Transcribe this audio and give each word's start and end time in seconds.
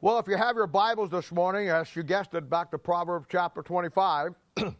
Well, 0.00 0.20
if 0.20 0.28
you 0.28 0.36
have 0.36 0.54
your 0.54 0.68
Bibles 0.68 1.10
this 1.10 1.32
morning, 1.32 1.70
as 1.70 1.96
you 1.96 2.04
guessed 2.04 2.32
it, 2.34 2.48
back 2.48 2.70
to 2.70 2.78
Proverbs 2.78 3.26
chapter 3.28 3.62
25. 3.62 4.32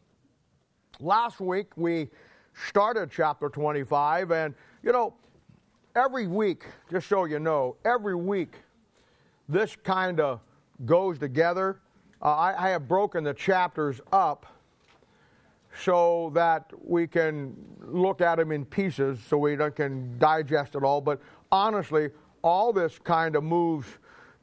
Last 1.01 1.41
week 1.41 1.77
we 1.77 2.09
started 2.69 3.11
chapter 3.11 3.49
25, 3.49 4.31
and 4.31 4.55
you 4.81 4.93
know, 4.93 5.15
every 5.97 6.29
week, 6.29 6.67
just 6.89 7.09
so 7.09 7.25
you 7.25 7.41
know, 7.41 7.75
every 7.85 8.15
week 8.15 8.59
this 9.49 9.75
kind 9.83 10.21
of 10.21 10.39
goes 10.87 11.19
together. 11.19 11.81
Uh, 12.23 12.37
I, 12.37 12.67
I 12.67 12.69
have 12.69 12.87
broken 12.87 13.25
the 13.25 13.35
chapters 13.35 14.01
up 14.13 14.47
so 15.83 16.31
that 16.33 16.71
we 16.81 17.09
can 17.09 17.57
look 17.81 18.21
at 18.21 18.37
them 18.37 18.53
in 18.53 18.65
pieces 18.65 19.19
so 19.29 19.37
we 19.37 19.57
can 19.75 20.17
digest 20.21 20.77
it 20.77 20.85
all. 20.85 21.01
But 21.01 21.21
honestly, 21.51 22.11
all 22.43 22.73
this 22.73 23.01
kind 23.01 23.35
of 23.35 23.43
moves 23.43 23.89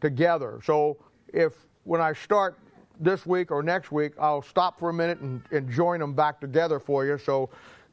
together. 0.05 0.59
So 0.63 0.97
if 1.33 1.53
when 1.83 1.99
I 1.99 2.13
start 2.13 2.59
this 2.99 3.25
week 3.25 3.49
or 3.49 3.63
next 3.63 3.91
week, 3.91 4.13
I'll 4.19 4.43
stop 4.43 4.79
for 4.79 4.91
a 4.91 4.93
minute 4.93 5.19
and, 5.19 5.41
and 5.49 5.67
join 5.67 5.99
them 5.99 6.13
back 6.13 6.39
together 6.39 6.79
for 6.79 7.07
you. 7.07 7.17
So 7.17 7.49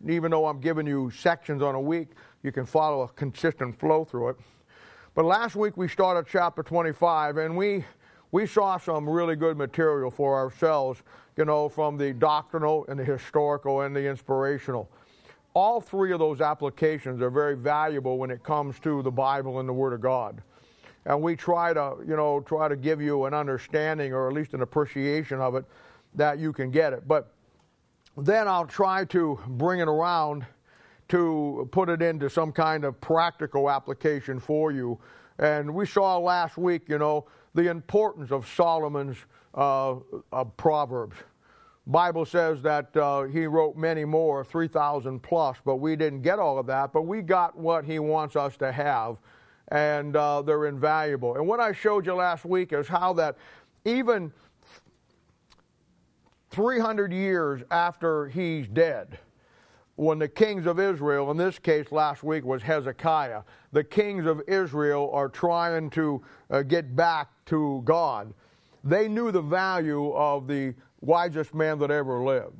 even 0.06 0.30
though 0.30 0.44
I'm 0.44 0.60
giving 0.60 0.86
you 0.86 1.10
sections 1.10 1.62
on 1.62 1.74
a 1.74 1.80
week, 1.80 2.08
you 2.42 2.52
can 2.52 2.66
follow 2.66 3.00
a 3.00 3.08
consistent 3.08 3.80
flow 3.80 4.04
through 4.04 4.28
it. 4.28 4.36
But 5.14 5.24
last 5.24 5.56
week 5.56 5.78
we 5.78 5.88
started 5.88 6.26
chapter 6.30 6.62
25, 6.62 7.38
and 7.38 7.56
we 7.56 7.82
we 8.30 8.46
saw 8.46 8.76
some 8.76 9.08
really 9.08 9.36
good 9.36 9.56
material 9.56 10.10
for 10.10 10.36
ourselves, 10.36 11.02
you 11.38 11.46
know, 11.46 11.68
from 11.68 11.96
the 11.96 12.12
doctrinal 12.12 12.84
and 12.88 13.00
the 13.00 13.04
historical 13.04 13.82
and 13.82 13.96
the 13.96 14.06
inspirational. 14.06 14.90
All 15.54 15.80
three 15.80 16.12
of 16.12 16.18
those 16.18 16.42
applications 16.42 17.22
are 17.22 17.30
very 17.30 17.56
valuable 17.56 18.18
when 18.18 18.30
it 18.30 18.42
comes 18.42 18.78
to 18.80 19.02
the 19.02 19.10
Bible 19.10 19.60
and 19.60 19.68
the 19.68 19.72
Word 19.72 19.94
of 19.94 20.02
God 20.02 20.42
and 21.04 21.20
we 21.20 21.34
try 21.36 21.72
to, 21.72 21.96
you 22.06 22.16
know, 22.16 22.40
try 22.40 22.68
to 22.68 22.76
give 22.76 23.00
you 23.00 23.24
an 23.24 23.34
understanding 23.34 24.12
or 24.12 24.28
at 24.28 24.34
least 24.34 24.54
an 24.54 24.62
appreciation 24.62 25.40
of 25.40 25.54
it 25.54 25.64
that 26.14 26.38
you 26.38 26.52
can 26.52 26.70
get 26.70 26.92
it. 26.92 27.08
But 27.08 27.32
then 28.16 28.46
I'll 28.46 28.66
try 28.66 29.04
to 29.06 29.38
bring 29.46 29.80
it 29.80 29.88
around 29.88 30.46
to 31.08 31.68
put 31.72 31.88
it 31.88 32.02
into 32.02 32.30
some 32.30 32.52
kind 32.52 32.84
of 32.84 33.00
practical 33.00 33.70
application 33.70 34.38
for 34.38 34.70
you. 34.70 34.98
And 35.38 35.74
we 35.74 35.86
saw 35.86 36.18
last 36.18 36.56
week, 36.56 36.88
you 36.88 36.98
know, 36.98 37.26
the 37.54 37.68
importance 37.68 38.30
of 38.30 38.46
Solomon's 38.48 39.16
uh, 39.54 39.96
uh, 40.32 40.44
Proverbs. 40.56 41.16
Bible 41.86 42.24
says 42.24 42.62
that 42.62 42.96
uh, 42.96 43.24
he 43.24 43.46
wrote 43.46 43.76
many 43.76 44.04
more, 44.04 44.44
3,000 44.44 45.20
plus, 45.20 45.56
but 45.64 45.76
we 45.76 45.96
didn't 45.96 46.22
get 46.22 46.38
all 46.38 46.58
of 46.58 46.66
that. 46.66 46.92
But 46.92 47.02
we 47.02 47.22
got 47.22 47.58
what 47.58 47.84
he 47.84 47.98
wants 47.98 48.36
us 48.36 48.56
to 48.58 48.70
have 48.70 49.16
and 49.72 50.14
uh, 50.16 50.42
they're 50.42 50.66
invaluable. 50.66 51.34
And 51.34 51.46
what 51.46 51.58
I 51.58 51.72
showed 51.72 52.04
you 52.04 52.12
last 52.12 52.44
week 52.44 52.74
is 52.74 52.86
how 52.86 53.14
that 53.14 53.38
even 53.86 54.30
300 56.50 57.10
years 57.10 57.62
after 57.70 58.28
he's 58.28 58.68
dead, 58.68 59.18
when 59.96 60.18
the 60.18 60.28
kings 60.28 60.66
of 60.66 60.78
Israel, 60.78 61.30
in 61.30 61.38
this 61.38 61.58
case 61.58 61.90
last 61.90 62.22
week 62.22 62.44
was 62.44 62.62
Hezekiah, 62.62 63.42
the 63.72 63.82
kings 63.82 64.26
of 64.26 64.42
Israel 64.46 65.10
are 65.14 65.30
trying 65.30 65.88
to 65.90 66.22
uh, 66.50 66.62
get 66.62 66.94
back 66.94 67.30
to 67.46 67.80
God. 67.84 68.34
They 68.84 69.08
knew 69.08 69.32
the 69.32 69.40
value 69.40 70.12
of 70.12 70.46
the 70.46 70.74
wisest 71.00 71.54
man 71.54 71.78
that 71.78 71.90
ever 71.90 72.22
lived. 72.22 72.58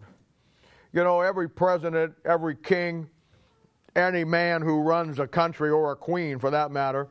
You 0.95 1.05
know, 1.05 1.21
every 1.21 1.49
president, 1.49 2.15
every 2.25 2.57
king, 2.57 3.07
any 3.97 4.25
man 4.25 4.63
who 4.63 4.81
runs 4.81 5.19
a 5.19 5.27
country 5.27 5.71
or 5.71 5.93
a 5.93 5.97
queen 5.97 6.39
for 6.39 6.51
that 6.51 6.71
matter, 6.71 7.09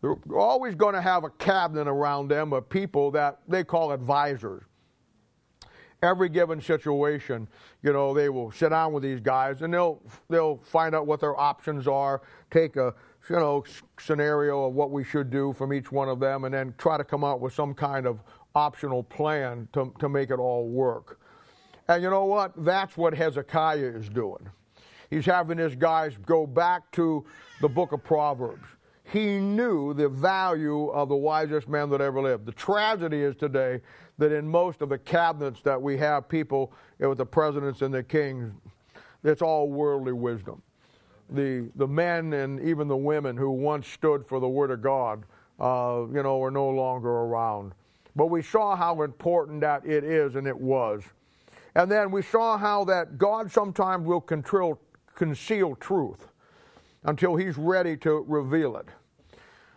they're 0.00 0.16
always 0.36 0.74
going 0.74 0.94
to 0.94 1.00
have 1.00 1.24
a 1.24 1.30
cabinet 1.30 1.88
around 1.88 2.28
them 2.28 2.52
of 2.52 2.68
people 2.68 3.10
that 3.12 3.40
they 3.48 3.64
call 3.64 3.92
advisors. 3.92 4.62
Every 6.00 6.28
given 6.28 6.60
situation, 6.60 7.48
you 7.82 7.92
know, 7.92 8.14
they 8.14 8.28
will 8.28 8.52
sit 8.52 8.68
down 8.68 8.92
with 8.92 9.02
these 9.02 9.18
guys 9.18 9.62
and 9.62 9.74
they'll 9.74 10.00
they'll 10.28 10.58
find 10.58 10.94
out 10.94 11.08
what 11.08 11.18
their 11.18 11.38
options 11.38 11.88
are, 11.88 12.22
take 12.52 12.76
a 12.76 12.94
you 13.28 13.34
know 13.34 13.64
scenario 13.98 14.66
of 14.66 14.74
what 14.74 14.92
we 14.92 15.02
should 15.02 15.28
do 15.28 15.52
from 15.52 15.72
each 15.72 15.90
one 15.90 16.08
of 16.08 16.20
them, 16.20 16.44
and 16.44 16.54
then 16.54 16.72
try 16.78 16.96
to 16.96 17.02
come 17.02 17.24
out 17.24 17.40
with 17.40 17.52
some 17.52 17.74
kind 17.74 18.06
of 18.06 18.20
optional 18.54 19.02
plan 19.02 19.66
to, 19.72 19.92
to 19.98 20.08
make 20.08 20.30
it 20.30 20.38
all 20.38 20.68
work. 20.68 21.18
And 21.88 22.00
you 22.00 22.10
know 22.10 22.26
what? 22.26 22.52
That's 22.56 22.96
what 22.96 23.12
Hezekiah 23.12 23.78
is 23.78 24.08
doing 24.08 24.48
he's 25.10 25.26
having 25.26 25.58
his 25.58 25.74
guys 25.74 26.16
go 26.26 26.46
back 26.46 26.90
to 26.92 27.24
the 27.60 27.68
book 27.68 27.92
of 27.92 28.02
Proverbs. 28.02 28.66
He 29.04 29.38
knew 29.38 29.94
the 29.94 30.08
value 30.08 30.88
of 30.88 31.08
the 31.08 31.16
wisest 31.16 31.68
man 31.68 31.88
that 31.90 32.00
ever 32.00 32.20
lived. 32.20 32.44
The 32.44 32.52
tragedy 32.52 33.22
is 33.22 33.36
today 33.36 33.80
that 34.18 34.32
in 34.32 34.46
most 34.46 34.82
of 34.82 34.90
the 34.90 34.98
cabinets 34.98 35.62
that 35.62 35.80
we 35.80 35.96
have 35.96 36.28
people 36.28 36.72
with 36.98 37.18
the 37.18 37.26
presidents 37.26 37.80
and 37.80 37.94
the 37.94 38.02
kings, 38.02 38.52
it's 39.24 39.40
all 39.40 39.70
worldly 39.70 40.12
wisdom. 40.12 40.62
The, 41.30 41.70
the 41.76 41.86
men 41.86 42.32
and 42.32 42.60
even 42.60 42.88
the 42.88 42.96
women 42.96 43.36
who 43.36 43.50
once 43.50 43.88
stood 43.88 44.26
for 44.26 44.40
the 44.40 44.48
Word 44.48 44.70
of 44.70 44.82
God, 44.82 45.24
uh, 45.58 46.04
you 46.12 46.22
know, 46.22 46.42
are 46.42 46.50
no 46.50 46.68
longer 46.68 47.08
around. 47.08 47.72
But 48.14 48.26
we 48.26 48.42
saw 48.42 48.76
how 48.76 49.02
important 49.02 49.60
that 49.60 49.86
it 49.86 50.04
is, 50.04 50.34
and 50.34 50.46
it 50.46 50.58
was. 50.58 51.02
And 51.74 51.90
then 51.90 52.10
we 52.10 52.22
saw 52.22 52.58
how 52.58 52.84
that 52.84 53.18
God 53.18 53.50
sometimes 53.52 54.06
will 54.06 54.20
control, 54.20 54.80
conceal 55.18 55.74
truth 55.74 56.28
until 57.02 57.34
he's 57.34 57.58
ready 57.58 57.96
to 57.96 58.24
reveal 58.28 58.76
it. 58.76 58.86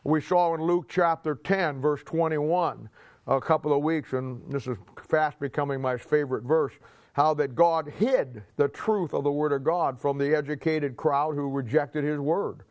We 0.04 0.22
saw 0.22 0.54
in 0.54 0.62
Luke 0.62 0.86
chapter 0.88 1.34
10, 1.34 1.82
verse 1.82 2.04
21, 2.04 2.88
a 3.26 3.42
couple 3.42 3.74
of 3.74 3.82
weeks, 3.82 4.14
and 4.14 4.40
this 4.52 4.68
is 4.68 4.78
fast 5.10 5.40
becoming 5.40 5.82
my 5.82 5.98
favorite 5.98 6.44
verse, 6.44 6.74
how 7.14 7.34
that 7.34 7.56
God 7.56 7.92
hid 7.98 8.44
the 8.58 8.68
truth 8.68 9.16
of 9.16 9.24
the 9.24 9.32
Word 9.32 9.52
of 9.52 9.64
God 9.64 10.00
from 10.00 10.20
the 10.20 10.36
educated 10.36 10.96
crowd 10.96 11.34
who 11.34 11.50
rejected 11.50 12.04
His 12.04 12.20
Word. 12.20 12.62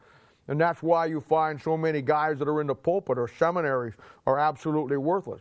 And 0.46 0.60
that's 0.60 0.80
why 0.80 1.06
you 1.06 1.20
find 1.20 1.60
so 1.60 1.76
many 1.76 2.00
guys 2.00 2.38
that 2.38 2.46
are 2.46 2.60
in 2.60 2.68
the 2.68 2.74
pulpit 2.74 3.18
or 3.18 3.26
seminaries 3.26 3.94
are 4.28 4.38
absolutely 4.38 4.96
worthless. 4.96 5.40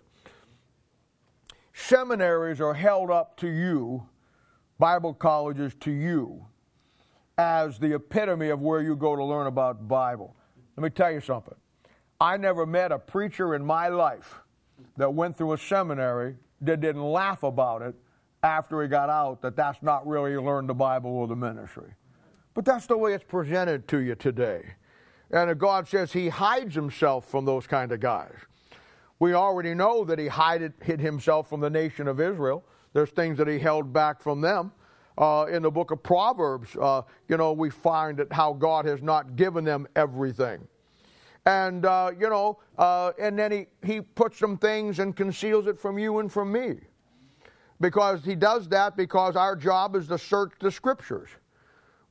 Seminaries 1.74 2.60
are 2.60 2.74
held 2.74 3.12
up 3.12 3.38
to 3.38 3.48
you, 3.48 4.08
Bible 4.80 5.14
colleges 5.14 5.76
to 5.82 5.92
you, 5.92 6.44
as 7.40 7.80
the 7.80 7.96
epitome 7.96 8.50
of 8.50 8.60
where 8.60 8.82
you 8.82 8.98
go 8.98 9.16
to 9.16 9.24
learn 9.24 9.48
about 9.48 9.88
Bible. 9.88 10.36
Let 10.76 10.84
me 10.84 10.90
tell 10.90 11.10
you 11.10 11.22
something. 11.22 11.56
I 12.20 12.36
never 12.36 12.66
met 12.66 12.92
a 12.92 13.00
preacher 13.00 13.56
in 13.56 13.66
my 13.66 13.88
life 13.88 14.42
that 14.98 15.14
went 15.14 15.38
through 15.38 15.54
a 15.54 15.58
seminary 15.58 16.36
that 16.60 16.82
didn't 16.82 17.02
laugh 17.02 17.44
about 17.44 17.82
it 17.82 17.96
after 18.44 18.82
he 18.82 18.90
got 18.90 19.10
out 19.10 19.42
that 19.42 19.56
that's 19.56 19.82
not 19.82 20.06
really 20.06 20.36
learn 20.36 20.68
the 20.68 20.74
Bible 20.74 21.12
or 21.12 21.28
the 21.28 21.36
ministry. 21.36 21.94
But 22.56 22.66
that's 22.66 22.88
the 22.88 22.98
way 22.98 23.14
it's 23.14 23.24
presented 23.24 23.88
to 23.88 24.00
you 24.00 24.16
today. 24.16 24.74
And 25.32 25.58
God 25.58 25.88
says 25.88 26.12
he 26.12 26.28
hides 26.28 26.76
himself 26.76 27.24
from 27.24 27.46
those 27.46 27.66
kind 27.66 27.94
of 27.94 28.02
guys. 28.02 28.36
We 29.20 29.34
already 29.34 29.74
know 29.74 30.04
that 30.04 30.20
he 30.20 30.28
hid, 30.28 30.74
hid 30.84 31.00
himself 31.00 31.48
from 31.48 31.62
the 31.62 31.70
nation 31.70 32.10
of 32.10 32.20
Israel. 32.20 32.66
There's 32.92 33.12
things 33.12 33.38
that 33.38 33.48
he 33.48 33.60
held 33.60 33.94
back 33.94 34.22
from 34.22 34.42
them 34.42 34.74
uh, 35.20 35.46
in 35.52 35.62
the 35.62 35.70
book 35.70 35.92
of 35.92 36.02
Proverbs, 36.02 36.76
uh, 36.82 37.02
you 37.28 37.38
know, 37.38 37.52
we 37.52 37.70
find 37.70 38.18
that 38.18 38.32
how 38.32 38.54
God 38.54 38.86
has 38.86 39.02
not 39.02 39.36
given 39.36 39.66
them 39.66 39.86
everything. 39.96 40.66
And, 41.46 41.86
uh, 41.86 42.12
you 42.18 42.30
know, 42.30 42.60
uh, 42.78 43.12
and 43.20 43.38
then 43.38 43.52
he, 43.52 43.66
he 43.86 44.02
puts 44.02 44.40
some 44.40 44.58
things 44.58 45.00
and 45.00 45.16
conceals 45.16 45.68
it 45.68 45.78
from 45.78 46.00
you 46.00 46.20
and 46.20 46.32
from 46.32 46.52
me. 46.52 46.78
Because 47.82 48.24
he 48.24 48.36
does 48.36 48.68
that 48.70 48.96
because 48.96 49.36
our 49.36 49.56
job 49.56 49.96
is 49.96 50.08
to 50.08 50.18
search 50.18 50.54
the 50.60 50.72
scriptures. 50.72 51.30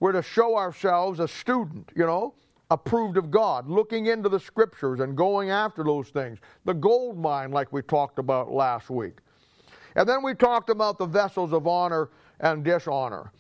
We're 0.01 0.13
to 0.13 0.23
show 0.23 0.57
ourselves 0.57 1.19
a 1.21 1.29
student, 1.29 1.91
you 1.97 2.07
know, 2.07 2.35
approved 2.71 3.17
of 3.17 3.31
God, 3.31 3.69
looking 3.69 4.07
into 4.07 4.29
the 4.29 4.41
scriptures 4.41 5.01
and 5.01 5.17
going 5.17 5.51
after 5.51 5.83
those 5.83 6.09
things. 6.09 6.39
The 6.65 6.75
gold 6.75 7.19
mine, 7.19 7.51
like 7.51 7.73
we 7.73 7.83
talked 7.83 8.19
about 8.19 8.51
last 8.51 8.91
week. 8.91 9.19
And 9.97 10.09
then 10.09 10.23
we 10.23 10.35
talked 10.35 10.71
about 10.71 10.99
the 10.99 11.07
vessels 11.07 11.53
of 11.53 11.67
honor 11.67 12.11
and 12.41 12.65
dishonor. 12.65 13.33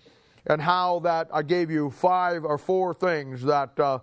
And 0.47 0.63
how 0.63 1.01
that 1.01 1.29
I 1.33 1.43
gave 1.43 1.71
you 1.71 1.91
five 1.91 2.45
or 2.45 2.59
four 2.59 2.95
things 2.95 3.43
that 3.43 3.79
uh, 3.79 3.99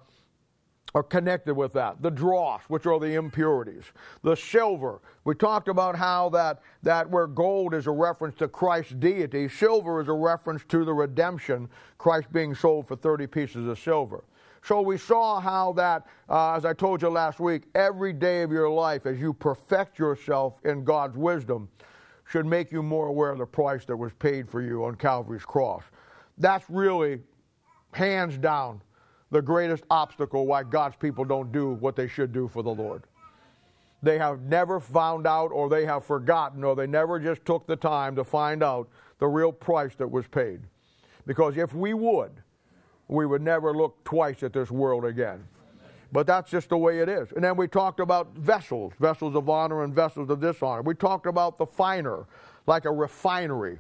are 0.96 1.04
connected 1.04 1.54
with 1.54 1.74
that. 1.74 2.02
The 2.02 2.10
dross, 2.10 2.62
which 2.70 2.86
are 2.86 3.00
the 3.00 3.16
impurities. 3.16 3.84
The 4.24 4.36
silver. 4.36 5.02
We 5.26 5.36
talked 5.36 5.68
about 5.68 5.96
how 5.96 6.30
that, 6.30 6.62
that 6.84 7.10
where 7.10 7.28
gold 7.28 7.74
is 7.74 7.88
a 7.88 7.92
reference 7.92 8.36
to 8.36 8.48
Christ's 8.48 8.94
deity, 8.94 9.50
silver 9.50 10.02
is 10.02 10.08
a 10.08 10.14
reference 10.14 10.64
to 10.70 10.86
the 10.86 10.94
redemption, 10.94 11.68
Christ 11.98 12.32
being 12.32 12.56
sold 12.56 12.88
for 12.88 12.96
30 12.96 13.28
pieces 13.28 13.68
of 13.68 13.78
silver. 13.78 14.24
So 14.64 14.82
we 14.82 14.98
saw 14.98 15.40
how 15.40 15.74
that, 15.74 16.08
uh, 16.30 16.54
as 16.54 16.66
I 16.66 16.74
told 16.74 17.02
you 17.02 17.10
last 17.10 17.40
week, 17.40 17.64
every 17.76 18.14
day 18.14 18.42
of 18.42 18.52
your 18.52 18.70
life, 18.70 19.06
as 19.06 19.20
you 19.20 19.34
perfect 19.34 20.00
yourself 20.00 20.56
in 20.64 20.84
God's 20.84 21.18
wisdom, 21.18 21.68
should 22.28 22.46
make 22.46 22.72
you 22.72 22.82
more 22.84 23.08
aware 23.08 23.30
of 23.32 23.38
the 23.38 23.46
price 23.46 23.86
that 23.86 23.96
was 23.96 24.12
paid 24.14 24.50
for 24.50 24.62
you 24.62 24.84
on 24.86 24.96
Calvary's 24.96 25.46
cross. 25.46 25.84
That's 26.38 26.70
really, 26.70 27.20
hands 27.92 28.38
down, 28.38 28.82
the 29.32 29.42
greatest 29.42 29.84
obstacle 29.90 30.46
why 30.46 30.64
God's 30.64 30.96
people 30.96 31.24
don't 31.26 31.52
do 31.52 31.74
what 31.74 31.96
they 31.96 32.08
should 32.08 32.32
do 32.34 32.48
for 32.48 32.64
the 32.64 32.74
Lord. 32.74 33.04
they 34.06 34.18
have 34.20 34.42
never 34.44 34.80
found 34.80 35.26
out 35.26 35.48
or 35.52 35.68
they 35.68 35.84
have 35.86 36.06
forgotten 36.06 36.64
or 36.64 36.76
they 36.76 36.88
never 36.88 37.20
just 37.20 37.44
took 37.44 37.66
the 37.66 37.76
time 37.76 38.16
to 38.16 38.24
find 38.24 38.64
out 38.64 38.88
the 39.20 39.28
real 39.28 39.52
price 39.52 39.96
that 39.96 40.10
was 40.10 40.28
paid. 40.28 40.62
Because 41.26 41.58
if 41.58 41.74
we 41.74 41.94
would, 41.94 42.32
we 43.08 43.26
would 43.26 43.42
never 43.42 43.76
look 43.76 44.04
twice 44.04 44.44
at 44.44 44.54
this 44.54 44.70
world 44.70 45.06
again. 45.06 45.44
But 46.16 46.28
that's 46.28 46.50
just 46.50 46.70
the 46.70 46.78
way 46.78 47.00
it 47.00 47.10
is. 47.10 47.34
And 47.34 47.44
then 47.44 47.58
we 47.58 47.68
talked 47.68 48.00
about 48.00 48.34
vessels, 48.36 48.94
vessels 49.02 49.36
of 49.36 49.50
honor 49.50 49.84
and 49.84 49.94
vessels 49.94 50.30
of 50.30 50.40
dishonor. 50.40 50.82
We 50.82 50.96
talked 50.96 51.26
about 51.26 51.58
the 51.58 51.66
finer, 51.66 52.26
like 52.68 52.86
a 52.86 52.92
refinery. 52.92 53.80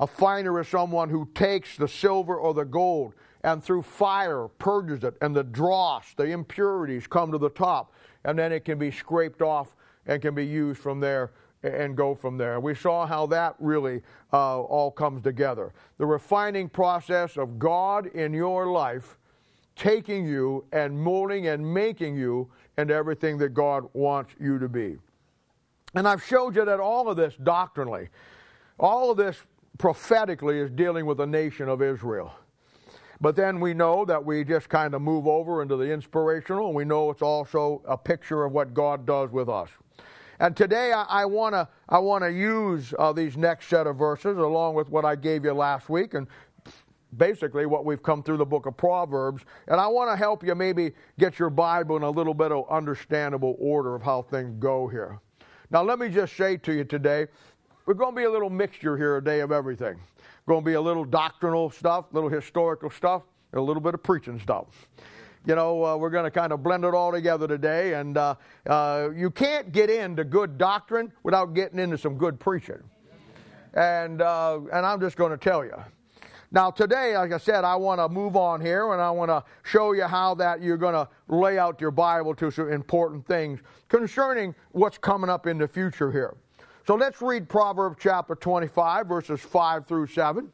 A 0.00 0.06
finer 0.08 0.58
is 0.58 0.66
someone 0.66 1.08
who 1.08 1.28
takes 1.32 1.76
the 1.76 1.86
silver 1.86 2.34
or 2.36 2.54
the 2.54 2.64
gold 2.64 3.14
and 3.44 3.62
through 3.62 3.82
fire 3.82 4.48
purges 4.58 5.04
it, 5.04 5.14
and 5.20 5.36
the 5.36 5.44
dross, 5.44 6.12
the 6.16 6.24
impurities 6.24 7.06
come 7.06 7.30
to 7.30 7.38
the 7.38 7.50
top, 7.50 7.92
and 8.24 8.36
then 8.36 8.50
it 8.50 8.64
can 8.64 8.76
be 8.76 8.90
scraped 8.90 9.40
off 9.40 9.76
and 10.06 10.20
can 10.20 10.34
be 10.34 10.44
used 10.44 10.80
from 10.80 10.98
there 10.98 11.30
and 11.62 11.96
go 11.96 12.16
from 12.16 12.36
there. 12.36 12.58
We 12.58 12.74
saw 12.74 13.06
how 13.06 13.26
that 13.26 13.54
really 13.60 14.02
uh, 14.32 14.60
all 14.60 14.90
comes 14.90 15.22
together. 15.22 15.72
The 15.98 16.06
refining 16.06 16.68
process 16.68 17.36
of 17.36 17.60
God 17.60 18.06
in 18.06 18.34
your 18.34 18.72
life 18.72 19.18
taking 19.76 20.26
you 20.26 20.64
and 20.72 20.98
molding 20.98 21.48
and 21.48 21.74
making 21.74 22.16
you 22.16 22.50
into 22.78 22.94
everything 22.94 23.38
that 23.38 23.50
God 23.50 23.84
wants 23.92 24.32
you 24.40 24.58
to 24.58 24.68
be. 24.68 24.96
And 25.94 26.08
I've 26.08 26.24
showed 26.24 26.56
you 26.56 26.64
that 26.64 26.80
all 26.80 27.08
of 27.08 27.16
this 27.16 27.34
doctrinally, 27.42 28.08
all 28.78 29.10
of 29.10 29.16
this 29.16 29.36
prophetically 29.78 30.58
is 30.58 30.70
dealing 30.70 31.06
with 31.06 31.18
the 31.18 31.26
nation 31.26 31.68
of 31.68 31.82
Israel. 31.82 32.32
But 33.20 33.36
then 33.36 33.60
we 33.60 33.74
know 33.74 34.04
that 34.04 34.24
we 34.24 34.44
just 34.44 34.68
kind 34.68 34.94
of 34.94 35.02
move 35.02 35.26
over 35.26 35.62
into 35.62 35.76
the 35.76 35.90
inspirational, 35.90 36.66
and 36.66 36.74
we 36.74 36.84
know 36.84 37.10
it's 37.10 37.22
also 37.22 37.80
a 37.86 37.96
picture 37.96 38.44
of 38.44 38.52
what 38.52 38.74
God 38.74 39.06
does 39.06 39.30
with 39.30 39.48
us. 39.48 39.70
And 40.40 40.56
today 40.56 40.92
I 40.92 41.24
want 41.24 41.54
to 41.54 41.68
I 41.88 41.98
want 41.98 42.24
to 42.24 42.32
use 42.32 42.92
uh, 42.98 43.12
these 43.12 43.36
next 43.36 43.68
set 43.68 43.86
of 43.86 43.96
verses 43.96 44.36
along 44.36 44.74
with 44.74 44.88
what 44.88 45.04
I 45.04 45.14
gave 45.14 45.44
you 45.44 45.52
last 45.52 45.88
week, 45.88 46.14
and 46.14 46.26
basically 47.16 47.66
what 47.66 47.84
we've 47.84 48.02
come 48.02 48.22
through 48.22 48.38
the 48.38 48.44
book 48.44 48.66
of 48.66 48.76
Proverbs. 48.76 49.44
And 49.68 49.80
I 49.80 49.86
want 49.86 50.10
to 50.10 50.16
help 50.16 50.44
you 50.44 50.54
maybe 50.54 50.92
get 51.18 51.38
your 51.38 51.50
Bible 51.50 51.96
in 51.96 52.02
a 52.02 52.10
little 52.10 52.34
bit 52.34 52.52
of 52.52 52.68
understandable 52.70 53.56
order 53.58 53.94
of 53.94 54.02
how 54.02 54.22
things 54.22 54.54
go 54.58 54.88
here. 54.88 55.20
Now, 55.70 55.82
let 55.82 55.98
me 55.98 56.08
just 56.08 56.36
say 56.36 56.56
to 56.58 56.72
you 56.72 56.84
today, 56.84 57.26
we're 57.86 57.94
going 57.94 58.14
to 58.14 58.16
be 58.16 58.24
a 58.24 58.30
little 58.30 58.50
mixture 58.50 58.96
here, 58.96 59.16
a 59.16 59.24
day 59.24 59.40
of 59.40 59.52
everything. 59.52 59.98
Going 60.46 60.60
to 60.60 60.64
be 60.64 60.74
a 60.74 60.80
little 60.80 61.04
doctrinal 61.04 61.70
stuff, 61.70 62.06
a 62.10 62.14
little 62.14 62.30
historical 62.30 62.90
stuff, 62.90 63.22
and 63.52 63.58
a 63.58 63.62
little 63.62 63.82
bit 63.82 63.94
of 63.94 64.02
preaching 64.02 64.38
stuff. 64.38 64.88
You 65.46 65.54
know, 65.54 65.84
uh, 65.84 65.96
we're 65.96 66.10
going 66.10 66.24
to 66.24 66.30
kind 66.30 66.52
of 66.52 66.62
blend 66.62 66.84
it 66.84 66.94
all 66.94 67.12
together 67.12 67.46
today, 67.46 67.94
and 67.94 68.16
uh, 68.16 68.34
uh, 68.66 69.10
you 69.14 69.30
can't 69.30 69.72
get 69.72 69.90
into 69.90 70.24
good 70.24 70.56
doctrine 70.56 71.12
without 71.22 71.54
getting 71.54 71.78
into 71.78 71.98
some 71.98 72.16
good 72.16 72.40
preaching. 72.40 72.82
And 73.74 74.22
uh, 74.22 74.60
and 74.72 74.86
I'm 74.86 75.00
just 75.00 75.16
going 75.16 75.32
to 75.32 75.36
tell 75.36 75.64
you, 75.64 75.74
now, 76.50 76.70
today, 76.70 77.16
like 77.16 77.32
I 77.32 77.38
said, 77.38 77.64
I 77.64 77.76
want 77.76 78.00
to 78.00 78.08
move 78.08 78.36
on 78.36 78.60
here 78.60 78.92
and 78.92 79.00
I 79.00 79.10
want 79.10 79.30
to 79.30 79.42
show 79.62 79.92
you 79.92 80.04
how 80.04 80.34
that 80.36 80.62
you're 80.62 80.76
going 80.76 80.94
to 80.94 81.08
lay 81.28 81.58
out 81.58 81.80
your 81.80 81.90
Bible 81.90 82.34
to 82.36 82.50
some 82.50 82.70
important 82.70 83.26
things 83.26 83.60
concerning 83.88 84.54
what's 84.72 84.98
coming 84.98 85.30
up 85.30 85.46
in 85.46 85.58
the 85.58 85.68
future 85.68 86.12
here. 86.12 86.36
So 86.86 86.94
let's 86.94 87.22
read 87.22 87.48
Proverbs 87.48 87.96
chapter 87.98 88.34
25, 88.34 89.06
verses 89.06 89.40
5 89.40 89.86
through 89.86 90.06
7. 90.08 90.52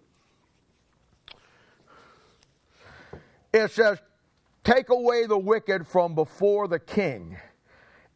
It 3.53 3.71
says, 3.73 3.99
Take 4.63 4.91
away 4.91 5.27
the 5.27 5.39
wicked 5.39 5.87
from 5.87 6.15
before 6.15 6.69
the 6.69 6.79
king, 6.79 7.37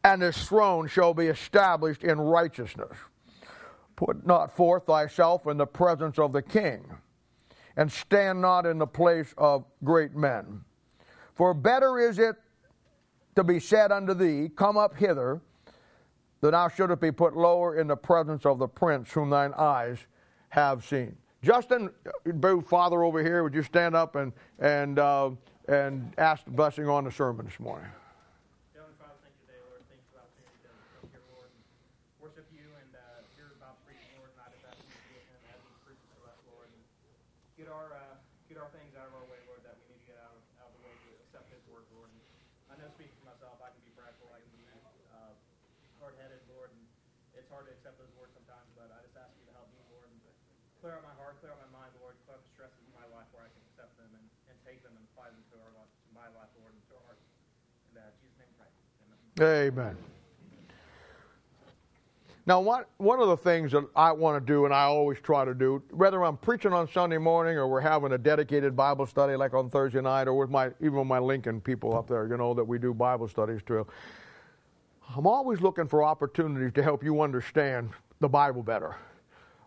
and 0.03 0.21
his 0.21 0.37
throne 0.47 0.87
shall 0.87 1.13
be 1.13 1.25
established 1.25 2.03
in 2.03 2.21
righteousness. 2.21 2.97
Put 3.95 4.25
not 4.25 4.55
forth 4.55 4.85
thyself 4.85 5.47
in 5.47 5.57
the 5.57 5.65
presence 5.65 6.19
of 6.19 6.31
the 6.31 6.41
king 6.41 6.85
and 7.77 7.91
stand 7.91 8.41
not 8.41 8.65
in 8.65 8.77
the 8.77 8.87
place 8.87 9.33
of 9.37 9.65
great 9.83 10.15
men. 10.15 10.61
For 11.33 11.53
better 11.53 11.99
is 11.99 12.19
it 12.19 12.35
to 13.35 13.43
be 13.43 13.59
said 13.59 13.91
unto 13.91 14.13
thee, 14.13 14.49
Come 14.55 14.77
up 14.77 14.95
hither, 14.95 15.41
than 16.41 16.51
thou 16.51 16.69
shouldst 16.69 17.01
be 17.01 17.11
put 17.11 17.35
lower 17.35 17.75
in 17.77 17.87
the 17.87 17.97
presence 17.97 18.45
of 18.45 18.59
the 18.59 18.67
prince 18.67 19.11
whom 19.11 19.29
thine 19.29 19.53
eyes 19.57 19.99
have 20.49 20.85
seen. 20.85 21.15
Justin, 21.43 21.91
Boo, 22.25 22.61
father 22.61 23.03
over 23.03 23.21
here, 23.21 23.43
would 23.43 23.53
you 23.53 23.63
stand 23.63 23.95
up 23.95 24.15
and 24.15 24.33
and 24.59 24.97
uh, 24.97 25.29
and 25.67 26.13
ask 26.17 26.45
the 26.45 26.51
blessing 26.51 26.87
on 26.87 27.03
the 27.03 27.11
sermon 27.11 27.45
this 27.45 27.59
morning? 27.59 27.89
clear 50.85 51.01
out 51.01 51.09
my 51.09 51.17
heart, 51.17 51.33
clear 51.41 51.49
out 51.49 51.57
my 51.65 51.81
mind, 51.81 51.89
Lord, 51.97 52.13
clear 52.29 52.37
out 52.37 52.45
the 52.45 52.53
stresses 52.53 52.77
of 52.77 52.93
my 52.93 53.09
life 53.09 53.25
where 53.33 53.41
I 53.41 53.49
can 53.49 53.57
accept 53.73 53.97
them 53.97 54.05
and, 54.13 54.21
and 54.45 54.55
take 54.61 54.85
them 54.85 54.93
and 54.93 55.01
apply 55.09 55.33
them 55.33 55.41
to 55.49 55.57
our 55.65 55.73
life, 55.73 55.89
to 55.89 56.11
my 56.13 56.29
life, 56.37 56.53
Lord, 56.61 56.77
and 56.77 56.83
to 56.85 56.93
our 57.01 57.05
heart. 57.09 57.17
In 57.89 57.97
uh, 57.97 58.05
Jesus' 58.21 58.37
name, 58.37 58.53
pray. 58.61 58.69
Amen. 59.39 59.97
Now, 62.47 62.61
what, 62.61 62.89
one 62.97 63.19
of 63.19 63.27
the 63.27 63.37
things 63.37 63.71
that 63.71 63.85
I 63.95 64.11
want 64.11 64.39
to 64.39 64.53
do, 64.53 64.65
and 64.65 64.73
I 64.73 64.83
always 64.83 65.19
try 65.19 65.43
to 65.43 65.53
do, 65.53 65.81
whether 65.89 66.23
I'm 66.23 66.37
preaching 66.37 66.73
on 66.73 66.87
Sunday 66.87 67.17
morning 67.17 67.57
or 67.57 67.67
we're 67.67 67.81
having 67.81 68.11
a 68.13 68.17
dedicated 68.19 68.75
Bible 68.75 69.07
study 69.07 69.35
like 69.35 69.55
on 69.55 69.69
Thursday 69.69 69.99
night, 69.99 70.27
or 70.27 70.35
with 70.35 70.51
my 70.51 70.67
even 70.79 70.93
with 70.93 71.07
my 71.07 71.17
Lincoln 71.17 71.59
people 71.59 71.97
up 71.97 72.07
there, 72.07 72.27
you 72.27 72.37
know, 72.37 72.53
that 72.53 72.63
we 72.63 72.77
do 72.77 72.93
Bible 72.93 73.27
studies 73.27 73.61
to, 73.65 73.85
I'm 75.17 75.25
always 75.25 75.59
looking 75.59 75.87
for 75.87 76.03
opportunities 76.03 76.71
to 76.73 76.83
help 76.83 77.03
you 77.03 77.21
understand 77.21 77.89
the 78.19 78.29
Bible 78.29 78.61
better. 78.61 78.95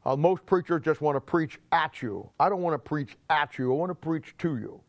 Uh, 0.06 0.16
most 0.16 0.46
preachers 0.46 0.80
just 0.82 1.00
want 1.00 1.16
to 1.16 1.20
preach 1.20 1.58
at 1.72 2.00
you. 2.00 2.30
I 2.38 2.48
don't 2.48 2.62
want 2.62 2.74
to 2.74 2.78
preach 2.78 3.16
at 3.28 3.58
you, 3.58 3.72
I 3.72 3.76
want 3.76 3.90
to 3.90 3.94
preach 3.94 4.34
to 4.38 4.56
you. 4.56 4.80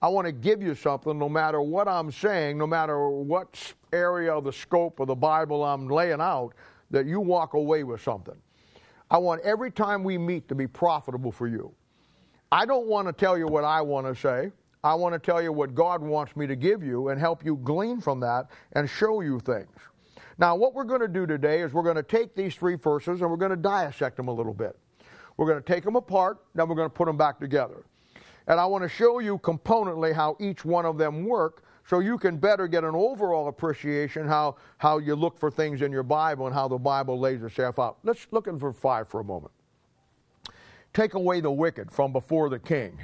I 0.00 0.08
want 0.08 0.26
to 0.26 0.32
give 0.32 0.62
you 0.62 0.74
something 0.74 1.18
no 1.18 1.28
matter 1.28 1.60
what 1.60 1.88
I'm 1.88 2.12
saying, 2.12 2.56
no 2.56 2.66
matter 2.66 3.10
what 3.10 3.72
area 3.92 4.32
of 4.32 4.44
the 4.44 4.52
scope 4.52 5.00
of 5.00 5.08
the 5.08 5.16
Bible 5.16 5.64
I'm 5.64 5.88
laying 5.88 6.20
out, 6.20 6.52
that 6.90 7.06
you 7.06 7.20
walk 7.20 7.54
away 7.54 7.82
with 7.82 8.00
something. 8.00 8.36
I 9.10 9.18
want 9.18 9.42
every 9.42 9.70
time 9.70 10.04
we 10.04 10.16
meet 10.16 10.48
to 10.48 10.54
be 10.54 10.66
profitable 10.66 11.32
for 11.32 11.48
you. 11.48 11.74
I 12.52 12.64
don't 12.64 12.86
want 12.86 13.08
to 13.08 13.12
tell 13.12 13.36
you 13.36 13.46
what 13.46 13.64
I 13.64 13.80
want 13.80 14.06
to 14.06 14.14
say. 14.14 14.52
I 14.84 14.94
want 14.94 15.14
to 15.14 15.18
tell 15.18 15.42
you 15.42 15.52
what 15.52 15.74
God 15.74 16.00
wants 16.00 16.36
me 16.36 16.46
to 16.46 16.54
give 16.54 16.82
you 16.84 17.08
and 17.08 17.20
help 17.20 17.44
you 17.44 17.56
glean 17.56 18.00
from 18.00 18.20
that 18.20 18.46
and 18.72 18.88
show 18.88 19.20
you 19.20 19.40
things. 19.40 19.68
Now, 20.38 20.54
what 20.54 20.72
we're 20.72 20.84
going 20.84 21.00
to 21.00 21.08
do 21.08 21.26
today 21.26 21.62
is 21.62 21.72
we're 21.72 21.82
going 21.82 21.96
to 21.96 22.02
take 22.04 22.36
these 22.36 22.54
three 22.54 22.76
verses 22.76 23.20
and 23.20 23.28
we're 23.28 23.36
going 23.36 23.50
to 23.50 23.56
dissect 23.56 24.16
them 24.16 24.28
a 24.28 24.32
little 24.32 24.54
bit. 24.54 24.78
We're 25.36 25.46
going 25.46 25.60
to 25.60 25.66
take 25.66 25.82
them 25.82 25.96
apart, 25.96 26.38
then 26.54 26.68
we're 26.68 26.76
going 26.76 26.88
to 26.88 26.94
put 26.94 27.06
them 27.06 27.16
back 27.16 27.40
together. 27.40 27.84
And 28.48 28.58
I 28.58 28.64
want 28.64 28.82
to 28.82 28.88
show 28.88 29.18
you 29.18 29.38
componently 29.38 30.14
how 30.14 30.36
each 30.40 30.64
one 30.64 30.86
of 30.86 30.96
them 30.96 31.26
work 31.26 31.62
so 31.86 32.00
you 32.00 32.18
can 32.18 32.38
better 32.38 32.66
get 32.66 32.82
an 32.82 32.94
overall 32.94 33.48
appreciation 33.48 34.26
how, 34.26 34.56
how 34.78 34.98
you 34.98 35.14
look 35.14 35.38
for 35.38 35.50
things 35.50 35.82
in 35.82 35.92
your 35.92 36.02
Bible 36.02 36.46
and 36.46 36.54
how 36.54 36.66
the 36.66 36.78
Bible 36.78 37.20
lays 37.20 37.42
itself 37.42 37.78
out. 37.78 37.98
Let's 38.04 38.26
look 38.30 38.46
in 38.46 38.58
for 38.58 38.72
five 38.72 39.08
for 39.08 39.20
a 39.20 39.24
moment. 39.24 39.52
Take 40.94 41.14
away 41.14 41.40
the 41.40 41.50
wicked 41.50 41.92
from 41.92 42.12
before 42.12 42.48
the 42.48 42.58
king, 42.58 42.98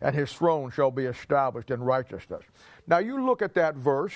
and 0.00 0.14
his 0.14 0.32
throne 0.32 0.70
shall 0.70 0.90
be 0.90 1.04
established 1.04 1.70
in 1.70 1.82
righteousness. 1.82 2.42
Now 2.86 2.98
you 2.98 3.24
look 3.24 3.42
at 3.42 3.54
that 3.54 3.76
verse, 3.76 4.14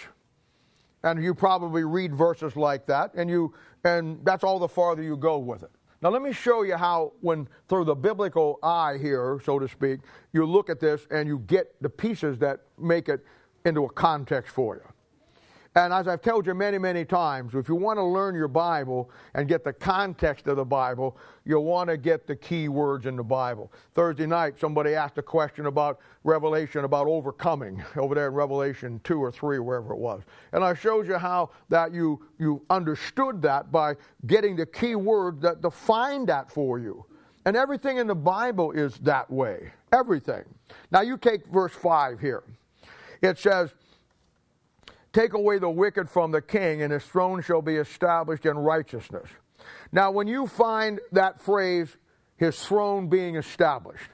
and 1.02 1.22
you 1.22 1.34
probably 1.34 1.84
read 1.84 2.14
verses 2.14 2.56
like 2.56 2.86
that, 2.86 3.12
and 3.14 3.28
you 3.28 3.52
and 3.84 4.24
that's 4.24 4.44
all 4.44 4.58
the 4.58 4.68
farther 4.68 5.02
you 5.02 5.16
go 5.16 5.38
with 5.38 5.62
it. 5.62 5.70
Now 6.02 6.10
let 6.10 6.20
me 6.20 6.32
show 6.32 6.62
you 6.62 6.76
how 6.76 7.12
when 7.20 7.48
through 7.68 7.84
the 7.84 7.94
biblical 7.94 8.58
eye 8.62 8.98
here, 9.00 9.40
so 9.44 9.60
to 9.60 9.68
speak, 9.68 10.00
you 10.32 10.44
look 10.44 10.68
at 10.68 10.80
this 10.80 11.06
and 11.12 11.28
you 11.28 11.38
get 11.46 11.80
the 11.80 11.88
pieces 11.88 12.38
that 12.38 12.60
make 12.76 13.08
it 13.08 13.24
into 13.64 13.84
a 13.84 13.88
context 13.90 14.52
for 14.52 14.74
you. 14.74 14.91
And 15.74 15.90
as 15.92 16.06
I've 16.06 16.20
told 16.20 16.46
you 16.46 16.54
many, 16.54 16.76
many 16.76 17.02
times, 17.02 17.54
if 17.54 17.66
you 17.66 17.74
want 17.74 17.98
to 17.98 18.02
learn 18.02 18.34
your 18.34 18.48
Bible 18.48 19.10
and 19.32 19.48
get 19.48 19.64
the 19.64 19.72
context 19.72 20.46
of 20.46 20.56
the 20.56 20.64
Bible, 20.64 21.16
you'll 21.46 21.64
want 21.64 21.88
to 21.88 21.96
get 21.96 22.26
the 22.26 22.36
key 22.36 22.68
words 22.68 23.06
in 23.06 23.16
the 23.16 23.22
Bible. 23.22 23.72
Thursday 23.94 24.26
night, 24.26 24.60
somebody 24.60 24.94
asked 24.94 25.16
a 25.16 25.22
question 25.22 25.64
about 25.64 26.00
Revelation, 26.24 26.84
about 26.84 27.06
overcoming, 27.06 27.82
over 27.96 28.14
there 28.14 28.28
in 28.28 28.34
Revelation 28.34 29.00
2 29.04 29.18
or 29.18 29.32
3, 29.32 29.60
wherever 29.60 29.94
it 29.94 29.98
was. 29.98 30.22
And 30.52 30.62
I 30.62 30.74
showed 30.74 31.06
you 31.06 31.16
how 31.16 31.48
that 31.70 31.94
you, 31.94 32.22
you 32.38 32.62
understood 32.68 33.40
that 33.40 33.72
by 33.72 33.96
getting 34.26 34.56
the 34.56 34.66
key 34.66 34.94
words 34.94 35.40
that 35.40 35.62
define 35.62 36.26
that 36.26 36.50
for 36.50 36.78
you. 36.78 37.06
And 37.46 37.56
everything 37.56 37.96
in 37.96 38.06
the 38.06 38.14
Bible 38.14 38.72
is 38.72 38.98
that 38.98 39.30
way. 39.30 39.72
Everything. 39.90 40.44
Now 40.90 41.00
you 41.00 41.16
take 41.16 41.46
verse 41.46 41.72
5 41.72 42.20
here. 42.20 42.44
It 43.22 43.38
says, 43.38 43.74
take 45.12 45.34
away 45.34 45.58
the 45.58 45.70
wicked 45.70 46.08
from 46.08 46.30
the 46.30 46.42
king, 46.42 46.82
and 46.82 46.92
his 46.92 47.04
throne 47.04 47.42
shall 47.42 47.62
be 47.62 47.76
established 47.76 48.46
in 48.46 48.56
righteousness. 48.56 49.28
Now, 49.92 50.10
when 50.10 50.26
you 50.26 50.46
find 50.46 51.00
that 51.12 51.40
phrase, 51.40 51.96
his 52.36 52.58
throne 52.64 53.08
being 53.08 53.36
established, 53.36 54.08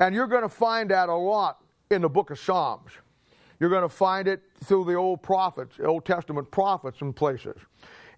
and 0.00 0.14
you're 0.14 0.26
going 0.26 0.42
to 0.42 0.48
find 0.48 0.90
that 0.90 1.08
a 1.08 1.14
lot 1.14 1.62
in 1.90 2.02
the 2.02 2.08
book 2.08 2.30
of 2.30 2.38
Psalms. 2.38 2.92
You're 3.60 3.70
going 3.70 3.82
to 3.82 3.88
find 3.88 4.26
it 4.26 4.42
through 4.64 4.86
the 4.86 4.94
old 4.94 5.22
prophets, 5.22 5.76
Old 5.84 6.04
Testament 6.04 6.50
prophets 6.50 7.00
and 7.00 7.14
places. 7.14 7.56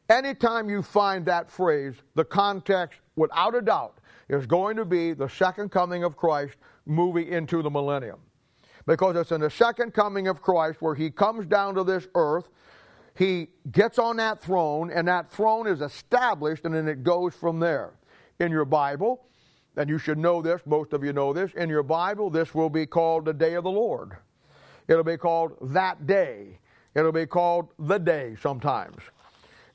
Anytime 0.08 0.70
you 0.70 0.80
find 0.80 1.26
that 1.26 1.50
phrase, 1.50 1.94
the 2.14 2.24
context, 2.24 3.00
without 3.16 3.54
a 3.54 3.60
doubt, 3.60 3.98
is 4.28 4.46
going 4.46 4.76
to 4.76 4.84
be 4.84 5.12
the 5.12 5.28
second 5.28 5.70
coming 5.70 6.04
of 6.04 6.16
Christ 6.16 6.54
moving 6.86 7.28
into 7.28 7.62
the 7.62 7.70
millennium. 7.70 8.20
Because 8.86 9.16
it's 9.16 9.32
in 9.32 9.40
the 9.40 9.50
second 9.50 9.94
coming 9.94 10.28
of 10.28 10.42
Christ 10.42 10.82
where 10.82 10.94
he 10.94 11.10
comes 11.10 11.46
down 11.46 11.74
to 11.76 11.84
this 11.84 12.06
earth, 12.14 12.48
he 13.16 13.48
gets 13.70 13.98
on 13.98 14.16
that 14.16 14.42
throne, 14.42 14.90
and 14.90 15.06
that 15.08 15.30
throne 15.30 15.66
is 15.66 15.80
established, 15.80 16.64
and 16.64 16.74
then 16.74 16.88
it 16.88 17.02
goes 17.02 17.34
from 17.34 17.60
there. 17.60 17.94
In 18.40 18.50
your 18.50 18.64
Bible, 18.64 19.26
and 19.76 19.88
you 19.88 19.98
should 19.98 20.18
know 20.18 20.42
this, 20.42 20.60
most 20.66 20.92
of 20.92 21.04
you 21.04 21.12
know 21.12 21.32
this, 21.32 21.52
in 21.54 21.68
your 21.68 21.84
Bible, 21.84 22.30
this 22.30 22.54
will 22.54 22.68
be 22.68 22.84
called 22.84 23.24
the 23.24 23.32
day 23.32 23.54
of 23.54 23.62
the 23.62 23.70
Lord. 23.70 24.16
It'll 24.88 25.04
be 25.04 25.16
called 25.16 25.56
that 25.72 26.06
day. 26.06 26.58
It'll 26.94 27.12
be 27.12 27.26
called 27.26 27.68
the 27.78 27.98
day 27.98 28.36
sometimes. 28.40 29.02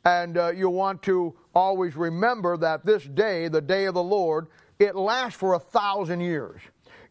And 0.06 0.38
uh, 0.38 0.52
you 0.52 0.70
want 0.70 1.02
to 1.04 1.36
always 1.54 1.96
remember 1.96 2.58
that 2.58 2.86
this 2.86 3.04
day, 3.04 3.48
the 3.48 3.62
day 3.62 3.86
of 3.86 3.94
the 3.94 4.04
Lord, 4.04 4.48
it 4.78 4.96
lasts 4.96 5.38
for 5.38 5.56
a 5.56 5.60
thousand 5.60 6.22
years. 6.22 6.62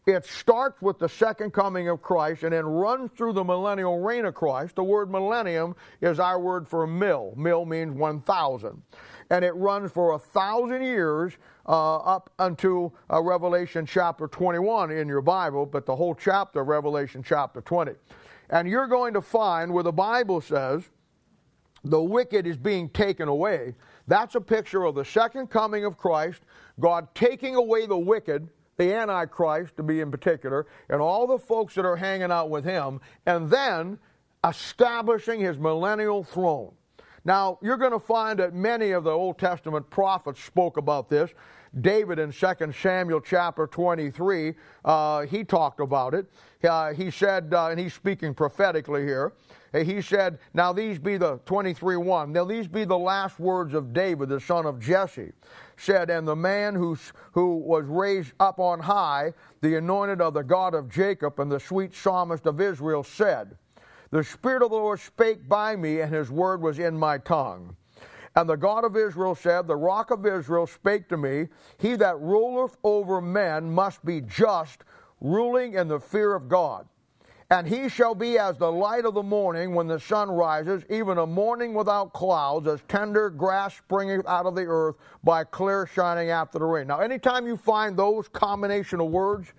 It 0.09 0.25
starts 0.25 0.81
with 0.81 0.97
the 0.97 1.07
second 1.07 1.51
coming 1.51 1.87
of 1.87 2.01
Christ 2.01 2.41
and 2.41 2.51
then 2.51 2.65
runs 2.65 3.11
through 3.15 3.33
the 3.33 3.43
millennial 3.43 3.99
reign 3.99 4.25
of 4.25 4.33
Christ. 4.33 4.75
The 4.75 4.83
word 4.83 5.11
millennium 5.11 5.75
is 6.01 6.19
our 6.19 6.39
word 6.39 6.67
for 6.67 6.87
mill. 6.87 7.35
Mill 7.37 7.63
means 7.63 7.93
1,000. 7.93 8.81
And 9.29 9.45
it 9.45 9.51
runs 9.51 9.91
for 9.91 10.15
a 10.15 10.19
thousand 10.19 10.81
years 10.81 11.33
uh, 11.67 11.97
up 11.97 12.31
until 12.39 12.95
uh, 13.13 13.21
Revelation 13.21 13.85
chapter 13.85 14.27
21 14.27 14.89
in 14.89 15.07
your 15.07 15.21
Bible, 15.21 15.67
but 15.67 15.85
the 15.85 15.95
whole 15.95 16.15
chapter 16.15 16.63
Revelation 16.63 17.21
chapter 17.21 17.61
20. 17.61 17.91
And 18.49 18.67
you're 18.67 18.87
going 18.87 19.13
to 19.13 19.21
find 19.21 19.71
where 19.71 19.83
the 19.83 19.91
Bible 19.91 20.41
says 20.41 20.89
the 21.83 22.01
wicked 22.01 22.47
is 22.47 22.57
being 22.57 22.89
taken 22.89 23.27
away. 23.27 23.75
That's 24.07 24.33
a 24.33 24.41
picture 24.41 24.85
of 24.85 24.95
the 24.95 25.05
second 25.05 25.51
coming 25.51 25.85
of 25.85 25.99
Christ, 25.99 26.41
God 26.79 27.13
taking 27.13 27.53
away 27.55 27.85
the 27.85 27.97
wicked, 27.97 28.49
the 28.79 28.93
Antichrist 28.93 29.75
to 29.77 29.83
be 29.83 29.99
in 29.99 30.09
particular, 30.09 30.65
and 30.89 31.01
all 31.01 31.27
the 31.27 31.37
folks 31.37 31.75
that 31.75 31.85
are 31.85 31.97
hanging 31.97 32.31
out 32.31 32.49
with 32.49 32.63
him, 32.63 32.99
and 33.25 33.49
then 33.49 33.99
establishing 34.47 35.41
his 35.41 35.57
millennial 35.57 36.23
throne. 36.23 36.71
Now, 37.25 37.59
you're 37.61 37.77
going 37.77 37.91
to 37.91 37.99
find 37.99 38.39
that 38.39 38.55
many 38.55 38.91
of 38.91 39.03
the 39.03 39.11
Old 39.11 39.37
Testament 39.37 39.89
prophets 39.89 40.41
spoke 40.41 40.77
about 40.77 41.09
this. 41.09 41.29
David 41.81 42.19
in 42.19 42.31
2 42.31 42.73
Samuel 42.73 43.21
chapter 43.21 43.67
23, 43.67 44.53
uh, 44.85 45.21
he 45.25 45.43
talked 45.43 45.79
about 45.79 46.13
it. 46.13 46.25
Uh, 46.63 46.93
he 46.93 47.11
said, 47.11 47.53
uh, 47.53 47.67
and 47.67 47.79
he's 47.79 47.93
speaking 47.93 48.33
prophetically 48.33 49.03
here, 49.03 49.33
he 49.73 50.01
said, 50.01 50.39
Now 50.53 50.73
these 50.73 50.97
be 50.97 51.17
the 51.17 51.39
23 51.45 51.97
1. 51.97 52.31
Now 52.31 52.45
these 52.45 52.67
be 52.67 52.85
the 52.85 52.97
last 52.97 53.39
words 53.39 53.73
of 53.73 53.93
David, 53.93 54.29
the 54.29 54.39
son 54.39 54.65
of 54.65 54.79
Jesse. 54.79 55.31
Said, 55.77 56.09
And 56.09 56.27
the 56.27 56.35
man 56.35 56.73
who, 56.73 56.97
who 57.31 57.57
was 57.57 57.85
raised 57.85 58.33
up 58.39 58.59
on 58.59 58.79
high, 58.79 59.33
the 59.61 59.75
anointed 59.75 60.21
of 60.21 60.33
the 60.33 60.43
God 60.43 60.73
of 60.73 60.89
Jacob, 60.89 61.39
and 61.39 61.51
the 61.51 61.59
sweet 61.59 61.93
psalmist 61.93 62.47
of 62.47 62.59
Israel, 62.59 63.03
said, 63.03 63.57
The 64.09 64.23
Spirit 64.23 64.63
of 64.63 64.71
the 64.71 64.75
Lord 64.75 64.99
spake 64.99 65.47
by 65.47 65.75
me, 65.75 66.01
and 66.01 66.13
his 66.13 66.31
word 66.31 66.61
was 66.61 66.79
in 66.79 66.97
my 66.97 67.19
tongue. 67.19 67.75
And 68.35 68.49
the 68.49 68.55
God 68.55 68.83
of 68.83 68.95
Israel 68.95 69.35
said, 69.35 69.67
The 69.67 69.75
rock 69.75 70.11
of 70.11 70.25
Israel 70.25 70.67
spake 70.67 71.09
to 71.09 71.17
me, 71.17 71.47
He 71.77 71.95
that 71.95 72.19
ruleth 72.19 72.77
over 72.83 73.21
men 73.21 73.71
must 73.71 74.03
be 74.05 74.21
just, 74.21 74.83
ruling 75.21 75.73
in 75.73 75.87
the 75.87 75.99
fear 75.99 76.33
of 76.33 76.47
God. 76.47 76.87
And 77.51 77.67
he 77.67 77.89
shall 77.89 78.13
be 78.13 78.37
as 78.37 78.57
the 78.57 78.71
light 78.71 79.05
of 79.05 79.15
the 79.15 79.23
morning 79.23 79.73
when 79.73 79.87
the 79.87 79.99
sun 79.99 80.29
rises, 80.29 80.83
even 80.87 81.17
a 81.17 81.25
morning 81.25 81.73
without 81.73 82.13
clouds, 82.13 82.67
as 82.67 82.79
tender 82.87 83.31
grass 83.31 83.75
springing 83.75 84.21
out 84.27 84.45
of 84.45 84.53
the 84.53 84.65
earth 84.65 84.97
by 85.23 85.43
clear 85.45 85.87
shining 85.87 86.29
after 86.29 86.59
the 86.59 86.65
rain. 86.65 86.85
Now, 86.85 86.99
anytime 86.99 87.47
you 87.47 87.57
find 87.57 87.97
those 87.97 88.27
combination 88.27 89.01
of 89.01 89.07
words, 89.07 89.51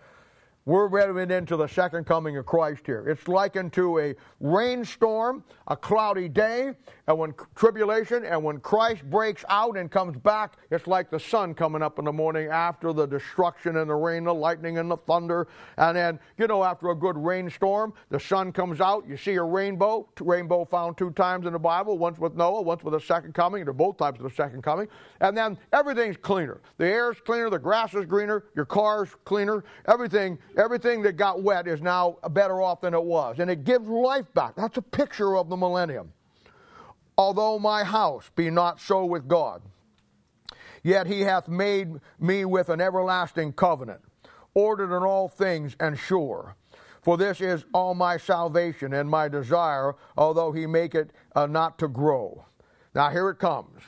we're 0.67 0.89
moving 0.89 1.31
into 1.31 1.57
the 1.57 1.67
second 1.67 2.05
coming 2.05 2.37
of 2.37 2.45
Christ 2.47 2.83
here. 2.85 3.09
It's 3.09 3.27
likened 3.29 3.73
to 3.75 3.99
a 3.99 4.15
rainstorm, 4.41 5.43
a 5.69 5.77
cloudy 5.77 6.29
day, 6.29 6.73
and 7.07 7.19
when 7.19 7.35
tribulation, 7.57 8.25
and 8.25 8.45
when 8.45 8.61
Christ 8.61 9.03
breaks 9.05 9.45
out 9.49 9.77
and 9.77 9.91
comes 9.91 10.17
back, 10.19 10.59
it's 10.71 10.87
like 10.87 11.11
the 11.11 11.19
sun 11.19 11.55
coming 11.55 11.83
up 11.83 11.99
in 11.99 12.05
the 12.05 12.13
morning 12.13 12.49
after 12.49 12.93
the 12.93 13.07
destruction 13.07 13.79
and 13.79 13.89
the 13.89 13.95
rain, 13.95 14.25
the 14.25 14.35
lightning 14.35 14.79
and 14.79 14.91
the 14.91 14.97
thunder. 14.97 15.49
And 15.79 15.97
then, 15.97 16.21
you 16.39 16.47
know, 16.47 16.63
after 16.63 16.91
a 16.91 16.95
good 16.95 17.17
rainstorm, 17.17 17.95
the 18.11 18.21
sun 18.21 18.53
comes 18.53 18.81
out, 18.81 19.09
you 19.09 19.17
see 19.17 19.35
a 19.35 19.43
rainbow. 19.43 20.09
Rainbow 20.21 20.65
found 20.67 20.99
two 20.99 21.11
times 21.13 21.47
in 21.47 21.53
the 21.53 21.59
Bible, 21.59 21.99
once 21.99 22.19
with 22.19 22.35
Noah, 22.35 22.63
once 22.63 22.85
with 22.85 22.93
the 22.93 23.01
second 23.01 23.35
coming. 23.35 23.65
They're 23.65 23.73
both 23.73 23.97
types 23.97 24.21
of 24.21 24.25
the 24.25 24.35
second 24.35 24.63
coming. 24.63 24.89
And 25.21 25.37
then 25.37 25.59
everything's 25.73 26.17
cleaner. 26.17 26.61
The 26.79 26.87
air's 26.87 27.17
cleaner, 27.25 27.51
the 27.51 27.59
grass 27.59 27.95
is 27.95 28.05
greener, 28.05 28.45
your 28.55 28.67
car's 28.67 29.09
cleaner, 29.25 29.65
everything 29.89 30.39
everything 30.57 31.03
that 31.03 31.17
got 31.17 31.43
wet 31.43 31.67
is 31.67 31.81
now 31.81 32.19
better 32.31 32.61
off 32.61 32.81
than 32.81 32.95
it 32.95 33.03
was. 33.03 33.39
And 33.39 33.51
it 33.51 33.65
gives 33.65 33.89
life 33.89 34.33
back. 34.35 34.55
That's 34.57 34.77
a 34.77 34.83
picture 34.83 35.37
of 35.37 35.49
the 35.49 35.57
millennium. 35.57 36.13
Although 37.17 37.59
my 37.59 37.85
house 37.85 38.31
be 38.35 38.51
not 38.51 38.81
so 38.81 39.05
with 39.05 39.29
God, 39.29 39.63
yet 40.83 41.07
he 41.07 41.21
hath 41.21 41.49
made 41.49 41.93
me 42.19 42.45
with 42.45 42.71
an 42.71 42.81
everlasting 42.81 43.53
covenant, 43.53 44.01
ordered 44.55 44.97
in 44.97 45.03
all 45.03 45.29
things 45.29 45.77
and 45.81 45.99
sure. 45.99 46.55
For 47.03 47.17
this 47.17 47.41
is 47.41 47.65
all 47.73 47.95
my 47.95 48.17
salvation 48.17 48.93
and 48.93 49.09
my 49.09 49.29
desire, 49.29 49.95
although 50.17 50.53
he 50.53 50.67
make 50.67 50.95
it 50.95 51.11
uh, 51.35 51.47
not 51.47 51.79
to 51.79 51.89
grow. 51.89 52.45
Now 52.95 53.11
here 53.11 53.31
it 53.31 53.39
comes. 53.39 53.83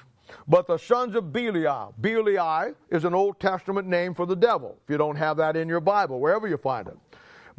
But 0.48 0.66
the 0.66 0.78
sons 0.78 1.14
of 1.14 1.32
Belial, 1.32 1.94
Belial 2.00 2.74
is 2.90 3.04
an 3.04 3.14
Old 3.14 3.40
Testament 3.40 3.88
name 3.88 4.14
for 4.14 4.26
the 4.26 4.36
devil, 4.36 4.78
if 4.84 4.90
you 4.90 4.98
don't 4.98 5.16
have 5.16 5.36
that 5.38 5.56
in 5.56 5.68
your 5.68 5.80
Bible, 5.80 6.20
wherever 6.20 6.48
you 6.48 6.56
find 6.56 6.88
it. 6.88 6.96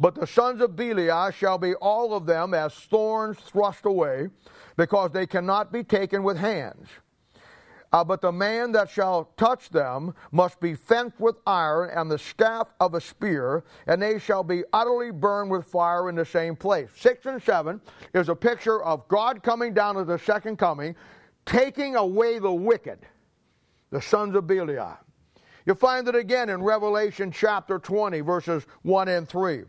But 0.00 0.14
the 0.14 0.26
sons 0.26 0.60
of 0.60 0.76
Belial 0.76 1.30
shall 1.30 1.58
be 1.58 1.74
all 1.74 2.14
of 2.14 2.26
them 2.26 2.52
as 2.54 2.74
thorns 2.74 3.38
thrust 3.38 3.84
away, 3.84 4.28
because 4.76 5.12
they 5.12 5.26
cannot 5.26 5.72
be 5.72 5.84
taken 5.84 6.22
with 6.22 6.36
hands. 6.36 6.88
Uh, 7.92 8.02
but 8.02 8.20
the 8.20 8.32
man 8.32 8.72
that 8.72 8.90
shall 8.90 9.30
touch 9.36 9.70
them 9.70 10.12
must 10.32 10.58
be 10.58 10.74
fenced 10.74 11.20
with 11.20 11.36
iron 11.46 11.88
and 11.94 12.10
the 12.10 12.18
staff 12.18 12.66
of 12.80 12.94
a 12.94 13.00
spear, 13.00 13.62
and 13.86 14.02
they 14.02 14.18
shall 14.18 14.42
be 14.42 14.64
utterly 14.72 15.12
burned 15.12 15.48
with 15.48 15.64
fire 15.64 16.08
in 16.08 16.16
the 16.16 16.24
same 16.24 16.56
place. 16.56 16.88
Six 16.96 17.24
and 17.26 17.40
seven 17.40 17.80
is 18.12 18.28
a 18.28 18.34
picture 18.34 18.82
of 18.82 19.06
God 19.06 19.44
coming 19.44 19.72
down 19.72 19.96
at 19.96 20.08
the 20.08 20.18
second 20.18 20.56
coming, 20.56 20.96
taking 21.46 21.96
away 21.96 22.38
the 22.38 22.52
wicked, 22.52 22.98
the 23.90 24.00
sons 24.00 24.34
of 24.34 24.46
Belial. 24.46 24.98
You'll 25.66 25.76
find 25.76 26.06
it 26.08 26.14
again 26.14 26.50
in 26.50 26.62
Revelation 26.62 27.32
chapter 27.32 27.78
20, 27.78 28.20
verses 28.20 28.66
1 28.82 29.08
and 29.08 29.28
3. 29.28 29.62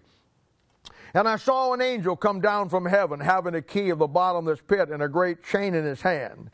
And 1.13 1.29
I 1.29 1.37
saw 1.37 1.73
an 1.73 1.81
angel 1.81 2.17
come 2.17 2.41
down 2.41 2.67
from 2.67 2.85
heaven, 2.85 3.21
having 3.21 3.55
a 3.55 3.61
key 3.61 3.89
of 3.89 3.99
the 3.99 4.07
bottomless 4.07 4.59
pit 4.67 4.89
and 4.89 5.01
a 5.01 5.07
great 5.07 5.41
chain 5.43 5.73
in 5.73 5.85
his 5.85 6.01
hand. 6.01 6.51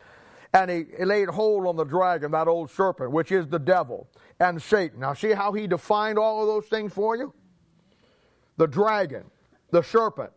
And 0.53 0.69
he, 0.69 0.85
he 0.97 1.05
laid 1.05 1.29
hold 1.29 1.65
on 1.65 1.77
the 1.77 1.83
dragon, 1.83 2.31
that 2.31 2.47
old 2.47 2.69
serpent, 2.69 3.11
which 3.11 3.31
is 3.31 3.47
the 3.47 3.57
devil, 3.57 4.07
and 4.39 4.61
Satan. 4.61 4.99
Now, 4.99 5.13
see 5.13 5.31
how 5.31 5.53
he 5.53 5.65
defined 5.65 6.19
all 6.19 6.41
of 6.41 6.47
those 6.47 6.65
things 6.65 6.93
for 6.93 7.15
you? 7.15 7.33
The 8.57 8.67
dragon, 8.67 9.23
the 9.71 9.81
serpent, 9.81 10.31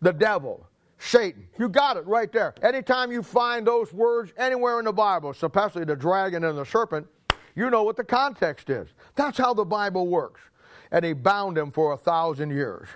the 0.00 0.12
devil, 0.12 0.66
Satan. 0.98 1.46
You 1.58 1.68
got 1.68 1.96
it 1.96 2.06
right 2.06 2.32
there. 2.32 2.54
Anytime 2.62 3.12
you 3.12 3.22
find 3.22 3.66
those 3.66 3.92
words 3.92 4.32
anywhere 4.36 4.78
in 4.78 4.86
the 4.86 4.92
Bible, 4.92 5.30
especially 5.30 5.84
the 5.84 5.96
dragon 5.96 6.44
and 6.44 6.56
the 6.56 6.64
serpent, 6.64 7.06
you 7.54 7.70
know 7.70 7.82
what 7.82 7.96
the 7.96 8.04
context 8.04 8.70
is. 8.70 8.88
That's 9.14 9.38
how 9.38 9.54
the 9.54 9.64
Bible 9.64 10.08
works. 10.08 10.40
And 10.90 11.04
he 11.04 11.12
bound 11.12 11.58
him 11.58 11.70
for 11.70 11.92
a 11.92 11.96
thousand 11.96 12.50
years 12.50 12.88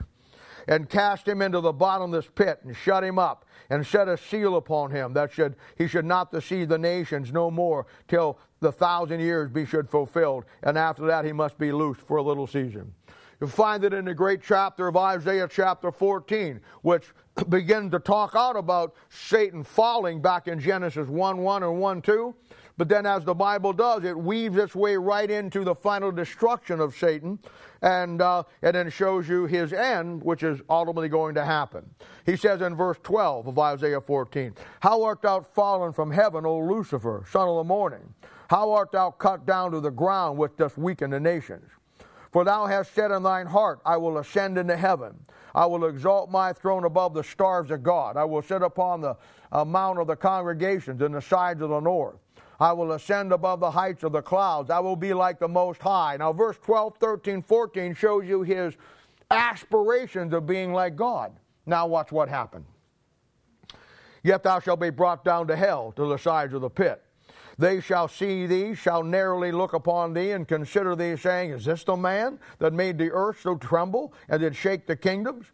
and 0.69 0.88
cast 0.88 1.26
him 1.26 1.42
into 1.42 1.61
the 1.61 1.73
bottomless 1.73 2.28
pit 2.35 2.61
and 2.64 2.76
shut 2.76 3.02
him 3.02 3.19
up 3.19 3.45
and 3.71 3.87
set 3.87 4.09
a 4.09 4.16
seal 4.16 4.57
upon 4.57 4.90
him 4.90 5.12
that 5.14 5.33
should 5.33 5.57
he 5.76 5.87
should 5.87 6.04
not 6.04 6.30
deceive 6.30 6.69
the 6.69 6.78
nations 6.78 7.33
no 7.33 7.50
more 7.50 7.87
till 8.09 8.38
the 8.61 8.71
thousand 8.71 9.21
years 9.21 9.50
be 9.50 9.64
should 9.64 9.88
fulfilled 9.88 10.45
and 10.62 10.76
after 10.76 11.07
that 11.07 11.25
he 11.25 11.33
must 11.33 11.59
be 11.59 11.73
loosed 11.73 12.00
for 12.02 12.19
a 12.19 12.23
little 12.23 12.47
season 12.47 12.92
you 13.40 13.47
find 13.47 13.85
it 13.85 13.92
in 13.92 14.04
the 14.04 14.14
great 14.14 14.40
chapter 14.42 14.88
of 14.88 14.97
Isaiah 14.97 15.49
chapter 15.50 15.90
14 15.90 16.61
which 16.82 17.12
begin 17.49 17.90
to 17.90 17.99
talk 17.99 18.35
out 18.35 18.56
about 18.56 18.94
Satan 19.09 19.64
falling 19.64 20.20
back 20.20 20.49
in 20.49 20.61
Genesis 20.61 21.09
1 21.09 21.38
1 21.38 21.62
and 21.62 21.80
1 21.80 22.02
2. 22.02 22.35
But 22.80 22.88
then, 22.88 23.04
as 23.04 23.26
the 23.26 23.35
Bible 23.35 23.75
does, 23.75 24.04
it 24.04 24.16
weaves 24.16 24.56
its 24.56 24.75
way 24.75 24.97
right 24.97 25.30
into 25.30 25.64
the 25.64 25.75
final 25.75 26.11
destruction 26.11 26.80
of 26.80 26.97
Satan, 26.97 27.38
and, 27.82 28.23
uh, 28.23 28.44
and 28.62 28.75
then 28.75 28.88
shows 28.88 29.28
you 29.28 29.44
his 29.44 29.75
end, 29.75 30.25
which 30.25 30.42
is 30.42 30.62
ultimately 30.70 31.11
going 31.11 31.35
to 31.35 31.44
happen. 31.44 31.85
He 32.25 32.37
says 32.37 32.62
in 32.62 32.75
verse 32.75 32.97
12 33.02 33.49
of 33.49 33.59
Isaiah 33.59 34.00
14, 34.00 34.54
How 34.80 35.02
art 35.02 35.20
thou 35.20 35.42
fallen 35.42 35.92
from 35.92 36.11
heaven, 36.11 36.47
O 36.47 36.59
Lucifer, 36.59 37.23
son 37.30 37.49
of 37.49 37.56
the 37.56 37.64
morning? 37.64 38.14
How 38.49 38.73
art 38.73 38.92
thou 38.92 39.11
cut 39.11 39.44
down 39.44 39.73
to 39.73 39.80
the 39.80 39.90
ground, 39.90 40.38
which 40.38 40.56
dost 40.56 40.78
weaken 40.78 41.11
the 41.11 41.20
nations? 41.20 41.68
For 42.30 42.44
thou 42.44 42.66
hast 42.66 42.94
said 42.94 43.10
in 43.10 43.22
thine 43.22 43.46
heart, 43.46 43.80
I 43.84 43.96
will 43.96 44.18
ascend 44.18 44.56
into 44.56 44.76
heaven. 44.76 45.18
I 45.54 45.66
will 45.66 45.87
exalt 45.87 46.30
my 46.30 46.52
throne 46.52 46.84
above 46.84 47.12
the 47.12 47.25
stars 47.25 47.70
of 47.70 47.82
God. 47.82 48.16
I 48.16 48.25
will 48.25 48.42
sit 48.42 48.62
upon 48.62 49.00
the 49.00 49.16
uh, 49.50 49.64
mount 49.64 49.99
of 49.99 50.06
the 50.06 50.14
congregations 50.14 51.02
in 51.02 51.12
the 51.12 51.22
sides 51.22 51.60
of 51.60 51.70
the 51.70 51.80
north. 51.80 52.16
I 52.60 52.72
will 52.72 52.92
ascend 52.92 53.32
above 53.32 53.58
the 53.58 53.70
heights 53.70 54.04
of 54.04 54.12
the 54.12 54.22
clouds. 54.22 54.70
I 54.70 54.78
will 54.78 54.94
be 54.94 55.12
like 55.12 55.40
the 55.40 55.49
Most 55.49 55.80
High. 55.80 56.18
Now, 56.18 56.32
verse 56.32 56.58
12, 56.62 56.99
13, 56.99 57.42
14 57.42 57.94
shows 57.94 58.26
you 58.26 58.42
his 58.42 58.75
aspirations 59.30 60.32
of 60.32 60.46
being 60.46 60.72
like 60.72 60.94
God. 60.94 61.32
Now, 61.66 61.87
watch 61.87 62.12
what 62.12 62.28
happened. 62.28 62.66
Yet 64.22 64.42
thou 64.42 64.60
shalt 64.60 64.80
be 64.80 64.90
brought 64.90 65.25
down 65.25 65.46
to 65.49 65.56
hell, 65.56 65.92
to 65.96 66.06
the 66.06 66.18
sides 66.18 66.52
of 66.52 66.60
the 66.60 66.70
pit. 66.70 67.02
They 67.61 67.83
shall 67.83 68.09
see 68.09 68.47
thee, 68.47 68.75
shall 68.75 69.02
narrowly 69.02 69.52
look 69.52 69.75
upon 69.75 70.14
thee, 70.14 70.31
and 70.31 70.49
consider 70.49 70.97
thee, 70.97 71.14
saying, 71.17 71.50
Is 71.50 71.67
this 71.67 71.85
the 71.85 71.95
man 71.95 72.38
that 72.59 72.73
made 72.73 72.97
the 72.97 73.11
earth 73.12 73.40
so 73.43 73.57
tremble, 73.57 74.14
and 74.31 74.40
did 74.40 74.57
shake 74.57 74.87
the 74.87 74.97
kingdoms? 74.97 75.45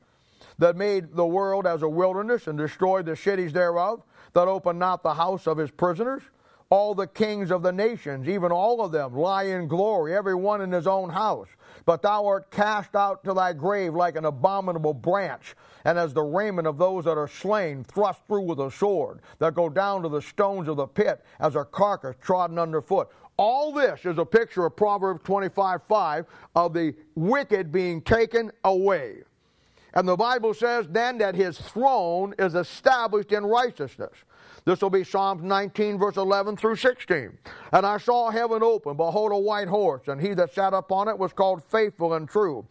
That 0.58 0.76
made 0.76 1.16
the 1.16 1.26
world 1.26 1.66
as 1.66 1.82
a 1.82 1.88
wilderness, 1.88 2.46
and 2.46 2.56
destroyed 2.56 3.06
the 3.06 3.16
cities 3.16 3.52
thereof? 3.52 4.04
That 4.34 4.46
opened 4.46 4.78
not 4.78 5.02
the 5.02 5.14
house 5.14 5.48
of 5.48 5.58
his 5.58 5.72
prisoners? 5.72 6.22
all 6.68 6.96
the 6.96 7.06
kings 7.06 7.52
of 7.52 7.62
the 7.62 7.72
nations, 7.72 8.28
even 8.28 8.50
all 8.50 8.84
of 8.84 8.90
them, 8.90 9.14
lie 9.14 9.44
in 9.44 9.68
glory, 9.68 10.16
every 10.16 10.34
one 10.34 10.60
in 10.60 10.72
his 10.72 10.86
own 10.86 11.10
house. 11.10 11.46
But 11.86 12.02
thou 12.02 12.26
art 12.26 12.50
cast 12.50 12.96
out 12.96 13.22
to 13.24 13.32
thy 13.32 13.52
grave 13.52 13.94
like 13.94 14.16
an 14.16 14.24
abominable 14.24 14.92
branch, 14.92 15.54
and 15.84 15.96
as 15.96 16.12
the 16.12 16.22
raiment 16.22 16.66
of 16.66 16.78
those 16.78 17.04
that 17.04 17.16
are 17.16 17.28
slain, 17.28 17.84
thrust 17.84 18.20
through 18.26 18.42
with 18.42 18.58
a 18.58 18.72
sword, 18.72 19.20
that 19.38 19.54
go 19.54 19.68
down 19.68 20.02
to 20.02 20.08
the 20.08 20.20
stones 20.20 20.68
of 20.68 20.76
the 20.76 20.86
pit, 20.86 21.24
as 21.38 21.54
a 21.54 21.64
carcass 21.64 22.16
trodden 22.20 22.58
underfoot. 22.58 23.08
All 23.36 23.72
this 23.72 24.04
is 24.04 24.18
a 24.18 24.24
picture 24.24 24.66
of 24.66 24.74
Proverbs 24.74 25.20
25 25.22 25.82
5 25.84 26.26
of 26.56 26.74
the 26.74 26.94
wicked 27.14 27.70
being 27.70 28.02
taken 28.02 28.50
away. 28.64 29.22
And 29.94 30.08
the 30.08 30.16
Bible 30.16 30.54
says 30.54 30.86
then 30.90 31.18
that 31.18 31.36
his 31.36 31.56
throne 31.58 32.34
is 32.38 32.54
established 32.54 33.30
in 33.30 33.46
righteousness. 33.46 34.12
This 34.66 34.82
will 34.82 34.90
be 34.90 35.04
Psalms 35.04 35.44
19, 35.44 35.96
verse 35.96 36.16
11 36.16 36.56
through 36.56 36.74
16. 36.74 37.38
And 37.72 37.86
I 37.86 37.98
saw 37.98 38.30
heaven 38.30 38.64
open, 38.64 38.96
behold, 38.96 39.30
a 39.30 39.38
white 39.38 39.68
horse, 39.68 40.08
and 40.08 40.20
he 40.20 40.34
that 40.34 40.52
sat 40.52 40.74
upon 40.74 41.06
it 41.06 41.16
was 41.16 41.32
called 41.32 41.62
faithful 41.62 42.14
and 42.14 42.28
true. 42.28 42.66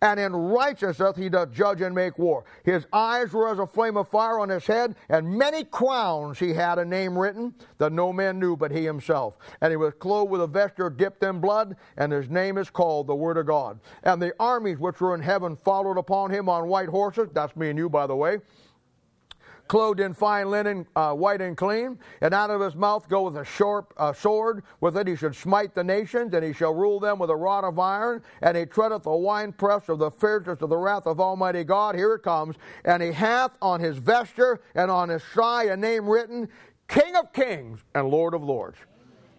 And 0.00 0.20
in 0.20 0.32
righteousness 0.32 1.16
he 1.16 1.28
doth 1.28 1.50
judge 1.50 1.80
and 1.80 1.92
make 1.92 2.18
war. 2.20 2.44
His 2.64 2.86
eyes 2.92 3.32
were 3.32 3.48
as 3.48 3.58
a 3.58 3.66
flame 3.66 3.96
of 3.96 4.08
fire 4.08 4.38
on 4.38 4.48
his 4.48 4.64
head, 4.64 4.94
and 5.08 5.28
many 5.28 5.64
crowns 5.64 6.38
he 6.38 6.54
had 6.54 6.78
a 6.78 6.84
name 6.84 7.18
written 7.18 7.52
that 7.78 7.92
no 7.92 8.12
man 8.12 8.38
knew 8.38 8.56
but 8.56 8.70
he 8.70 8.84
himself. 8.84 9.36
And 9.60 9.72
he 9.72 9.76
was 9.76 9.92
clothed 9.94 10.30
with 10.30 10.42
a 10.42 10.46
vesture 10.46 10.88
dipped 10.88 11.24
in 11.24 11.40
blood, 11.40 11.74
and 11.96 12.12
his 12.12 12.30
name 12.30 12.58
is 12.58 12.70
called 12.70 13.08
the 13.08 13.14
Word 13.16 13.36
of 13.36 13.46
God. 13.46 13.80
And 14.04 14.22
the 14.22 14.32
armies 14.38 14.78
which 14.78 15.00
were 15.00 15.16
in 15.16 15.20
heaven 15.20 15.56
followed 15.56 15.98
upon 15.98 16.30
him 16.30 16.48
on 16.48 16.68
white 16.68 16.88
horses. 16.88 17.28
That's 17.32 17.56
me 17.56 17.70
and 17.70 17.78
you, 17.78 17.88
by 17.88 18.06
the 18.06 18.14
way 18.14 18.38
clothed 19.70 20.00
in 20.00 20.12
fine 20.12 20.50
linen, 20.50 20.84
uh, 20.96 21.12
white 21.12 21.40
and 21.40 21.56
clean, 21.56 21.96
and 22.22 22.34
out 22.34 22.50
of 22.50 22.60
his 22.60 22.74
mouth 22.74 23.08
goeth 23.08 23.36
a 23.36 23.44
sharp 23.44 23.94
uh, 23.96 24.12
sword. 24.12 24.64
With 24.80 24.96
it 24.96 25.06
he 25.06 25.14
should 25.14 25.36
smite 25.36 25.76
the 25.76 25.84
nations, 25.84 26.34
and 26.34 26.44
he 26.44 26.52
shall 26.52 26.74
rule 26.74 26.98
them 26.98 27.20
with 27.20 27.30
a 27.30 27.36
rod 27.36 27.62
of 27.62 27.78
iron, 27.78 28.20
and 28.42 28.56
he 28.56 28.66
treadeth 28.66 29.04
the 29.04 29.12
winepress 29.12 29.88
of 29.88 30.00
the 30.00 30.10
fierceness 30.10 30.60
of 30.60 30.70
the 30.70 30.76
wrath 30.76 31.06
of 31.06 31.20
Almighty 31.20 31.62
God. 31.62 31.94
Here 31.94 32.14
it 32.14 32.24
comes. 32.24 32.56
And 32.84 33.00
he 33.00 33.12
hath 33.12 33.52
on 33.62 33.78
his 33.78 33.96
vesture 33.96 34.60
and 34.74 34.90
on 34.90 35.08
his 35.08 35.22
thigh 35.22 35.66
a 35.66 35.76
name 35.76 36.08
written, 36.08 36.48
King 36.88 37.14
of 37.14 37.32
Kings 37.32 37.78
and 37.94 38.08
Lord 38.08 38.34
of 38.34 38.42
Lords. 38.42 38.76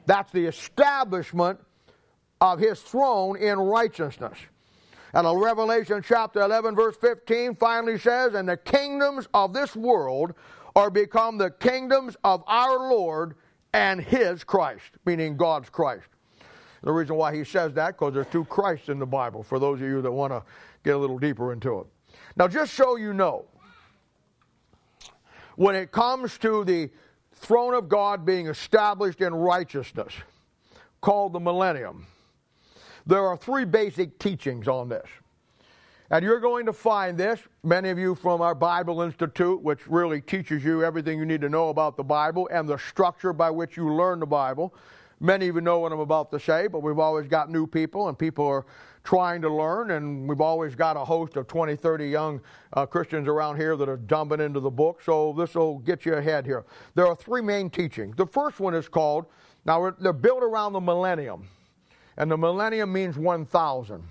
That's 0.06 0.32
the 0.32 0.46
establishment 0.46 1.60
of 2.40 2.58
his 2.58 2.80
throne 2.82 3.36
in 3.36 3.60
righteousness. 3.60 4.38
And 5.14 5.42
Revelation 5.42 6.04
chapter 6.06 6.42
11, 6.42 6.76
verse 6.76 6.96
15 6.98 7.56
finally 7.56 8.00
says, 8.00 8.34
And 8.34 8.48
the 8.48 8.58
kingdoms 8.58 9.28
of 9.34 9.54
this 9.54 9.76
world 9.76 10.34
are 10.76 10.90
become 10.90 11.38
the 11.38 11.52
kingdoms 11.52 12.16
of 12.24 12.44
our 12.48 12.90
Lord 12.90 13.36
and 13.74 14.02
his 14.02 14.44
Christ, 14.44 14.92
meaning 15.06 15.36
God's 15.36 15.70
Christ. 15.70 16.08
The 16.84 16.92
reason 16.92 17.16
why 17.16 17.36
he 17.36 17.44
says 17.44 17.74
that, 17.74 17.98
because 17.98 18.14
there's 18.14 18.28
two 18.28 18.46
Christs 18.46 18.90
in 18.90 19.00
the 19.00 19.06
Bible, 19.06 19.44
for 19.44 19.60
those 19.60 19.82
of 19.82 19.88
you 19.88 20.02
that 20.02 20.12
want 20.12 20.34
to 20.34 20.44
get 20.84 20.96
a 20.96 20.98
little 20.98 21.20
deeper 21.20 21.54
into 21.54 21.80
it. 21.80 21.88
Now, 22.36 22.48
just 22.48 22.74
so 22.74 22.96
you 22.96 23.14
know, 23.14 23.46
when 25.58 25.76
it 25.76 25.92
comes 25.92 26.38
to 26.40 26.64
the 26.64 26.90
throne 27.36 27.74
of 27.74 27.88
God 27.88 28.26
being 28.26 28.48
established 28.48 29.22
in 29.22 29.34
righteousness, 29.34 30.14
called 31.02 31.34
the 31.34 31.40
millennium, 31.40 32.08
there 33.06 33.26
are 33.26 33.38
three 33.38 33.66
basic 33.66 34.20
teachings 34.20 34.68
on 34.68 34.90
this. 34.90 35.08
And 36.12 36.26
you're 36.26 36.42
going 36.42 36.66
to 36.66 36.74
find 36.74 37.18
this, 37.18 37.40
many 37.64 37.90
of 37.90 37.98
you 37.98 38.16
from 38.16 38.42
our 38.42 38.54
Bible 38.54 39.02
Institute, 39.02 39.62
which 39.62 39.88
really 39.88 40.20
teaches 40.20 40.62
you 40.62 40.84
everything 40.84 41.18
you 41.18 41.26
need 41.26 41.40
to 41.40 41.48
know 41.48 41.70
about 41.70 41.96
the 41.96 42.04
Bible 42.04 42.50
and 42.52 42.68
the 42.68 42.78
structure 42.78 43.32
by 43.32 43.50
which 43.50 43.78
you 43.78 43.94
learn 43.94 44.20
the 44.20 44.26
Bible. 44.26 44.76
Many 45.22 45.48
of 45.48 45.56
you 45.56 45.62
know 45.62 45.80
what 45.80 45.94
I'm 45.94 46.02
about 46.02 46.30
to 46.32 46.40
say, 46.40 46.68
but 46.68 46.82
we've 46.82 47.00
always 47.00 47.30
got 47.30 47.50
new 47.50 47.66
people, 47.66 48.10
and 48.10 48.20
people 48.20 48.46
are 48.46 48.66
trying 49.06 49.42
to 49.44 49.50
learn, 49.50 49.92
and 49.92 50.28
we've 50.28 50.42
always 50.42 50.76
got 50.76 50.98
a 50.98 51.06
host 51.06 51.38
of 51.38 51.48
20, 51.48 51.78
30 51.78 52.10
young 52.10 52.42
uh, 52.74 52.86
Christians 52.86 53.30
around 53.30 53.56
here 53.56 53.78
that 53.78 53.88
are 53.88 53.98
dumping 53.98 54.42
into 54.42 54.60
the 54.60 54.70
book, 54.70 55.02
so 55.02 55.34
this 55.38 55.56
will 55.56 55.78
get 55.80 56.06
you 56.06 56.16
ahead 56.16 56.46
here. 56.46 56.66
There 56.96 57.08
are 57.08 57.16
three 57.16 57.42
main 57.42 57.70
teachings. 57.70 58.18
The 58.18 58.26
first 58.26 58.60
one 58.60 58.74
is 58.74 58.90
called, 58.90 59.28
now 59.64 59.92
they're 59.92 60.12
built 60.12 60.44
around 60.44 60.74
the 60.74 60.82
millennium 60.82 61.48
and 62.22 62.30
the 62.30 62.38
millennium 62.38 62.94
means 62.94 63.18
1,000. 63.18 64.04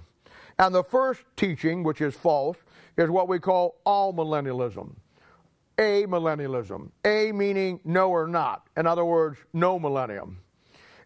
And 0.58 0.74
the 0.74 0.82
first 0.82 1.22
teaching, 1.36 1.84
which 1.84 2.00
is 2.00 2.12
false, 2.12 2.56
is 2.98 3.08
what 3.08 3.28
we 3.28 3.38
call 3.38 3.76
amillennialism. 3.86 4.96
A 5.78 6.06
millennialism. 6.06 6.90
A 7.04 7.30
meaning 7.30 7.78
no 7.84 8.10
or 8.10 8.26
not. 8.26 8.66
In 8.76 8.84
other 8.84 9.04
words, 9.04 9.38
no 9.52 9.78
millennium. 9.78 10.38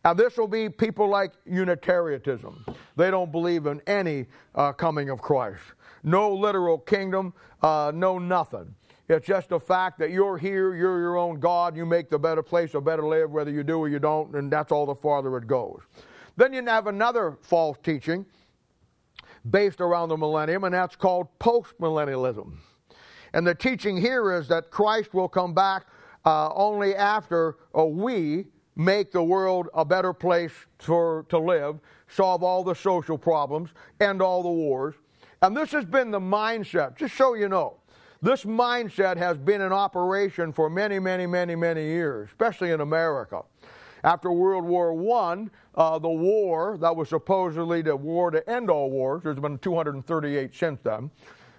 Now, 0.02 0.14
this 0.14 0.38
will 0.38 0.48
be 0.48 0.70
people 0.70 1.06
like 1.06 1.32
Unitarianism. 1.44 2.64
They 2.96 3.10
don't 3.10 3.30
believe 3.30 3.66
in 3.66 3.82
any 3.86 4.24
uh, 4.54 4.72
coming 4.72 5.10
of 5.10 5.20
Christ. 5.20 5.60
No 6.04 6.34
literal 6.34 6.78
kingdom, 6.78 7.34
uh, 7.62 7.92
no 7.94 8.18
nothing. 8.18 8.74
It's 9.10 9.26
just 9.26 9.50
the 9.50 9.60
fact 9.60 9.98
that 9.98 10.10
you're 10.10 10.38
here, 10.38 10.74
you're 10.74 11.00
your 11.00 11.18
own 11.18 11.38
God, 11.38 11.76
you 11.76 11.84
make 11.84 12.08
the 12.08 12.18
better 12.18 12.42
place 12.42 12.72
a 12.72 12.80
better 12.80 13.06
live, 13.06 13.30
whether 13.30 13.50
you 13.50 13.62
do 13.62 13.78
or 13.78 13.90
you 13.90 13.98
don't, 13.98 14.34
and 14.34 14.50
that's 14.50 14.72
all 14.72 14.86
the 14.86 14.94
farther 14.94 15.36
it 15.36 15.46
goes. 15.46 15.80
Then 16.36 16.52
you 16.52 16.64
have 16.64 16.86
another 16.86 17.38
false 17.40 17.78
teaching 17.82 18.26
based 19.50 19.80
around 19.80 20.08
the 20.08 20.16
millennium, 20.16 20.64
and 20.64 20.74
that's 20.74 20.96
called 20.96 21.28
postmillennialism. 21.38 22.52
And 23.32 23.46
the 23.46 23.54
teaching 23.54 23.96
here 23.96 24.32
is 24.32 24.48
that 24.48 24.70
Christ 24.70 25.12
will 25.12 25.28
come 25.28 25.54
back 25.54 25.86
uh, 26.24 26.52
only 26.54 26.94
after 26.94 27.56
uh, 27.76 27.84
we 27.84 28.46
make 28.76 29.12
the 29.12 29.22
world 29.22 29.68
a 29.74 29.84
better 29.84 30.12
place 30.12 30.52
for, 30.78 31.26
to 31.28 31.38
live, 31.38 31.78
solve 32.08 32.42
all 32.42 32.64
the 32.64 32.74
social 32.74 33.18
problems, 33.18 33.70
end 34.00 34.22
all 34.22 34.42
the 34.42 34.48
wars. 34.48 34.94
And 35.42 35.56
this 35.56 35.70
has 35.72 35.84
been 35.84 36.10
the 36.10 36.20
mindset, 36.20 36.96
just 36.96 37.16
so 37.16 37.34
you 37.34 37.48
know. 37.48 37.76
This 38.22 38.44
mindset 38.44 39.18
has 39.18 39.36
been 39.36 39.60
in 39.60 39.72
operation 39.72 40.52
for 40.52 40.70
many, 40.70 40.98
many, 40.98 41.26
many, 41.26 41.54
many 41.54 41.84
years, 41.84 42.30
especially 42.30 42.70
in 42.70 42.80
America. 42.80 43.42
After 44.04 44.30
World 44.30 44.66
War 44.66 44.92
I, 45.18 45.46
uh, 45.74 45.98
the 45.98 46.10
war 46.10 46.76
that 46.78 46.94
was 46.94 47.08
supposedly 47.08 47.80
the 47.80 47.96
war 47.96 48.30
to 48.30 48.48
end 48.48 48.70
all 48.70 48.90
wars, 48.90 49.22
there's 49.24 49.40
been 49.40 49.58
238 49.58 50.54
since 50.54 50.78
then, 50.84 51.10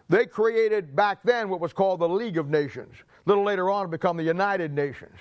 they 0.10 0.28
created 0.28 0.96
back 0.96 1.24
then 1.24 1.50
what 1.50 1.60
was 1.60 1.74
called 1.74 2.00
the 2.00 2.08
League 2.08 2.38
of 2.38 2.48
Nations. 2.50 2.94
A 3.26 3.30
little 3.30 3.44
later 3.44 3.72
on, 3.72 3.86
it 3.86 3.92
become 3.92 4.16
the 4.16 4.24
United 4.24 4.72
Nations. 4.72 5.18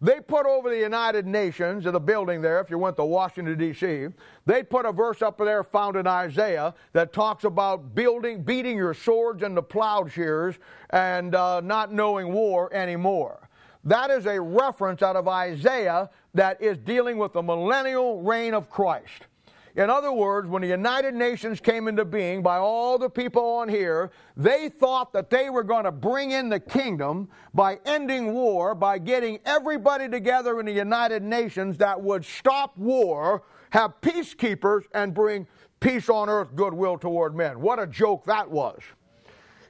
They 0.00 0.20
put 0.20 0.46
over 0.46 0.70
the 0.70 0.78
United 0.78 1.26
Nations 1.26 1.86
in 1.86 1.92
the 1.92 2.00
building 2.00 2.40
there, 2.40 2.60
if 2.60 2.70
you 2.70 2.78
went 2.78 2.96
to 2.96 3.04
Washington, 3.04 3.58
D.C., 3.58 4.08
they 4.46 4.62
put 4.62 4.86
a 4.86 4.92
verse 4.92 5.20
up 5.20 5.38
there 5.38 5.64
found 5.64 5.96
in 5.96 6.06
Isaiah 6.06 6.74
that 6.92 7.12
talks 7.12 7.42
about 7.42 7.94
building, 7.94 8.42
beating 8.42 8.76
your 8.76 8.94
swords 8.94 9.42
into 9.42 9.62
plowshares 9.62 10.56
and 10.90 11.34
uh, 11.34 11.60
not 11.60 11.92
knowing 11.92 12.32
war 12.32 12.72
anymore. 12.72 13.48
That 13.84 14.10
is 14.10 14.26
a 14.26 14.40
reference 14.40 15.02
out 15.02 15.16
of 15.16 15.26
Isaiah 15.26 16.08
that 16.34 16.60
is 16.62 16.78
dealing 16.78 17.18
with 17.18 17.32
the 17.32 17.42
millennial 17.42 18.22
reign 18.22 18.54
of 18.54 18.70
Christ. 18.70 19.26
In 19.74 19.88
other 19.88 20.12
words, 20.12 20.48
when 20.48 20.60
the 20.60 20.68
United 20.68 21.14
Nations 21.14 21.58
came 21.58 21.88
into 21.88 22.04
being 22.04 22.42
by 22.42 22.58
all 22.58 22.98
the 22.98 23.08
people 23.08 23.42
on 23.42 23.70
here, 23.70 24.10
they 24.36 24.68
thought 24.68 25.14
that 25.14 25.30
they 25.30 25.48
were 25.48 25.62
going 25.62 25.84
to 25.84 25.92
bring 25.92 26.32
in 26.32 26.50
the 26.50 26.60
kingdom 26.60 27.30
by 27.54 27.78
ending 27.86 28.34
war, 28.34 28.74
by 28.74 28.98
getting 28.98 29.38
everybody 29.46 30.10
together 30.10 30.60
in 30.60 30.66
the 30.66 30.72
United 30.72 31.22
Nations 31.22 31.78
that 31.78 31.98
would 31.98 32.22
stop 32.22 32.76
war, 32.76 33.44
have 33.70 33.98
peacekeepers, 34.02 34.82
and 34.92 35.14
bring 35.14 35.46
peace 35.80 36.10
on 36.10 36.28
earth, 36.28 36.54
goodwill 36.54 36.98
toward 36.98 37.34
men. 37.34 37.58
What 37.58 37.78
a 37.78 37.86
joke 37.86 38.24
that 38.26 38.50
was. 38.50 38.78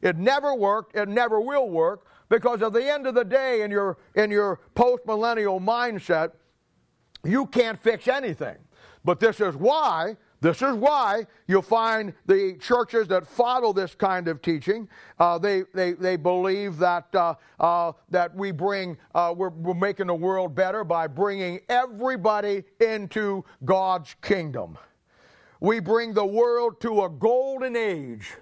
It 0.03 0.16
never 0.16 0.53
worked, 0.53 0.96
it 0.96 1.09
never 1.09 1.40
will 1.40 1.70
work, 1.70 2.07
because 2.29 2.61
at 2.61 2.72
the 2.72 2.85
end 2.85 3.07
of 3.07 3.14
the 3.14 3.25
day, 3.25 3.62
in 3.62 3.70
your, 3.70 3.98
in 4.16 4.33
your 4.33 4.59
post 4.75 5.07
millennial 5.07 5.61
mindset, 5.61 6.33
you 7.24 7.46
can't 7.46 7.80
fix 7.80 8.08
anything. 8.08 8.56
But 9.04 9.18
this 9.20 9.40
is 9.40 9.56
why, 9.56 10.16
this 10.40 10.62
is 10.62 10.74
why 10.74 11.26
you'll 11.46 11.62
find 11.62 12.12
the 12.26 12.56
churches 12.61 13.08
that 13.08 13.26
follow 13.26 13.72
this 13.72 13.94
kind 13.94 14.28
of 14.28 14.42
teaching, 14.42 14.88
uh, 15.18 15.38
they, 15.38 15.62
they, 15.74 15.92
they 15.92 16.16
believe 16.16 16.78
that, 16.78 17.12
uh, 17.14 17.35
uh, 17.58 17.92
that 18.11 18.35
we 18.35 18.52
bring, 18.52 18.96
uh, 19.14 19.35
we're, 19.37 19.50
we're 19.50 19.74
making 19.74 20.06
the 20.06 20.14
world 20.14 20.54
better 20.54 20.85
by 20.85 21.06
bringing 21.06 21.61
everybody 21.68 22.62
into 22.80 23.44
God's 23.64 24.14
kingdom. 24.22 24.78
We 25.61 25.80
bring 25.80 26.12
the 26.12 26.26
world 26.26 26.80
to 26.80 27.04
a 27.04 27.08
golden 27.08 27.76
age 27.76 28.32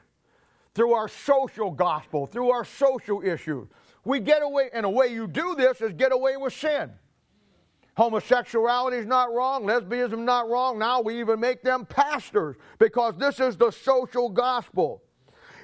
through 0.75 0.95
our 0.95 1.09
social 1.09 1.71
gospel, 1.71 2.27
through 2.27 2.51
our 2.51 2.65
social 2.65 3.23
issues. 3.23 3.69
We 4.05 4.21
get 4.21 4.43
away, 4.43 4.71
and 4.73 4.85
the 4.85 4.91
way 4.91 5.09
you 5.09 5.27
do 5.27 5.55
this 5.55 5.81
is 5.81 5.93
get 5.93 6.13
away 6.13 6.37
with 6.37 6.55
sin. 6.55 6.91
Homosexuality 8.01 8.97
is 8.97 9.05
not 9.05 9.31
wrong, 9.31 9.65
lesbianism 9.65 10.21
not 10.21 10.49
wrong. 10.49 10.79
Now 10.79 11.03
we 11.03 11.21
even 11.21 11.39
make 11.39 11.63
them 11.63 11.85
pastors 11.85 12.57
because 12.79 13.15
this 13.19 13.41
is 13.41 13.59
the 13.59 13.71
social 13.71 14.31
gospel. 14.31 15.03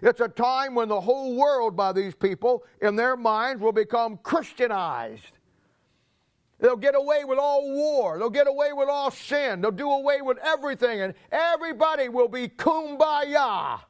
It's 0.02 0.20
a 0.20 0.28
time 0.28 0.74
when 0.74 0.90
the 0.90 1.00
whole 1.00 1.34
world, 1.34 1.74
by 1.74 1.94
these 1.94 2.14
people, 2.14 2.62
in 2.82 2.94
their 2.94 3.16
minds, 3.16 3.62
will 3.62 3.72
become 3.72 4.18
Christianized. 4.18 5.32
They'll 6.60 6.76
get 6.76 6.94
away 6.94 7.24
with 7.24 7.38
all 7.38 7.72
war. 7.72 8.18
They'll 8.18 8.28
get 8.28 8.48
away 8.48 8.74
with 8.74 8.90
all 8.90 9.10
sin. 9.10 9.62
They'll 9.62 9.70
do 9.70 9.90
away 9.90 10.20
with 10.20 10.36
everything, 10.44 11.00
and 11.00 11.14
everybody 11.32 12.10
will 12.10 12.28
be 12.28 12.48
kumbaya. 12.48 13.80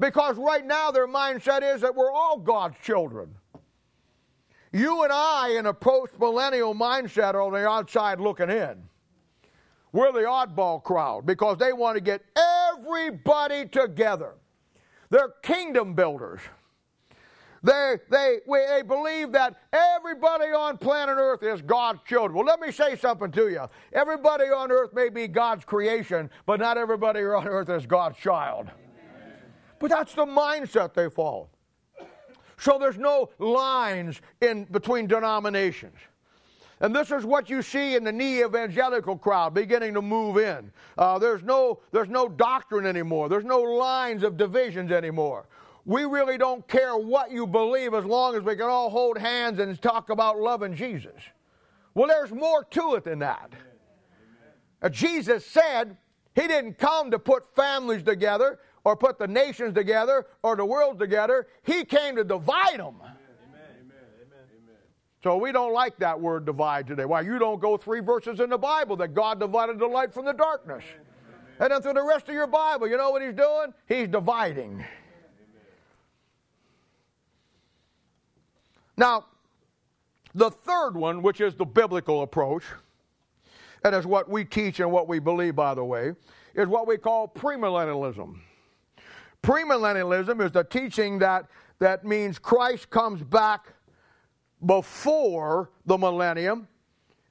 Because 0.00 0.38
right 0.38 0.64
now 0.64 0.90
their 0.90 1.06
mindset 1.06 1.62
is 1.62 1.82
that 1.82 1.94
we're 1.94 2.10
all 2.10 2.38
God's 2.38 2.76
children. 2.82 3.34
You 4.76 5.04
and 5.04 5.12
I, 5.12 5.56
in 5.58 5.64
a 5.64 5.72
post 5.72 6.20
millennial 6.20 6.74
mindset, 6.74 7.32
are 7.32 7.40
on 7.40 7.54
the 7.54 7.66
outside 7.66 8.20
looking 8.20 8.50
in. 8.50 8.82
We're 9.90 10.12
the 10.12 10.20
oddball 10.20 10.82
crowd 10.82 11.24
because 11.24 11.56
they 11.56 11.72
want 11.72 11.96
to 11.96 12.02
get 12.02 12.20
everybody 12.36 13.66
together. 13.66 14.34
They're 15.08 15.32
kingdom 15.42 15.94
builders. 15.94 16.42
They, 17.62 17.96
they, 18.10 18.40
they 18.46 18.82
believe 18.86 19.32
that 19.32 19.56
everybody 19.72 20.52
on 20.52 20.76
planet 20.76 21.16
Earth 21.18 21.42
is 21.42 21.62
God's 21.62 22.00
children. 22.06 22.34
Well, 22.34 22.44
let 22.44 22.60
me 22.60 22.70
say 22.70 22.96
something 22.96 23.30
to 23.32 23.48
you. 23.48 23.64
Everybody 23.94 24.44
on 24.44 24.70
Earth 24.70 24.92
may 24.92 25.08
be 25.08 25.26
God's 25.26 25.64
creation, 25.64 26.28
but 26.44 26.60
not 26.60 26.76
everybody 26.76 27.20
on 27.20 27.48
Earth 27.48 27.70
is 27.70 27.86
God's 27.86 28.18
child. 28.18 28.66
Amen. 28.66 29.38
But 29.78 29.88
that's 29.88 30.12
the 30.12 30.26
mindset 30.26 30.92
they 30.92 31.08
follow. 31.08 31.48
So 32.58 32.78
there's 32.78 32.98
no 32.98 33.30
lines 33.38 34.20
in 34.40 34.64
between 34.64 35.06
denominations. 35.06 35.96
And 36.80 36.94
this 36.94 37.10
is 37.10 37.24
what 37.24 37.48
you 37.48 37.62
see 37.62 37.96
in 37.96 38.04
the 38.04 38.12
neo-evangelical 38.12 39.16
crowd 39.16 39.54
beginning 39.54 39.94
to 39.94 40.02
move 40.02 40.36
in. 40.36 40.70
Uh, 40.98 41.18
there's, 41.18 41.42
no, 41.42 41.80
there's 41.90 42.08
no 42.08 42.28
doctrine 42.28 42.84
anymore. 42.84 43.28
There's 43.28 43.44
no 43.44 43.60
lines 43.60 44.22
of 44.22 44.36
divisions 44.36 44.92
anymore. 44.92 45.46
We 45.86 46.04
really 46.04 46.36
don't 46.36 46.66
care 46.68 46.96
what 46.96 47.30
you 47.30 47.46
believe 47.46 47.94
as 47.94 48.04
long 48.04 48.34
as 48.34 48.42
we 48.42 48.56
can 48.56 48.66
all 48.66 48.90
hold 48.90 49.16
hands 49.16 49.58
and 49.58 49.80
talk 49.80 50.10
about 50.10 50.38
loving 50.38 50.74
Jesus. 50.74 51.22
Well, 51.94 52.08
there's 52.08 52.32
more 52.32 52.64
to 52.64 52.96
it 52.96 53.04
than 53.04 53.20
that. 53.20 53.52
Uh, 54.82 54.90
Jesus 54.90 55.46
said 55.46 55.96
he 56.34 56.46
didn't 56.46 56.76
come 56.76 57.10
to 57.10 57.18
put 57.18 57.54
families 57.54 58.02
together 58.02 58.58
or 58.86 58.94
put 58.94 59.18
the 59.18 59.26
nations 59.26 59.74
together 59.74 60.24
or 60.44 60.54
the 60.54 60.64
world 60.64 60.96
together. 60.96 61.48
He 61.64 61.84
came 61.84 62.14
to 62.14 62.22
divide 62.22 62.78
them. 62.78 62.94
So 65.24 65.36
we 65.36 65.50
don't 65.50 65.72
like 65.72 65.98
that 65.98 66.20
word 66.20 66.46
divide 66.46 66.86
today. 66.86 67.04
Why? 67.04 67.22
You 67.22 67.40
don't 67.40 67.60
go 67.60 67.76
three 67.76 67.98
verses 67.98 68.38
in 68.38 68.48
the 68.48 68.56
Bible 68.56 68.94
that 68.98 69.12
God 69.12 69.40
divided 69.40 69.80
the 69.80 69.88
light 69.88 70.14
from 70.14 70.24
the 70.24 70.32
darkness. 70.32 70.84
And 71.58 71.72
then 71.72 71.82
through 71.82 71.94
the 71.94 72.04
rest 72.04 72.28
of 72.28 72.34
your 72.36 72.46
Bible, 72.46 72.86
you 72.86 72.96
know 72.96 73.10
what 73.10 73.22
he's 73.22 73.34
doing? 73.34 73.74
He's 73.88 74.06
dividing. 74.06 74.84
Now, 78.96 79.24
the 80.32 80.52
third 80.52 80.92
one, 80.92 81.22
which 81.22 81.40
is 81.40 81.56
the 81.56 81.64
biblical 81.64 82.22
approach, 82.22 82.62
and 83.82 83.96
is 83.96 84.06
what 84.06 84.30
we 84.30 84.44
teach 84.44 84.78
and 84.78 84.92
what 84.92 85.08
we 85.08 85.18
believe, 85.18 85.56
by 85.56 85.74
the 85.74 85.84
way, 85.84 86.12
is 86.54 86.68
what 86.68 86.86
we 86.86 86.98
call 86.98 87.26
premillennialism. 87.26 88.38
Premillennialism 89.46 90.44
is 90.44 90.50
the 90.50 90.64
teaching 90.64 91.20
that, 91.20 91.46
that 91.78 92.04
means 92.04 92.36
Christ 92.36 92.90
comes 92.90 93.22
back 93.22 93.68
before 94.64 95.70
the 95.84 95.96
millennium. 95.96 96.66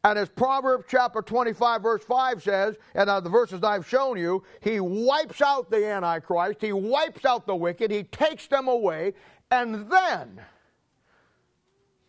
And 0.06 0.18
as 0.18 0.30
Proverbs 0.30 0.86
chapter 0.88 1.22
25, 1.22 1.84
verse 1.84 2.06
5 2.06 2.42
says, 2.42 2.78
and 2.94 3.10
the 3.10 3.30
verses 3.30 3.64
I've 3.64 3.86
shown 3.86 4.18
you, 4.18 4.46
he 4.62 4.80
wipes 4.80 5.42
out 5.42 5.70
the 5.70 5.86
Antichrist, 5.86 6.62
he 6.62 6.72
wipes 6.72 7.26
out 7.26 7.46
the 7.46 7.56
wicked, 7.56 7.92
he 7.92 8.04
takes 8.04 8.48
them 8.48 8.70
away, 8.70 9.14
and 9.52 9.92
then 9.92 10.40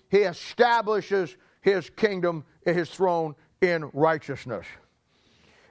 he 0.09 0.19
establishes 0.19 1.37
his 1.63 1.91
kingdom, 1.91 2.45
his 2.65 2.89
throne 2.91 3.35
in 3.61 3.91
righteousness 3.93 4.67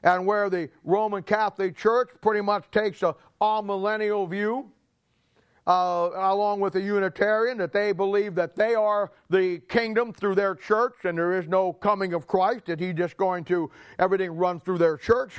and 0.06 0.26
where 0.26 0.50
the 0.50 0.70
Roman 0.84 1.24
Catholic 1.24 1.76
Church 1.76 2.10
pretty 2.22 2.42
much 2.42 2.70
takes 2.72 3.02
a 3.02 3.16
amillennial 3.46 4.30
view, 4.30 4.72
uh, 5.68 6.10
along 6.14 6.60
with 6.60 6.74
the 6.74 6.82
Unitarian, 6.82 7.58
that 7.58 7.72
they 7.72 7.92
believe 7.92 8.36
that 8.36 8.56
they 8.56 8.76
are 8.76 9.12
the 9.30 9.60
kingdom 9.68 10.14
through 10.14 10.36
their 10.36 10.56
church 10.56 11.06
and 11.06 11.18
there 11.18 11.40
is 11.40 11.48
no 11.48 11.74
coming 11.74 12.14
of 12.14 12.28
Christ, 12.28 12.66
that 12.66 12.80
He's 12.80 12.94
just 12.94 13.18
going 13.18 13.44
to, 13.46 13.72
everything 14.00 14.32
run 14.32 14.60
through 14.60 14.78
their 14.78 14.98
church. 14.98 15.34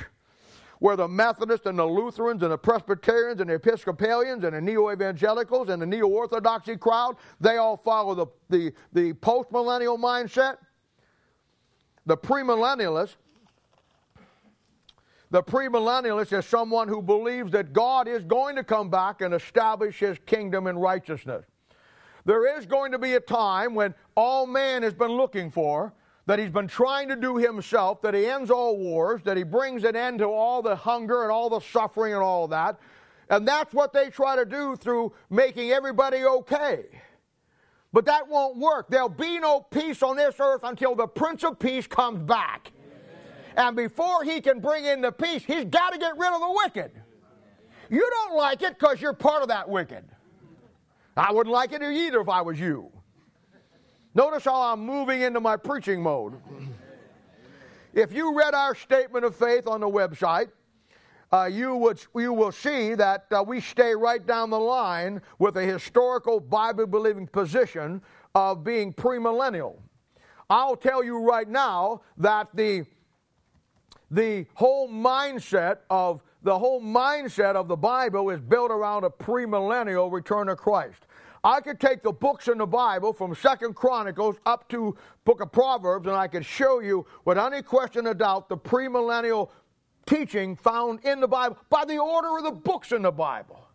Where 0.79 0.95
the 0.95 1.07
Methodists 1.07 1.65
and 1.65 1.79
the 1.79 1.85
Lutherans 1.85 2.43
and 2.43 2.51
the 2.51 2.57
Presbyterians 2.57 3.41
and 3.41 3.49
the 3.49 3.55
Episcopalians 3.55 4.43
and 4.43 4.55
the 4.55 4.61
Neo 4.61 4.91
Evangelicals 4.91 5.69
and 5.69 5.81
the 5.81 5.87
Neo 5.87 6.07
Orthodoxy 6.07 6.77
crowd, 6.77 7.15
they 7.41 7.57
all 7.57 7.77
follow 7.77 8.13
the, 8.13 8.27
the, 8.49 8.73
the 8.93 9.13
post 9.13 9.51
millennial 9.51 9.97
mindset. 9.97 10.57
The 12.05 12.15
premillennialists 12.15 13.15
the 15.29 15.43
premillennialist 15.43 16.37
is 16.37 16.45
someone 16.45 16.87
who 16.87 17.01
believes 17.01 17.51
that 17.51 17.73
God 17.73 18.07
is 18.07 18.23
going 18.23 18.55
to 18.55 18.63
come 18.63 18.89
back 18.89 19.21
and 19.21 19.33
establish 19.33 19.99
his 19.99 20.17
kingdom 20.25 20.67
in 20.67 20.77
righteousness. 20.77 21.45
There 22.25 22.57
is 22.57 22.65
going 22.65 22.91
to 22.91 22.99
be 22.99 23.13
a 23.13 23.19
time 23.19 23.73
when 23.73 23.93
all 24.15 24.47
man 24.47 24.83
has 24.83 24.93
been 24.93 25.11
looking 25.11 25.51
for, 25.51 25.93
that 26.25 26.39
he's 26.39 26.49
been 26.49 26.67
trying 26.67 27.07
to 27.07 27.15
do 27.15 27.37
himself, 27.37 28.01
that 28.01 28.13
he 28.13 28.25
ends 28.25 28.51
all 28.51 28.77
wars, 28.77 29.21
that 29.23 29.37
he 29.37 29.43
brings 29.43 29.85
an 29.85 29.95
end 29.95 30.19
to 30.19 30.25
all 30.25 30.61
the 30.61 30.75
hunger 30.75 31.23
and 31.23 31.31
all 31.31 31.49
the 31.49 31.61
suffering 31.61 32.13
and 32.13 32.21
all 32.21 32.47
that. 32.49 32.79
And 33.29 33.47
that's 33.47 33.73
what 33.73 33.93
they 33.93 34.09
try 34.09 34.35
to 34.35 34.45
do 34.45 34.75
through 34.75 35.13
making 35.29 35.71
everybody 35.71 36.25
okay. 36.25 36.85
But 37.93 38.05
that 38.05 38.27
won't 38.27 38.57
work. 38.57 38.89
There'll 38.89 39.07
be 39.07 39.39
no 39.39 39.61
peace 39.61 40.03
on 40.03 40.17
this 40.17 40.35
earth 40.39 40.61
until 40.63 40.95
the 40.95 41.07
Prince 41.07 41.43
of 41.43 41.57
Peace 41.59 41.87
comes 41.87 42.21
back. 42.21 42.71
And 43.57 43.75
before 43.75 44.23
he 44.23 44.39
can 44.39 44.59
bring 44.59 44.85
in 44.85 45.01
the 45.01 45.11
peace, 45.11 45.43
he's 45.43 45.65
got 45.65 45.91
to 45.91 45.97
get 45.97 46.15
rid 46.15 46.31
of 46.31 46.39
the 46.39 46.61
wicked. 46.63 46.91
You 47.89 48.07
don't 48.09 48.37
like 48.37 48.61
it 48.61 48.77
because 48.77 49.01
you're 49.01 49.13
part 49.13 49.41
of 49.41 49.47
that 49.47 49.67
wicked. 49.67 50.05
I 51.15 51.31
wouldn't 51.31 51.51
like 51.51 51.71
it 51.71 51.81
either 51.81 52.21
if 52.21 52.29
I 52.29 52.41
was 52.41 52.59
you. 52.59 52.91
Notice 54.13 54.45
how 54.45 54.61
I'm 54.61 54.79
moving 54.85 55.21
into 55.21 55.39
my 55.39 55.57
preaching 55.57 56.01
mode. 56.01 56.33
If 57.93 58.13
you 58.13 58.37
read 58.37 58.53
our 58.53 58.75
statement 58.75 59.25
of 59.25 59.35
faith 59.35 59.67
on 59.67 59.81
the 59.81 59.89
website, 59.89 60.49
uh, 61.31 61.49
you, 61.51 61.75
would, 61.75 61.99
you 62.15 62.31
will 62.33 62.51
see 62.51 62.93
that 62.93 63.25
uh, 63.31 63.43
we 63.45 63.59
stay 63.59 63.95
right 63.95 64.25
down 64.25 64.51
the 64.51 64.59
line 64.59 65.19
with 65.39 65.57
a 65.57 65.63
historical 65.63 66.39
Bible 66.39 66.85
believing 66.85 67.25
position 67.25 68.01
of 68.35 68.63
being 68.63 68.93
premillennial. 68.93 69.77
I'll 70.49 70.75
tell 70.75 71.03
you 71.03 71.19
right 71.19 71.49
now 71.49 72.01
that 72.17 72.49
the 72.53 72.85
the 74.11 74.45
whole 74.53 74.89
mindset 74.89 75.79
of 75.89 76.21
the 76.43 76.57
whole 76.57 76.81
mindset 76.81 77.55
of 77.55 77.67
the 77.67 77.75
Bible 77.75 78.29
is 78.29 78.39
built 78.39 78.71
around 78.71 79.03
a 79.03 79.09
premillennial 79.09 80.11
return 80.11 80.47
of 80.49 80.57
Christ. 80.57 81.07
I 81.43 81.61
could 81.61 81.79
take 81.79 82.03
the 82.03 82.11
books 82.11 82.47
in 82.47 82.57
the 82.57 82.65
Bible 82.65 83.11
from 83.13 83.35
Second 83.35 83.75
Chronicles 83.75 84.37
up 84.45 84.67
to 84.69 84.95
Book 85.25 85.41
of 85.41 85.51
Proverbs, 85.51 86.07
and 86.07 86.15
I 86.15 86.27
could 86.27 86.45
show 86.45 86.79
you, 86.79 87.05
without 87.25 87.53
any 87.53 87.61
question 87.61 88.05
of 88.07 88.17
doubt, 88.17 88.49
the 88.49 88.57
premillennial 88.57 89.49
teaching 90.05 90.55
found 90.55 90.99
in 91.03 91.19
the 91.19 91.27
Bible 91.27 91.57
by 91.69 91.85
the 91.85 91.97
order 91.97 92.37
of 92.37 92.43
the 92.43 92.51
books 92.51 92.91
in 92.91 93.01
the 93.01 93.11
Bible. 93.11 93.67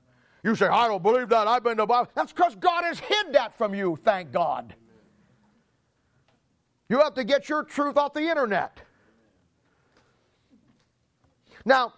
You 0.42 0.54
say, 0.56 0.66
I 0.66 0.88
don't 0.88 1.02
believe 1.02 1.28
that. 1.28 1.46
I've 1.46 1.62
been 1.62 1.76
to 1.76 1.82
the 1.82 1.86
Bible. 1.86 2.10
That's 2.14 2.32
because 2.32 2.56
God 2.56 2.84
has 2.84 2.98
hid 2.98 3.32
that 3.32 3.56
from 3.56 3.74
you, 3.74 3.98
thank 4.02 4.32
God. 4.32 4.74
You 6.88 7.00
have 7.00 7.14
to 7.14 7.24
get 7.24 7.48
your 7.48 7.64
truth 7.64 7.96
off 7.96 8.12
the 8.12 8.28
internet. 8.28 8.80
Now, 11.64 11.94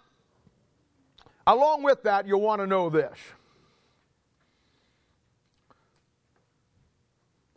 along 1.47 1.83
with 1.83 2.03
that, 2.03 2.27
you'll 2.27 2.41
want 2.41 2.61
to 2.61 2.67
know 2.67 2.89
this. 2.89 3.17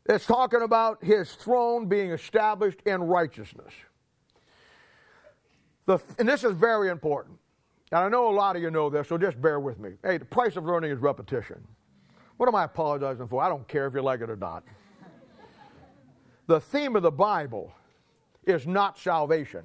It's 0.06 0.24
talking 0.24 0.62
about 0.62 1.04
his 1.04 1.32
throne 1.32 1.86
being 1.86 2.12
established 2.12 2.80
in 2.86 3.02
righteousness. 3.02 3.72
The, 5.84 5.98
and 6.18 6.26
this 6.28 6.44
is 6.44 6.52
very 6.52 6.88
important. 6.88 7.38
And 7.92 8.00
I 8.00 8.08
know 8.08 8.30
a 8.30 8.32
lot 8.32 8.56
of 8.56 8.62
you 8.62 8.70
know 8.70 8.88
this, 8.88 9.08
so 9.08 9.18
just 9.18 9.40
bear 9.40 9.60
with 9.60 9.78
me. 9.78 9.92
Hey, 10.02 10.18
the 10.18 10.24
price 10.24 10.56
of 10.56 10.64
learning 10.64 10.90
is 10.90 10.98
repetition. 10.98 11.62
What 12.38 12.48
am 12.48 12.54
I 12.54 12.64
apologizing 12.64 13.28
for? 13.28 13.42
I 13.42 13.48
don't 13.48 13.66
care 13.68 13.86
if 13.86 13.94
you 13.94 14.00
like 14.00 14.20
it 14.20 14.30
or 14.30 14.36
not. 14.36 14.64
the 16.46 16.60
theme 16.60 16.96
of 16.96 17.02
the 17.02 17.10
Bible 17.10 17.72
is 18.46 18.66
not 18.66 18.98
salvation. 18.98 19.62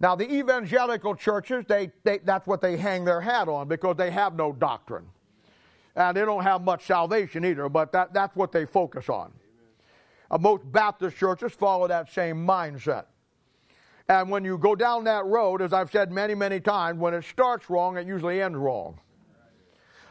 Now, 0.00 0.14
the 0.14 0.30
evangelical 0.32 1.14
churches, 1.14 1.64
they, 1.66 1.90
they, 2.04 2.18
that's 2.18 2.46
what 2.46 2.60
they 2.60 2.76
hang 2.76 3.04
their 3.04 3.20
hat 3.20 3.48
on 3.48 3.66
because 3.66 3.96
they 3.96 4.10
have 4.10 4.36
no 4.36 4.52
doctrine. 4.52 5.06
And 5.96 6.16
they 6.16 6.20
don't 6.20 6.44
have 6.44 6.62
much 6.62 6.86
salvation 6.86 7.44
either, 7.44 7.68
but 7.68 7.90
that, 7.92 8.12
that's 8.12 8.36
what 8.36 8.52
they 8.52 8.64
focus 8.64 9.08
on. 9.08 9.32
Uh, 10.30 10.38
most 10.38 10.70
Baptist 10.70 11.16
churches 11.16 11.52
follow 11.52 11.88
that 11.88 12.12
same 12.12 12.36
mindset. 12.46 13.06
And 14.08 14.30
when 14.30 14.44
you 14.44 14.56
go 14.56 14.76
down 14.76 15.04
that 15.04 15.26
road, 15.26 15.60
as 15.60 15.72
I've 15.72 15.90
said 15.90 16.12
many, 16.12 16.34
many 16.34 16.60
times, 16.60 16.98
when 16.98 17.12
it 17.12 17.24
starts 17.24 17.68
wrong, 17.68 17.96
it 17.98 18.06
usually 18.06 18.40
ends 18.40 18.56
wrong. 18.56 19.00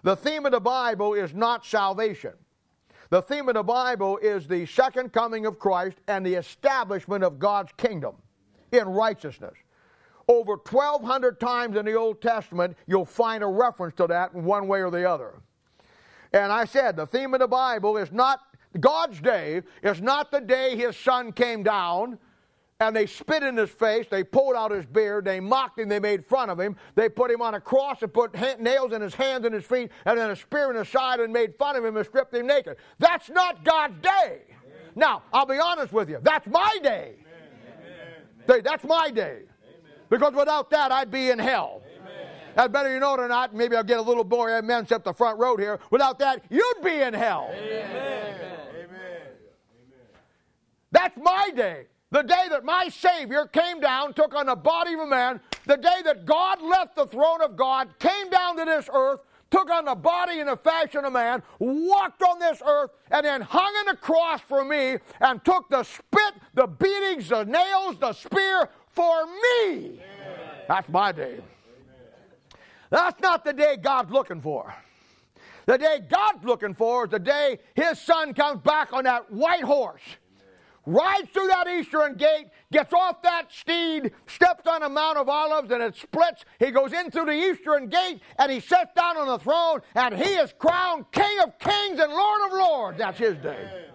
The 0.04 0.16
theme 0.16 0.46
of 0.46 0.52
the 0.52 0.60
Bible 0.60 1.14
is 1.14 1.34
not 1.34 1.66
salvation. 1.66 2.34
The 3.10 3.22
theme 3.22 3.48
of 3.48 3.56
the 3.56 3.64
Bible 3.64 4.18
is 4.18 4.48
the 4.48 4.66
second 4.66 5.14
coming 5.14 5.46
of 5.46 5.58
Christ 5.58 5.98
and 6.08 6.26
the 6.26 6.36
establishment 6.36 7.24
of 7.24 7.40
God's 7.40 7.72
kingdom 7.78 8.16
in 8.72 8.88
righteousness. 8.88 9.54
Over 10.28 10.54
1,200 10.58 11.40
times 11.40 11.78
in 11.78 11.86
the 11.86 11.94
Old 11.94 12.22
Testament, 12.22 12.76
you'll 12.86 13.06
find 13.06 13.44
a 13.44 13.48
reference 13.48 13.96
to 13.96 14.08
that 14.08 14.34
in 14.34 14.44
one 14.44 14.68
way 14.68 14.82
or 14.82 14.92
the 14.92 15.10
other. 15.10 15.36
And 16.34 16.52
I 16.52 16.66
said, 16.66 16.96
the 16.96 17.06
theme 17.06 17.34
of 17.34 17.40
the 17.40 17.48
Bible 17.48 17.98
is 17.98 18.12
not 18.12 18.42
God's 18.80 19.22
day, 19.22 19.62
is 19.82 20.02
not 20.02 20.32
the 20.32 20.42
day 20.42 20.76
his 20.76 20.98
son 20.98 21.32
came 21.32 21.64
down 21.64 22.20
and 22.80 22.96
they 22.96 23.08
spit 23.08 23.42
in 23.42 23.58
his 23.58 23.72
face, 23.72 24.06
they 24.10 24.24
pulled 24.24 24.56
out 24.56 24.70
his 24.70 24.86
beard, 24.86 25.26
they 25.26 25.40
mocked 25.40 25.80
him, 25.80 25.90
they 25.90 26.00
made 26.00 26.24
fun 26.24 26.50
of 26.50 26.60
him, 26.60 26.76
they 26.94 27.10
put 27.10 27.32
him 27.32 27.42
on 27.42 27.56
a 27.56 27.62
cross 27.62 28.04
and 28.04 28.14
put 28.14 28.36
ha- 28.36 28.56
nails 28.60 28.92
in 28.94 29.02
his 29.02 29.16
hands 29.16 29.46
and 29.46 29.56
his 29.56 29.66
feet, 29.66 29.90
and 30.06 30.18
then 30.18 30.30
a 30.30 30.36
spear 30.36 30.70
in 30.70 30.76
his 30.76 30.88
side 30.88 31.20
and 31.20 31.34
made 31.34 31.56
fun 31.58 31.76
of 31.76 31.84
him 31.84 31.98
and 31.98 32.06
stripped 32.06 32.36
him 32.36 32.46
naked. 32.46 32.78
That's 33.00 33.30
not 33.30 33.64
God's 33.64 34.00
day. 34.02 34.12
Amen. 34.12 34.92
Now, 34.96 35.24
I'll 35.34 35.48
be 35.48 35.58
honest 35.58 35.92
with 35.92 36.08
you, 36.08 36.20
that's 36.22 36.46
my 36.46 36.78
day. 36.84 37.16
Amen. 38.48 38.62
That's 38.64 38.84
my 38.84 39.10
day. 39.10 39.42
Because 40.10 40.34
without 40.34 40.70
that, 40.72 40.92
I'd 40.92 41.12
be 41.12 41.30
in 41.30 41.40
hell. 41.40 41.82
That 42.56 42.72
better 42.72 42.92
you 42.92 43.00
know 43.00 43.14
it 43.14 43.20
or 43.20 43.28
not. 43.28 43.54
Maybe 43.54 43.76
I'll 43.76 43.84
get 43.84 44.00
a 44.00 44.02
little 44.02 44.24
more 44.24 44.50
amen 44.50 44.88
up 44.92 45.04
the 45.04 45.14
front 45.14 45.38
road 45.38 45.60
here. 45.60 45.80
Without 45.92 46.18
that, 46.20 46.44
you'd 46.50 46.82
be 46.84 47.02
in 47.02 47.14
hell. 47.14 47.52
Amen. 47.54 48.38
That's 50.92 51.18
my 51.18 51.52
day. 51.56 51.86
The 52.10 52.24
day 52.24 52.46
that 52.50 52.64
my 52.64 52.88
Savior 52.88 53.46
came 53.46 53.80
down, 53.82 54.14
took 54.14 54.34
on 54.34 54.46
the 54.46 54.56
body 54.56 54.94
of 54.94 55.02
a 55.02 55.08
man, 55.08 55.42
the 55.66 55.76
day 55.76 56.02
that 56.06 56.26
God 56.26 56.62
left 56.62 56.96
the 56.96 57.06
throne 57.06 57.42
of 57.42 57.58
God, 57.58 57.90
came 58.00 58.30
down 58.30 58.58
to 58.58 58.66
this 58.66 58.90
earth, 58.94 59.20
took 59.52 59.70
on 59.70 59.86
the 59.86 59.96
body 59.96 60.40
and 60.40 60.48
the 60.48 60.56
fashion 60.58 61.04
of 61.04 61.14
man, 61.14 61.44
walked 61.60 62.24
on 62.24 62.40
this 62.40 62.62
earth, 62.66 62.92
and 63.12 63.26
then 63.26 63.42
hung 63.42 63.62
on 63.62 63.86
the 63.88 63.98
cross 63.98 64.40
for 64.42 64.64
me 64.64 64.98
and 65.20 65.44
took 65.44 65.70
the 65.70 65.84
spit, 65.84 66.34
the 66.54 66.66
beatings, 66.66 67.30
the 67.30 67.44
nails, 67.44 67.98
the 68.00 68.14
spear 68.14 68.70
for 68.98 69.28
me. 69.28 70.02
That's 70.68 70.90
my 70.90 71.12
day. 71.12 71.40
That's 72.90 73.22
not 73.22 73.46
the 73.46 73.54
day 73.54 73.78
God's 73.78 74.12
looking 74.12 74.42
for. 74.42 74.74
The 75.68 75.78
day 75.78 76.00
God's 76.10 76.44
looking 76.44 76.74
for 76.74 77.06
is 77.06 77.12
the 77.12 77.20
day 77.20 77.60
His 77.76 78.02
Son 78.02 78.34
comes 78.34 78.62
back 78.62 78.94
on 78.94 79.04
that 79.04 79.32
white 79.32 79.64
horse, 79.64 80.02
rides 80.86 81.30
through 81.30 81.48
that 81.48 81.68
eastern 81.68 82.16
gate, 82.16 82.48
gets 82.72 82.92
off 82.92 83.22
that 83.22 83.52
steed, 83.52 84.14
steps 84.26 84.66
on 84.66 84.82
a 84.82 84.90
Mount 84.90 85.18
of 85.18 85.30
Olives, 85.30 85.70
and 85.70 85.84
it 85.84 85.96
splits. 85.96 86.46
He 86.58 86.72
goes 86.72 86.92
in 86.92 87.12
through 87.12 87.26
the 87.26 87.34
eastern 87.52 87.90
gate, 87.90 88.22
and 88.40 88.52
he 88.52 88.60
sits 88.60 88.94
down 88.96 89.18
on 89.18 89.28
the 89.28 89.38
throne, 89.38 89.82
and 89.94 90.16
he 90.16 90.30
is 90.36 90.54
crowned 90.58 91.12
King 91.12 91.40
of 91.44 91.60
Kings 91.60 92.00
and 92.00 92.12
Lord 92.12 92.42
of 92.48 92.54
Lords. 92.54 92.98
That's 92.98 93.20
His 93.20 93.36
day. 93.36 93.90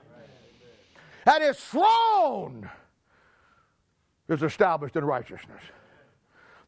And 1.27 1.43
His 1.43 1.59
throne 1.59 2.71
is 4.33 4.42
established 4.42 4.97
in 4.97 5.05
righteousness. 5.05 5.62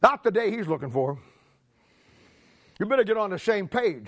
Not 0.01 0.23
the 0.23 0.31
day 0.31 0.51
He's 0.51 0.67
looking 0.67 0.91
for. 0.91 1.17
You 2.79 2.85
better 2.85 3.03
get 3.03 3.17
on 3.17 3.29
the 3.29 3.39
same 3.39 3.67
page. 3.67 4.07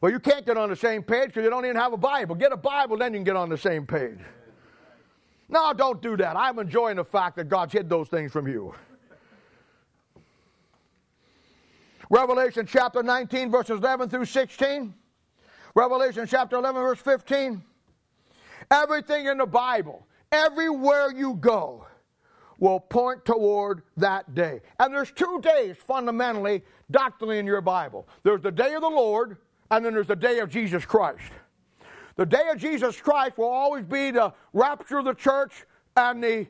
Well, 0.00 0.12
you 0.12 0.20
can't 0.20 0.44
get 0.44 0.56
on 0.56 0.68
the 0.68 0.76
same 0.76 1.02
page 1.02 1.28
because 1.28 1.44
you 1.44 1.50
don't 1.50 1.64
even 1.64 1.76
have 1.76 1.92
a 1.92 1.96
Bible. 1.96 2.34
Get 2.34 2.52
a 2.52 2.56
Bible, 2.56 2.98
then 2.98 3.12
you 3.12 3.18
can 3.18 3.24
get 3.24 3.36
on 3.36 3.48
the 3.48 3.56
same 3.56 3.86
page. 3.86 4.18
No, 5.48 5.72
don't 5.72 6.00
do 6.02 6.16
that. 6.16 6.36
I'm 6.36 6.58
enjoying 6.58 6.96
the 6.96 7.04
fact 7.04 7.36
that 7.36 7.48
God's 7.48 7.72
hid 7.72 7.88
those 7.88 8.08
things 8.08 8.32
from 8.32 8.46
you. 8.46 8.74
Revelation 12.10 12.66
chapter 12.66 13.02
19, 13.02 13.50
verses 13.50 13.78
11 13.78 14.10
through 14.10 14.26
16. 14.26 14.94
Revelation 15.74 16.26
chapter 16.28 16.56
11, 16.56 16.82
verse 16.82 17.00
15. 17.00 17.62
Everything 18.70 19.26
in 19.26 19.38
the 19.38 19.46
Bible, 19.46 20.06
everywhere 20.34 21.12
you 21.12 21.34
go, 21.34 21.86
will 22.58 22.80
point 22.80 23.24
toward 23.24 23.82
that 23.96 24.34
day. 24.34 24.60
And 24.78 24.92
there's 24.92 25.10
two 25.12 25.40
days 25.42 25.76
fundamentally, 25.86 26.62
doctrinally 26.90 27.38
in 27.38 27.46
your 27.46 27.60
Bible. 27.60 28.06
There's 28.22 28.42
the 28.42 28.52
day 28.52 28.74
of 28.74 28.82
the 28.82 28.88
Lord, 28.88 29.36
and 29.70 29.84
then 29.84 29.94
there's 29.94 30.06
the 30.06 30.16
day 30.16 30.38
of 30.40 30.50
Jesus 30.50 30.84
Christ. 30.84 31.30
The 32.16 32.26
day 32.26 32.48
of 32.50 32.58
Jesus 32.58 33.00
Christ 33.00 33.38
will 33.38 33.48
always 33.48 33.84
be 33.84 34.10
the 34.10 34.32
rapture 34.52 34.98
of 34.98 35.04
the 35.04 35.14
church 35.14 35.64
and 35.96 36.22
the 36.22 36.46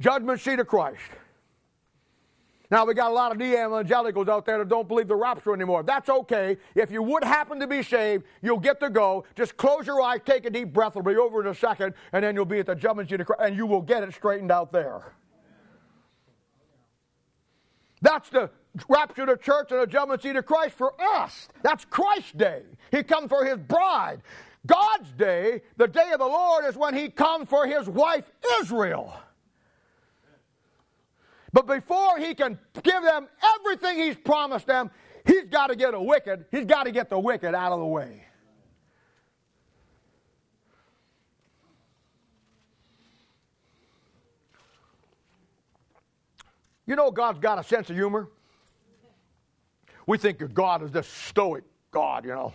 judgment 0.00 0.40
seat 0.40 0.58
of 0.58 0.66
Christ. 0.66 1.00
Now, 2.70 2.84
we 2.84 2.94
got 2.94 3.10
a 3.10 3.14
lot 3.14 3.30
of 3.30 3.40
evangelicals 3.40 4.28
out 4.28 4.44
there 4.44 4.58
that 4.58 4.68
don't 4.68 4.88
believe 4.88 5.06
the 5.08 5.14
rapture 5.14 5.54
anymore. 5.54 5.82
That's 5.82 6.08
okay. 6.08 6.56
If 6.74 6.90
you 6.90 7.02
would 7.02 7.22
happen 7.22 7.60
to 7.60 7.66
be 7.66 7.82
saved, 7.82 8.24
you'll 8.42 8.58
get 8.58 8.80
to 8.80 8.90
go. 8.90 9.24
Just 9.36 9.56
close 9.56 9.86
your 9.86 10.00
eyes, 10.00 10.20
take 10.24 10.46
a 10.46 10.50
deep 10.50 10.72
breath. 10.72 10.92
It'll 10.92 11.02
be 11.02 11.16
over 11.16 11.40
in 11.40 11.46
a 11.46 11.54
second, 11.54 11.94
and 12.12 12.24
then 12.24 12.34
you'll 12.34 12.44
be 12.44 12.58
at 12.58 12.66
the 12.66 12.74
judgment 12.74 13.08
seat 13.08 13.20
of 13.20 13.26
Christ, 13.26 13.42
and 13.42 13.56
you 13.56 13.66
will 13.66 13.82
get 13.82 14.02
it 14.02 14.12
straightened 14.14 14.50
out 14.50 14.72
there. 14.72 15.14
That's 18.02 18.28
the 18.28 18.50
rapture 18.88 19.22
of 19.22 19.28
the 19.28 19.36
church 19.36 19.70
and 19.70 19.80
the 19.80 19.86
judgment 19.86 20.22
seat 20.22 20.36
of 20.36 20.44
Christ 20.44 20.76
for 20.76 20.94
us. 21.00 21.48
That's 21.62 21.84
Christ's 21.84 22.32
day. 22.32 22.62
He 22.90 23.02
comes 23.02 23.28
for 23.28 23.44
his 23.44 23.58
bride. 23.58 24.22
God's 24.66 25.12
day, 25.12 25.62
the 25.76 25.86
day 25.86 26.10
of 26.12 26.18
the 26.18 26.26
Lord, 26.26 26.64
is 26.64 26.76
when 26.76 26.94
he 26.94 27.08
comes 27.08 27.48
for 27.48 27.66
his 27.66 27.88
wife 27.88 28.24
Israel. 28.60 29.14
But 31.52 31.66
before 31.66 32.18
he 32.18 32.34
can 32.34 32.58
give 32.82 33.02
them 33.02 33.28
everything 33.56 33.98
he's 33.98 34.16
promised 34.16 34.66
them, 34.66 34.90
he's 35.24 35.44
got 35.44 35.68
to 35.68 35.76
get 35.76 35.94
a 35.94 36.00
wicked, 36.00 36.46
he's 36.50 36.66
got 36.66 36.84
to 36.84 36.92
get 36.92 37.08
the 37.08 37.18
wicked 37.18 37.54
out 37.54 37.72
of 37.72 37.80
the 37.80 37.86
way. 37.86 38.22
You 46.86 46.94
know, 46.94 47.10
God's 47.10 47.40
got 47.40 47.58
a 47.58 47.64
sense 47.64 47.90
of 47.90 47.96
humor. 47.96 48.28
We 50.06 50.18
think 50.18 50.40
of 50.40 50.54
God 50.54 50.84
as 50.84 50.92
this 50.92 51.08
stoic 51.08 51.64
God, 51.90 52.24
you 52.24 52.30
know. 52.30 52.52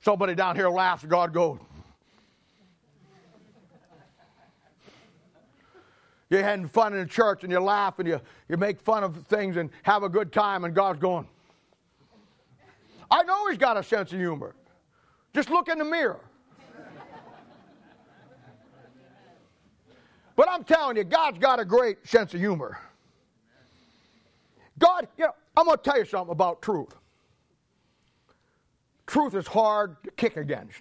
Somebody 0.00 0.34
down 0.34 0.56
here 0.56 0.68
laughs, 0.68 1.04
God 1.04 1.32
goes. 1.32 1.58
You're 6.30 6.44
having 6.44 6.68
fun 6.68 6.94
in 6.94 7.08
church 7.08 7.42
and 7.42 7.52
you 7.52 7.58
laugh 7.58 7.98
and 7.98 8.08
you, 8.08 8.20
you 8.48 8.56
make 8.56 8.80
fun 8.80 9.02
of 9.02 9.26
things 9.26 9.56
and 9.56 9.68
have 9.82 10.04
a 10.04 10.08
good 10.08 10.32
time, 10.32 10.64
and 10.64 10.72
God's 10.72 11.00
going. 11.00 11.26
I 13.10 13.24
know 13.24 13.48
He's 13.48 13.58
got 13.58 13.76
a 13.76 13.82
sense 13.82 14.12
of 14.12 14.18
humor. 14.18 14.54
Just 15.34 15.50
look 15.50 15.68
in 15.68 15.78
the 15.78 15.84
mirror. 15.84 16.20
But 20.36 20.48
I'm 20.48 20.64
telling 20.64 20.96
you, 20.96 21.04
God's 21.04 21.38
got 21.38 21.60
a 21.60 21.64
great 21.66 22.06
sense 22.06 22.32
of 22.32 22.40
humor. 22.40 22.78
God, 24.78 25.06
you 25.18 25.24
know, 25.24 25.34
I'm 25.54 25.66
going 25.66 25.76
to 25.76 25.82
tell 25.82 25.98
you 25.98 26.06
something 26.06 26.32
about 26.32 26.62
truth. 26.62 26.94
Truth 29.06 29.34
is 29.34 29.46
hard 29.46 30.02
to 30.04 30.10
kick 30.12 30.38
against. 30.38 30.80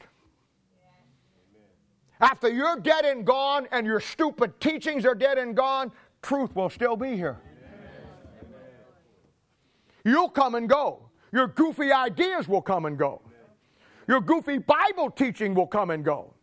After 2.20 2.50
you're 2.50 2.78
dead 2.78 3.06
and 3.06 3.26
gone 3.26 3.68
and 3.72 3.86
your 3.86 4.00
stupid 4.00 4.60
teachings 4.60 5.06
are 5.06 5.16
dead 5.16 5.38
and 5.38 5.56
gone, 5.56 5.92
truth 6.22 6.56
will 6.56 6.70
still 6.70 6.96
be 6.96 7.16
here. 7.16 7.40
You'll 10.04 10.30
come 10.30 10.56
and 10.56 10.68
go. 10.68 11.10
Your 11.32 11.48
goofy 11.48 11.92
ideas 11.92 12.48
will 12.48 12.62
come 12.62 12.86
and 12.86 12.98
go. 12.98 13.22
Your 14.08 14.22
goofy 14.22 14.58
Bible 14.58 15.12
teaching 15.12 15.54
will 15.54 15.68
come 15.68 15.92
and 15.92 16.04
go. 16.04 16.34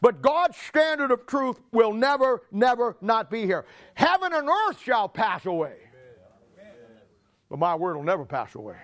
But 0.00 0.22
God's 0.22 0.56
standard 0.56 1.10
of 1.10 1.26
truth 1.26 1.60
will 1.72 1.92
never, 1.92 2.42
never 2.52 2.96
not 3.00 3.30
be 3.30 3.46
here. 3.46 3.64
Heaven 3.94 4.32
and 4.32 4.48
earth 4.48 4.80
shall 4.80 5.08
pass 5.08 5.46
away. 5.46 5.76
But 7.48 7.58
my 7.58 7.74
word 7.74 7.96
will 7.96 8.04
never 8.04 8.24
pass 8.24 8.54
away. 8.54 8.76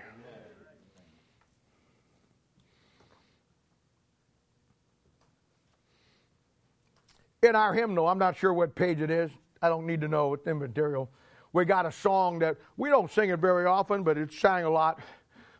In 7.43 7.55
our 7.55 7.73
hymnal, 7.73 8.07
I'm 8.07 8.19
not 8.19 8.37
sure 8.37 8.53
what 8.53 8.75
page 8.75 9.01
it 9.01 9.09
is. 9.09 9.31
I 9.63 9.69
don't 9.69 9.87
need 9.87 10.01
to 10.01 10.07
know. 10.07 10.33
It's 10.33 10.45
material. 10.45 11.09
We 11.53 11.65
got 11.65 11.87
a 11.87 11.91
song 11.91 12.37
that 12.39 12.57
we 12.77 12.89
don't 12.89 13.11
sing 13.11 13.31
it 13.31 13.39
very 13.39 13.65
often, 13.65 14.03
but 14.03 14.17
it's 14.17 14.37
sang 14.37 14.63
a 14.63 14.69
lot. 14.69 14.99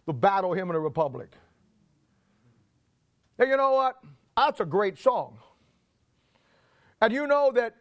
The 0.06 0.14
Battle 0.14 0.54
Hymn 0.54 0.70
of 0.70 0.76
the 0.76 0.80
Republic. 0.80 1.32
And 3.40 3.50
you 3.50 3.58
know 3.58 3.72
what? 3.72 3.98
That's 4.38 4.60
a 4.60 4.66
great 4.66 4.98
song. 5.00 5.40
And 7.02 7.12
you 7.12 7.26
know 7.26 7.52
that 7.56 7.76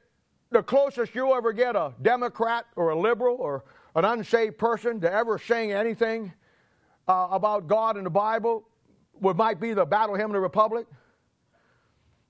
the 0.51 0.63
closest 0.63 1.15
you'll 1.15 1.35
ever 1.35 1.53
get 1.53 1.77
a 1.77 1.93
Democrat 2.01 2.65
or 2.77 2.91
a 2.91 2.99
liberal 2.99 3.37
or 3.37 3.65
an 3.95 4.07
unsaved 4.07 4.57
person 4.57 5.01
to 5.03 5.13
ever 5.13 5.39
sing 5.39 5.73
anything 5.73 6.33
uh, 7.07 7.29
about 7.31 7.67
God 7.67 7.99
in 7.99 8.05
the 8.05 8.11
Bible 8.11 8.67
would 9.21 9.37
might 9.37 9.61
be 9.61 9.75
the 9.75 9.85
Battle 9.85 10.15
Hymn 10.15 10.31
of 10.31 10.33
the 10.33 10.41
Republic. 10.41 10.87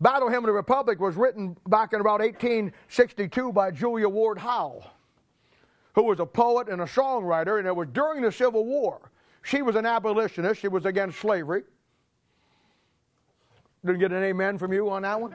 Battle 0.00 0.30
Hymn 0.30 0.44
of 0.44 0.46
the 0.46 0.52
Republic 0.52 0.98
was 0.98 1.14
written 1.16 1.56
back 1.68 1.92
in 1.92 2.00
about 2.00 2.20
1862 2.20 3.52
by 3.52 3.70
Julia 3.70 4.08
Ward 4.08 4.38
Howe, 4.38 4.82
who 5.94 6.04
was 6.04 6.20
a 6.20 6.26
poet 6.26 6.68
and 6.68 6.80
a 6.80 6.86
songwriter, 6.86 7.58
and 7.58 7.66
it 7.66 7.76
was 7.76 7.88
during 7.92 8.22
the 8.22 8.32
Civil 8.32 8.64
War. 8.64 9.10
She 9.42 9.60
was 9.60 9.76
an 9.76 9.84
abolitionist, 9.84 10.60
she 10.60 10.68
was 10.68 10.86
against 10.86 11.18
slavery. 11.18 11.64
Didn't 13.84 14.00
get 14.00 14.12
an 14.12 14.22
amen 14.22 14.58
from 14.58 14.72
you 14.72 14.88
on 14.90 15.02
that 15.02 15.20
one? 15.20 15.34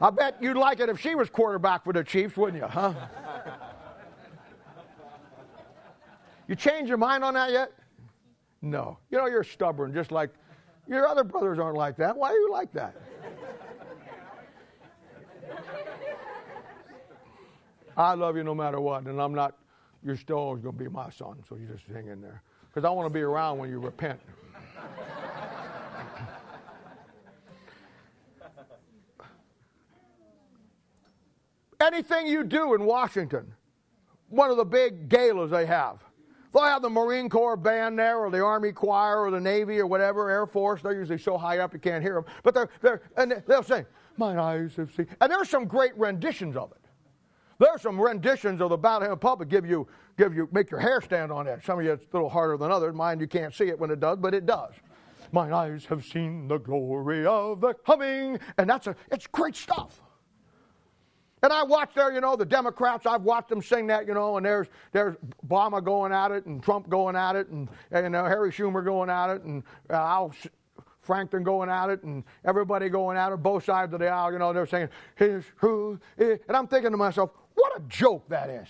I 0.00 0.10
bet 0.10 0.36
you'd 0.40 0.56
like 0.56 0.80
it 0.80 0.88
if 0.88 1.00
she 1.00 1.14
was 1.14 1.30
quarterback 1.30 1.84
for 1.84 1.92
the 1.92 2.04
Chiefs, 2.04 2.36
wouldn't 2.36 2.62
you, 2.62 2.68
huh? 2.68 2.92
You 6.46 6.54
change 6.54 6.88
your 6.88 6.98
mind 6.98 7.24
on 7.24 7.34
that 7.34 7.52
yet? 7.52 7.72
No. 8.64 8.96
You 9.10 9.18
know, 9.18 9.26
you're 9.26 9.44
stubborn, 9.44 9.92
just 9.92 10.10
like 10.10 10.30
your 10.88 11.06
other 11.06 11.22
brothers 11.22 11.58
aren't 11.58 11.76
like 11.76 11.96
that. 11.98 12.16
Why 12.16 12.30
are 12.30 12.38
you 12.38 12.50
like 12.50 12.72
that? 12.72 12.96
I 17.96 18.14
love 18.14 18.36
you 18.36 18.42
no 18.42 18.54
matter 18.54 18.80
what, 18.80 19.04
and 19.04 19.20
I'm 19.20 19.34
not, 19.34 19.56
you're 20.02 20.16
still 20.16 20.38
always 20.38 20.62
going 20.62 20.76
to 20.76 20.82
be 20.82 20.90
my 20.90 21.10
son, 21.10 21.36
so 21.48 21.56
you 21.56 21.66
just 21.66 21.84
hang 21.86 22.08
in 22.08 22.20
there. 22.20 22.42
Because 22.68 22.84
I 22.84 22.90
want 22.90 23.06
to 23.06 23.10
be 23.10 23.20
around 23.20 23.58
when 23.58 23.70
you 23.70 23.78
repent. 23.78 24.18
Anything 31.80 32.26
you 32.26 32.44
do 32.44 32.74
in 32.74 32.84
Washington, 32.84 33.52
one 34.30 34.50
of 34.50 34.56
the 34.56 34.64
big 34.64 35.08
galas 35.08 35.50
they 35.50 35.66
have, 35.66 36.03
they'll 36.54 36.62
have 36.62 36.82
the 36.82 36.88
Marine 36.88 37.28
Corps 37.28 37.56
band 37.56 37.98
there, 37.98 38.18
or 38.18 38.30
the 38.30 38.42
Army 38.42 38.72
Choir, 38.72 39.24
or 39.24 39.30
the 39.30 39.40
Navy, 39.40 39.78
or 39.78 39.86
whatever, 39.86 40.30
Air 40.30 40.46
Force. 40.46 40.80
They're 40.80 40.94
usually 40.94 41.18
so 41.18 41.36
high 41.36 41.58
up 41.58 41.74
you 41.74 41.80
can't 41.80 42.02
hear 42.02 42.14
them. 42.14 42.24
But 42.42 42.54
they're, 42.54 42.68
they're 42.80 43.02
and 43.16 43.42
they'll 43.46 43.62
sing, 43.62 43.84
"Mine 44.16 44.38
eyes 44.38 44.74
have 44.76 44.94
seen," 44.94 45.08
and 45.20 45.30
there's 45.30 45.50
some 45.50 45.66
great 45.66 45.96
renditions 45.98 46.56
of 46.56 46.72
it. 46.72 46.78
There's 47.58 47.82
some 47.82 48.00
renditions 48.00 48.60
of 48.60 48.70
the 48.70 48.76
Battle 48.76 49.08
Hymn 49.08 49.18
Public 49.18 49.48
give 49.48 49.66
you, 49.66 49.86
give 50.18 50.34
you, 50.34 50.48
make 50.52 50.70
your 50.70 50.80
hair 50.80 51.00
stand 51.00 51.30
on 51.30 51.46
end. 51.46 51.62
Some 51.62 51.78
of 51.78 51.84
you 51.84 51.92
it's 51.92 52.04
a 52.12 52.16
little 52.16 52.28
harder 52.28 52.56
than 52.56 52.70
others. 52.70 52.94
Mine 52.94 53.20
you 53.20 53.26
can't 53.26 53.54
see 53.54 53.68
it 53.68 53.78
when 53.78 53.90
it 53.90 54.00
does, 54.00 54.18
but 54.18 54.34
it 54.34 54.46
does. 54.46 54.72
Mine 55.32 55.52
eyes 55.52 55.84
have 55.86 56.04
seen 56.04 56.48
the 56.48 56.58
glory 56.58 57.26
of 57.26 57.60
the 57.60 57.74
coming, 57.74 58.38
and 58.58 58.68
that's 58.68 58.86
a, 58.86 58.96
it's 59.10 59.26
great 59.26 59.56
stuff. 59.56 60.00
And 61.44 61.52
I 61.52 61.62
watched 61.62 61.94
there, 61.94 62.10
you 62.10 62.22
know, 62.22 62.36
the 62.36 62.46
Democrats, 62.46 63.04
I've 63.04 63.20
watched 63.20 63.50
them 63.50 63.60
sing 63.60 63.86
that, 63.88 64.06
you 64.08 64.14
know, 64.14 64.38
and 64.38 64.46
there's 64.46 64.66
there's 64.92 65.14
Obama 65.46 65.84
going 65.84 66.10
at 66.10 66.30
it 66.30 66.46
and 66.46 66.62
Trump 66.62 66.88
going 66.88 67.16
at 67.16 67.36
it 67.36 67.48
and, 67.48 67.68
and 67.90 68.04
you 68.04 68.08
know, 68.08 68.24
Harry 68.24 68.50
Schumer 68.50 68.82
going 68.82 69.10
at 69.10 69.28
it 69.28 69.42
and 69.42 69.62
uh, 69.90 69.92
Al 69.92 70.34
Franken 71.06 71.44
going 71.44 71.68
at 71.68 71.90
it 71.90 72.02
and 72.02 72.24
everybody 72.46 72.88
going 72.88 73.18
at 73.18 73.30
it, 73.30 73.42
both 73.42 73.62
sides 73.62 73.92
of 73.92 74.00
the 74.00 74.08
aisle, 74.08 74.32
you 74.32 74.38
know, 74.38 74.54
they're 74.54 74.66
saying, 74.66 74.88
his 75.16 75.44
who, 75.56 76.00
and 76.16 76.40
I'm 76.48 76.66
thinking 76.66 76.92
to 76.92 76.96
myself, 76.96 77.28
what 77.52 77.76
a 77.76 77.82
joke 77.88 78.26
that 78.30 78.48
is. 78.48 78.68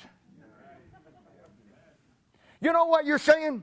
You 2.61 2.73
know 2.73 2.87
what 2.87 3.07
you're 3.07 3.19
saying? 3.19 3.63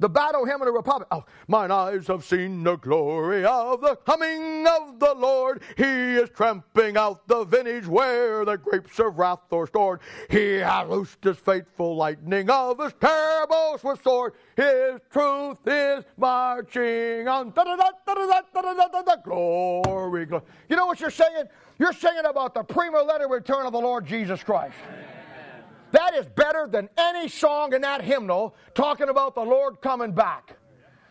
The 0.00 0.08
battle 0.08 0.46
hymn 0.46 0.62
of 0.62 0.66
the 0.66 0.72
republic. 0.72 1.08
Oh, 1.10 1.26
mine 1.46 1.70
eyes 1.70 2.06
have 2.06 2.24
seen 2.24 2.64
the 2.64 2.76
glory 2.76 3.44
of 3.44 3.82
the 3.82 3.96
coming 3.96 4.66
of 4.66 4.98
the 4.98 5.12
Lord. 5.14 5.62
He 5.76 5.84
is 5.84 6.30
tramping 6.30 6.96
out 6.96 7.28
the 7.28 7.44
vintage 7.44 7.86
where 7.86 8.46
the 8.46 8.56
grapes 8.56 8.98
of 8.98 9.18
wrath 9.18 9.40
are 9.52 9.66
stored. 9.66 10.00
He 10.30 10.54
has 10.54 10.88
loosed 10.88 11.22
his 11.22 11.36
faithful 11.36 11.96
lightning 11.96 12.48
of 12.48 12.78
his 12.78 12.94
terrible 12.98 13.76
swift 13.78 14.02
sword. 14.02 14.32
His 14.56 15.00
truth 15.12 15.58
is 15.66 16.04
marching 16.16 17.28
on. 17.28 17.52
Glory, 19.22 20.24
glory. 20.24 20.44
You 20.70 20.76
know 20.76 20.86
what 20.86 20.98
you're 20.98 21.10
saying? 21.10 21.44
You're 21.78 21.92
singing 21.92 22.24
about 22.24 22.54
the 22.54 22.64
premillennial 22.64 23.28
return 23.28 23.66
of 23.66 23.72
the 23.72 23.80
Lord 23.80 24.06
Jesus 24.06 24.42
Christ. 24.42 24.74
That 25.92 26.14
is 26.14 26.26
better 26.26 26.68
than 26.70 26.88
any 26.96 27.28
song 27.28 27.72
in 27.74 27.82
that 27.82 28.02
hymnal 28.02 28.54
talking 28.74 29.08
about 29.08 29.34
the 29.34 29.42
Lord 29.42 29.80
coming 29.80 30.12
back. 30.12 30.56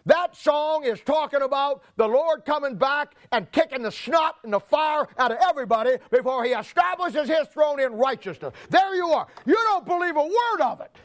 That 0.06 0.36
song 0.36 0.86
is 0.86 1.02
talking 1.02 1.42
about 1.42 1.84
the 1.98 2.08
Lord 2.08 2.46
coming 2.46 2.76
back 2.76 3.16
and 3.32 3.52
kicking 3.52 3.84
the 3.84 3.92
snot 3.92 4.38
and 4.44 4.54
the 4.54 4.60
fire 4.60 5.08
out 5.18 5.32
of 5.32 5.38
everybody 5.48 5.98
before 6.10 6.44
he 6.44 6.52
establishes 6.52 7.28
his 7.28 7.48
throne 7.50 7.80
in 7.80 7.94
righteousness. 7.94 8.54
There 8.70 8.96
you 8.96 9.10
are. 9.10 9.28
You 9.46 9.54
don't 9.54 9.86
believe 9.86 10.16
a 10.16 10.24
word 10.24 10.62
of 10.62 10.82
it. 10.82 10.96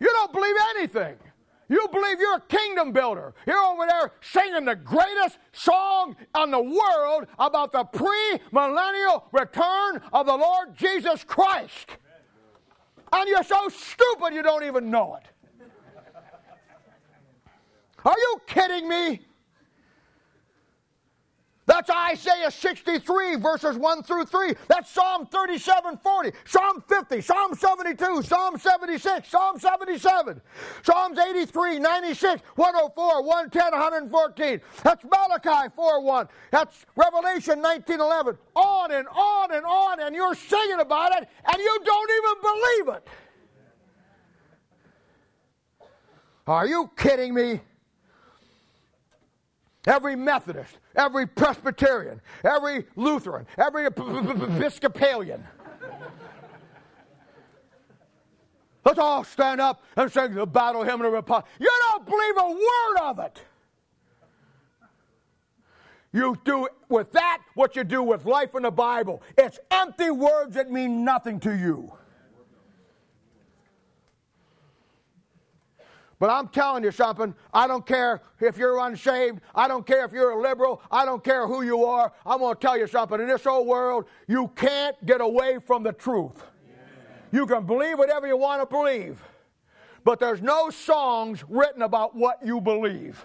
You 0.00 0.08
don't 0.08 0.32
believe 0.32 0.54
anything. 0.76 1.16
You 1.68 1.86
believe 1.92 2.18
you're 2.18 2.36
a 2.36 2.40
kingdom 2.40 2.92
builder. 2.92 3.34
You're 3.46 3.58
over 3.58 3.86
there 3.86 4.12
singing 4.20 4.64
the 4.64 4.74
greatest 4.74 5.38
song 5.52 6.16
in 6.42 6.50
the 6.50 6.62
world 6.62 7.26
about 7.38 7.72
the 7.72 7.84
pre 7.84 8.38
millennial 8.52 9.24
return 9.32 10.00
of 10.12 10.26
the 10.26 10.36
Lord 10.36 10.76
Jesus 10.76 11.24
Christ. 11.24 11.96
And 13.12 13.28
you're 13.28 13.42
so 13.42 13.68
stupid 13.68 14.34
you 14.34 14.42
don't 14.42 14.64
even 14.64 14.90
know 14.90 15.16
it. 15.16 15.24
Are 18.04 18.16
you 18.16 18.40
kidding 18.46 18.88
me? 18.88 19.20
That's 21.68 21.90
Isaiah 21.90 22.50
63, 22.50 23.36
verses 23.36 23.76
1 23.76 24.02
through 24.02 24.24
3. 24.24 24.54
That's 24.68 24.90
Psalm 24.90 25.26
37, 25.26 25.98
40, 25.98 26.32
Psalm 26.46 26.82
50, 26.88 27.20
Psalm 27.20 27.54
72, 27.54 28.22
Psalm 28.22 28.58
76, 28.58 29.28
Psalm 29.28 29.58
77, 29.58 30.40
Psalms 30.82 31.18
83, 31.18 31.78
96, 31.78 32.42
104, 32.54 33.22
110, 33.22 33.72
114. 33.72 34.60
That's 34.82 35.04
Malachi 35.04 35.68
4, 35.76 36.02
1. 36.02 36.28
That's 36.52 36.86
Revelation 36.96 37.60
19, 37.60 38.00
11. 38.00 38.38
On 38.54 38.90
and 38.90 39.06
on 39.08 39.52
and 39.52 39.66
on, 39.66 40.00
and 40.00 40.16
you're 40.16 40.34
singing 40.34 40.80
about 40.80 41.20
it, 41.20 41.28
and 41.52 41.58
you 41.58 41.80
don't 41.84 42.10
even 42.10 42.40
believe 42.40 42.96
it. 42.96 43.08
Are 46.46 46.66
you 46.66 46.90
kidding 46.96 47.34
me? 47.34 47.60
Every 49.86 50.16
Methodist, 50.16 50.78
every 50.98 51.26
Presbyterian, 51.26 52.20
every 52.44 52.84
Lutheran, 52.96 53.46
every 53.56 53.86
Episcopalian. 53.86 55.42
Let's 58.84 58.98
all 58.98 59.24
stand 59.24 59.60
up 59.60 59.82
and 59.96 60.10
sing 60.10 60.34
the 60.34 60.46
battle 60.46 60.82
hymn 60.82 60.94
of 60.94 61.02
the 61.02 61.10
Republic. 61.10 61.46
You 61.58 61.70
don't 61.82 62.06
believe 62.06 62.34
a 62.38 62.48
word 62.48 63.10
of 63.10 63.18
it. 63.20 63.42
You 66.12 66.38
do 66.44 66.68
with 66.88 67.12
that 67.12 67.42
what 67.54 67.76
you 67.76 67.84
do 67.84 68.02
with 68.02 68.24
life 68.24 68.54
in 68.54 68.62
the 68.62 68.70
Bible. 68.70 69.22
It's 69.36 69.58
empty 69.70 70.10
words 70.10 70.54
that 70.54 70.70
mean 70.70 71.04
nothing 71.04 71.38
to 71.40 71.54
you. 71.54 71.92
But 76.18 76.30
I'm 76.30 76.48
telling 76.48 76.82
you 76.82 76.90
something. 76.90 77.34
I 77.54 77.68
don't 77.68 77.86
care 77.86 78.22
if 78.40 78.58
you're 78.58 78.78
unsaved. 78.80 79.40
I 79.54 79.68
don't 79.68 79.86
care 79.86 80.04
if 80.04 80.12
you're 80.12 80.30
a 80.30 80.40
liberal. 80.40 80.82
I 80.90 81.04
don't 81.04 81.22
care 81.22 81.46
who 81.46 81.62
you 81.62 81.84
are. 81.84 82.12
I'm 82.26 82.38
going 82.38 82.54
to 82.56 82.60
tell 82.60 82.76
you 82.76 82.88
something. 82.88 83.20
In 83.20 83.28
this 83.28 83.46
old 83.46 83.68
world, 83.68 84.06
you 84.26 84.50
can't 84.56 84.96
get 85.06 85.20
away 85.20 85.58
from 85.64 85.84
the 85.84 85.92
truth. 85.92 86.42
You 87.30 87.46
can 87.46 87.66
believe 87.66 87.98
whatever 87.98 88.26
you 88.26 88.36
want 88.36 88.62
to 88.62 88.66
believe, 88.66 89.22
but 90.02 90.18
there's 90.18 90.40
no 90.40 90.70
songs 90.70 91.44
written 91.48 91.82
about 91.82 92.16
what 92.16 92.44
you 92.44 92.60
believe. 92.60 93.24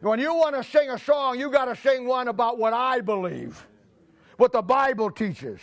When 0.00 0.20
you 0.20 0.34
want 0.34 0.54
to 0.54 0.62
sing 0.62 0.90
a 0.90 0.98
song, 0.98 1.38
you 1.40 1.50
got 1.50 1.64
to 1.64 1.76
sing 1.76 2.06
one 2.06 2.28
about 2.28 2.58
what 2.58 2.74
I 2.74 3.00
believe, 3.00 3.66
what 4.36 4.52
the 4.52 4.60
Bible 4.60 5.10
teaches. 5.10 5.58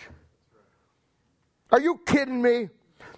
Are 1.72 1.80
you 1.80 2.02
kidding 2.06 2.42
me? 2.42 2.70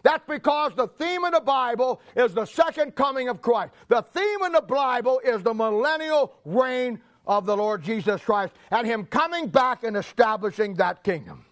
That's 0.05 0.23
because 0.27 0.73
the 0.75 0.87
theme 0.87 1.23
of 1.23 1.33
the 1.33 1.41
Bible 1.41 1.99
is 2.15 2.31
the 2.35 2.45
second 2.45 2.93
coming 2.93 3.27
of 3.27 3.41
Christ. 3.41 3.73
The 3.87 4.03
theme 4.03 4.43
in 4.45 4.51
the 4.51 4.61
Bible 4.61 5.19
is 5.25 5.41
the 5.41 5.51
millennial 5.51 6.35
reign 6.45 7.01
of 7.25 7.47
the 7.47 7.57
Lord 7.57 7.81
Jesus 7.81 8.21
Christ 8.21 8.53
and 8.69 8.85
Him 8.85 9.07
coming 9.07 9.47
back 9.47 9.83
and 9.83 9.97
establishing 9.97 10.75
that 10.75 11.03
kingdom. 11.03 11.43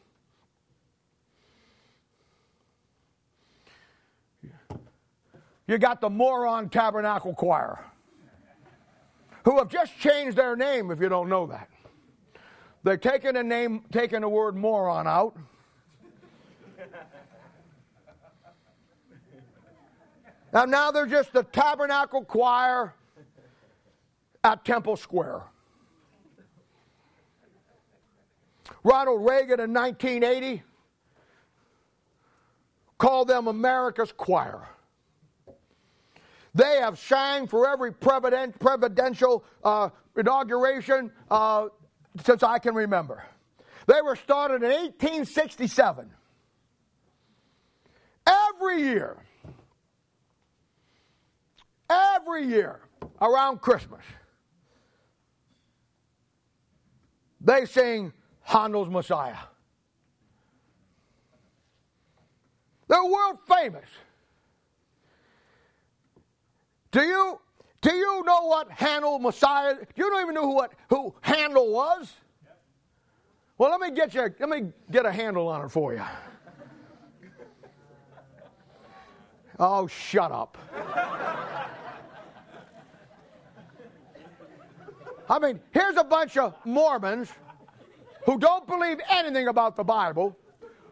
You 5.66 5.80
got 5.80 6.00
the 6.00 6.12
moron 6.12 6.70
tabernacle 6.70 7.34
choir 7.34 7.84
who 9.46 9.58
have 9.58 9.70
just 9.70 9.98
changed 9.98 10.38
their 10.38 10.56
name 10.56 10.92
if 10.92 11.02
you 11.02 11.10
don't 11.10 11.28
know 11.28 11.48
that. 11.48 11.72
They're 12.84 12.98
taking 12.98 13.36
a 13.36 13.42
name, 13.42 13.84
taking 13.92 14.22
the 14.22 14.30
word 14.30 14.56
moron 14.56 15.08
out. 15.08 15.36
And 20.54 20.72
now 20.72 20.92
they're 20.92 21.06
just 21.06 21.34
the 21.34 21.44
tabernacle 21.44 22.24
choir 22.24 22.94
at 24.44 24.64
Temple 24.64 24.96
Square. 24.96 25.42
Ronald 28.84 29.26
Reagan 29.26 29.60
in 29.60 29.74
1980 29.74 30.64
called 32.98 33.28
them 33.28 33.48
America's 33.48 34.12
choir. 34.12 34.68
They 36.56 36.78
have 36.82 37.00
sang 37.00 37.48
for 37.48 37.68
every 37.68 37.92
presidential 37.92 39.44
uh, 39.64 39.90
inauguration 40.16 41.12
uh, 41.32 41.70
since 42.24 42.44
I 42.44 42.60
can 42.60 42.76
remember. 42.76 43.24
They 43.88 44.02
were 44.02 44.16
started 44.16 44.64
in 44.64 44.70
1867. 44.70 46.12
Every 48.26 48.82
year, 48.84 49.18
every 52.16 52.46
year 52.46 52.80
around 53.22 53.62
Christmas, 53.62 54.04
they 57.40 57.66
sing 57.66 58.14
Handel's 58.42 58.90
Messiah. 58.90 59.38
They're 62.88 63.04
world 63.04 63.40
famous. 63.48 63.90
Do 66.92 67.02
you 67.02 67.40
do 67.82 67.94
you 67.94 68.24
know 68.24 68.46
what 68.46 68.72
Handel 68.72 69.20
Messiah? 69.20 69.76
You 69.96 70.10
don't 70.10 70.22
even 70.22 70.36
know 70.36 70.44
who 70.44 70.56
what 70.56 70.74
who 70.90 71.14
Handel 71.22 71.72
was. 71.72 72.14
Well, 73.58 73.72
let 73.72 73.82
me 73.82 73.92
get 73.96 74.14
you. 74.14 74.34
Let 74.40 74.50
me 74.50 74.72
get 74.92 75.06
a 75.06 75.12
handle 75.12 75.48
on 75.48 75.66
it 75.66 75.70
for 75.70 75.94
you. 75.94 76.04
Oh, 79.60 79.88
shut 79.88 80.32
up. 80.32 80.58
I 85.30 85.40
mean, 85.40 85.60
here's 85.72 85.98
a 85.98 86.04
bunch 86.04 86.38
of 86.38 86.54
Mormons 86.66 87.32
who 88.26 88.38
don't 88.38 88.68
believe 88.68 89.00
anything 89.10 89.48
about 89.48 89.76
the 89.76 89.84
Bible, 89.84 90.38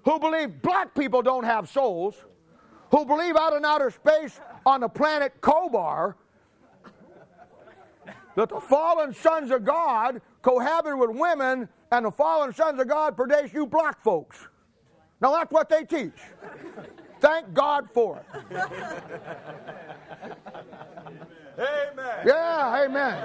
who 0.03 0.19
believe 0.19 0.61
black 0.61 0.93
people 0.93 1.21
don't 1.21 1.43
have 1.43 1.69
souls, 1.69 2.15
who 2.91 3.05
believe 3.05 3.35
out 3.35 3.53
in 3.53 3.65
outer 3.65 3.91
space 3.91 4.39
on 4.65 4.81
the 4.81 4.89
planet 4.89 5.39
Kobar 5.41 6.15
that 8.35 8.49
the 8.49 8.59
fallen 8.59 9.13
sons 9.13 9.51
of 9.51 9.65
God 9.65 10.21
cohabit 10.41 10.97
with 10.97 11.09
women 11.11 11.67
and 11.91 12.05
the 12.05 12.11
fallen 12.11 12.53
sons 12.53 12.79
of 12.79 12.87
God 12.87 13.15
produce 13.15 13.53
you 13.53 13.65
black 13.65 14.01
folks. 14.01 14.47
Now 15.21 15.33
that's 15.33 15.51
what 15.51 15.69
they 15.69 15.83
teach. 15.83 16.19
Thank 17.19 17.53
God 17.53 17.89
for 17.93 18.23
it. 18.49 18.71
Amen. 21.57 22.25
Yeah, 22.25 22.83
amen. 22.83 23.17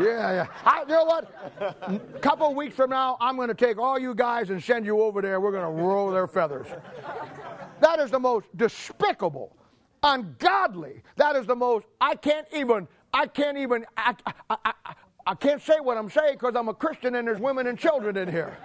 Yeah, 0.00 0.32
yeah. 0.32 0.46
I, 0.64 0.82
you 0.82 0.88
know 0.88 1.04
what? 1.04 1.32
A 1.60 2.18
couple 2.20 2.54
weeks 2.54 2.76
from 2.76 2.90
now, 2.90 3.16
I'm 3.20 3.36
going 3.36 3.48
to 3.48 3.54
take 3.54 3.78
all 3.78 3.98
you 3.98 4.14
guys 4.14 4.50
and 4.50 4.62
send 4.62 4.84
you 4.84 5.00
over 5.00 5.22
there. 5.22 5.40
We're 5.40 5.52
going 5.52 5.64
to 5.64 5.82
roll 5.82 6.10
their 6.10 6.26
feathers. 6.26 6.66
That 7.80 7.98
is 8.00 8.10
the 8.10 8.20
most 8.20 8.46
despicable, 8.56 9.56
ungodly. 10.02 11.02
That 11.16 11.36
is 11.36 11.46
the 11.46 11.56
most. 11.56 11.86
I 12.00 12.14
can't 12.14 12.46
even. 12.54 12.86
I 13.14 13.26
can't 13.26 13.58
even. 13.58 13.84
I, 13.96 14.14
I, 14.50 14.56
I, 14.64 14.72
I 15.26 15.34
can't 15.34 15.62
say 15.62 15.80
what 15.80 15.96
I'm 15.96 16.10
saying 16.10 16.34
because 16.34 16.54
I'm 16.56 16.68
a 16.68 16.74
Christian 16.74 17.14
and 17.14 17.26
there's 17.26 17.40
women 17.40 17.66
and 17.66 17.78
children 17.78 18.16
in 18.16 18.30
here. 18.30 18.56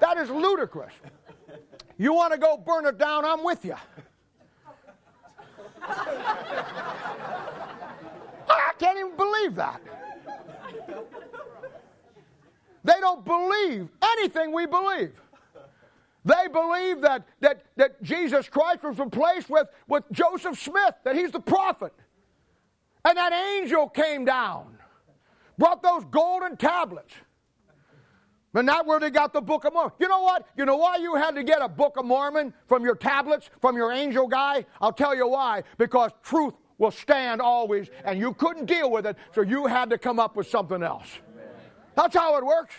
That 0.00 0.18
is 0.18 0.30
ludicrous. 0.30 0.92
You 1.98 2.12
want 2.12 2.32
to 2.32 2.38
go 2.38 2.56
burn 2.56 2.86
it 2.86 2.98
down? 2.98 3.24
I'm 3.24 3.42
with 3.42 3.64
you. 3.64 3.76
I 8.56 8.72
can't 8.78 8.98
even 8.98 9.16
believe 9.16 9.54
that. 9.56 9.80
They 12.84 13.00
don't 13.00 13.24
believe 13.24 13.88
anything 14.02 14.52
we 14.52 14.66
believe. 14.66 15.12
They 16.24 16.48
believe 16.52 17.00
that, 17.02 17.24
that, 17.40 17.64
that 17.76 18.02
Jesus 18.02 18.48
Christ 18.48 18.82
was 18.82 18.98
replaced 18.98 19.48
with, 19.48 19.68
with 19.86 20.04
Joseph 20.10 20.58
Smith, 20.58 20.94
that 21.04 21.14
he's 21.14 21.30
the 21.30 21.40
prophet. 21.40 21.92
And 23.04 23.16
that 23.16 23.32
angel 23.32 23.88
came 23.88 24.24
down, 24.24 24.76
brought 25.56 25.82
those 25.82 26.04
golden 26.06 26.56
tablets. 26.56 27.14
And 28.54 28.68
that's 28.68 28.86
where 28.86 28.98
they 28.98 29.10
got 29.10 29.32
the 29.32 29.40
Book 29.40 29.64
of 29.64 29.74
Mormon. 29.74 29.92
You 30.00 30.08
know 30.08 30.22
what? 30.22 30.48
You 30.56 30.64
know 30.64 30.76
why 30.76 30.96
you 30.96 31.14
had 31.14 31.34
to 31.34 31.44
get 31.44 31.60
a 31.60 31.68
Book 31.68 31.96
of 31.98 32.04
Mormon 32.04 32.54
from 32.66 32.84
your 32.84 32.94
tablets, 32.94 33.50
from 33.60 33.76
your 33.76 33.92
angel 33.92 34.26
guy? 34.26 34.64
I'll 34.80 34.92
tell 34.92 35.14
you 35.14 35.28
why. 35.28 35.62
Because 35.76 36.10
truth 36.22 36.54
will 36.78 36.90
stand 36.90 37.40
always, 37.40 37.88
and 38.04 38.18
you 38.18 38.34
couldn't 38.34 38.66
deal 38.66 38.90
with 38.90 39.06
it, 39.06 39.16
so 39.34 39.40
you 39.40 39.66
had 39.66 39.90
to 39.90 39.98
come 39.98 40.18
up 40.18 40.36
with 40.36 40.46
something 40.48 40.82
else. 40.82 41.08
That's 41.94 42.14
how 42.14 42.36
it 42.36 42.44
works. 42.44 42.74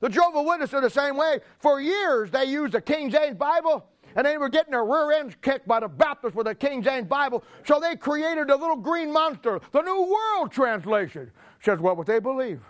The 0.00 0.08
Jehovah 0.08 0.42
Witnesses 0.42 0.74
are 0.74 0.80
the 0.80 0.90
same 0.90 1.16
way. 1.16 1.40
For 1.58 1.80
years, 1.80 2.30
they 2.30 2.44
used 2.46 2.72
the 2.72 2.80
King 2.80 3.10
James 3.10 3.36
Bible, 3.36 3.86
and 4.16 4.26
they 4.26 4.36
were 4.36 4.48
getting 4.48 4.72
their 4.72 4.84
rear 4.84 5.12
ends 5.12 5.36
kicked 5.42 5.68
by 5.68 5.80
the 5.80 5.88
Baptists 5.88 6.34
with 6.34 6.46
the 6.46 6.54
King 6.54 6.82
James 6.82 7.06
Bible. 7.06 7.44
So 7.64 7.78
they 7.78 7.94
created 7.94 8.50
a 8.50 8.56
little 8.56 8.76
green 8.76 9.12
monster, 9.12 9.60
the 9.70 9.82
New 9.82 10.10
World 10.10 10.50
Translation. 10.50 11.30
Says 11.62 11.78
what 11.78 11.96
would 11.96 12.06
they 12.06 12.18
believe? 12.18 12.60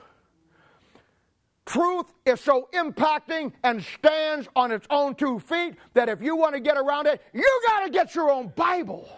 Truth 1.64 2.12
is 2.26 2.40
so 2.40 2.68
impacting 2.74 3.53
and 3.62 3.82
stands 3.82 4.49
on 4.57 4.72
its 4.72 4.86
own 4.90 5.14
two 5.14 5.38
feet 5.38 5.76
that 5.95 6.09
if 6.09 6.20
you 6.20 6.36
want 6.36 6.55
to 6.55 6.61
get 6.61 6.76
around 6.76 7.07
it, 7.07 7.22
you 7.32 7.62
got 7.66 7.84
to 7.84 7.90
get 7.90 8.14
your 8.14 8.30
own 8.30 8.49
Bible. 8.57 9.09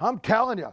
I'm 0.00 0.18
telling 0.18 0.58
you. 0.58 0.72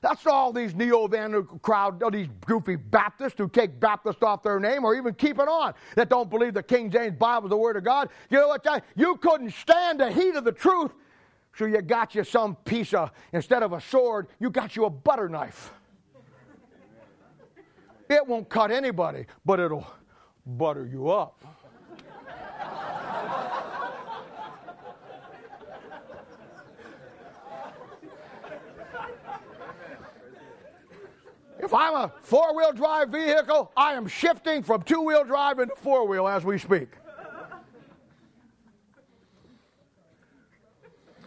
That's 0.00 0.26
all 0.26 0.52
these 0.52 0.76
neo-evangelical 0.76 1.58
crowd, 1.58 2.02
all 2.02 2.10
these 2.10 2.28
goofy 2.46 2.76
Baptists 2.76 3.34
who 3.36 3.48
take 3.48 3.80
Baptist 3.80 4.22
off 4.22 4.44
their 4.44 4.60
name 4.60 4.84
or 4.84 4.94
even 4.94 5.12
keep 5.12 5.40
it 5.40 5.48
on 5.48 5.74
that 5.96 6.08
don't 6.08 6.30
believe 6.30 6.54
the 6.54 6.62
King 6.62 6.88
James 6.88 7.16
Bible 7.16 7.48
is 7.48 7.50
the 7.50 7.56
Word 7.56 7.76
of 7.76 7.82
God. 7.82 8.08
You 8.30 8.38
know 8.38 8.48
what? 8.48 8.84
You 8.94 9.16
couldn't 9.16 9.52
stand 9.54 9.98
the 9.98 10.12
heat 10.12 10.36
of 10.36 10.44
the 10.44 10.52
truth, 10.52 10.92
so 11.56 11.64
you 11.64 11.82
got 11.82 12.14
you 12.14 12.22
some 12.22 12.54
piece 12.64 12.94
of, 12.94 13.10
instead 13.32 13.64
of 13.64 13.72
a 13.72 13.80
sword, 13.80 14.28
you 14.38 14.50
got 14.50 14.76
you 14.76 14.84
a 14.84 14.90
butter 14.90 15.28
knife. 15.28 15.72
It 18.08 18.24
won't 18.24 18.48
cut 18.48 18.70
anybody, 18.70 19.26
but 19.44 19.58
it'll 19.58 19.86
butter 20.46 20.86
you 20.86 21.10
up. 21.10 21.44
If 31.68 31.74
I'm 31.74 31.94
a 31.96 32.10
four 32.22 32.56
wheel 32.56 32.72
drive 32.72 33.10
vehicle, 33.10 33.70
I 33.76 33.92
am 33.92 34.08
shifting 34.08 34.62
from 34.62 34.80
two 34.80 35.02
wheel 35.02 35.22
drive 35.22 35.58
into 35.58 35.74
four 35.76 36.08
wheel 36.08 36.26
as 36.26 36.42
we 36.42 36.56
speak. 36.56 36.88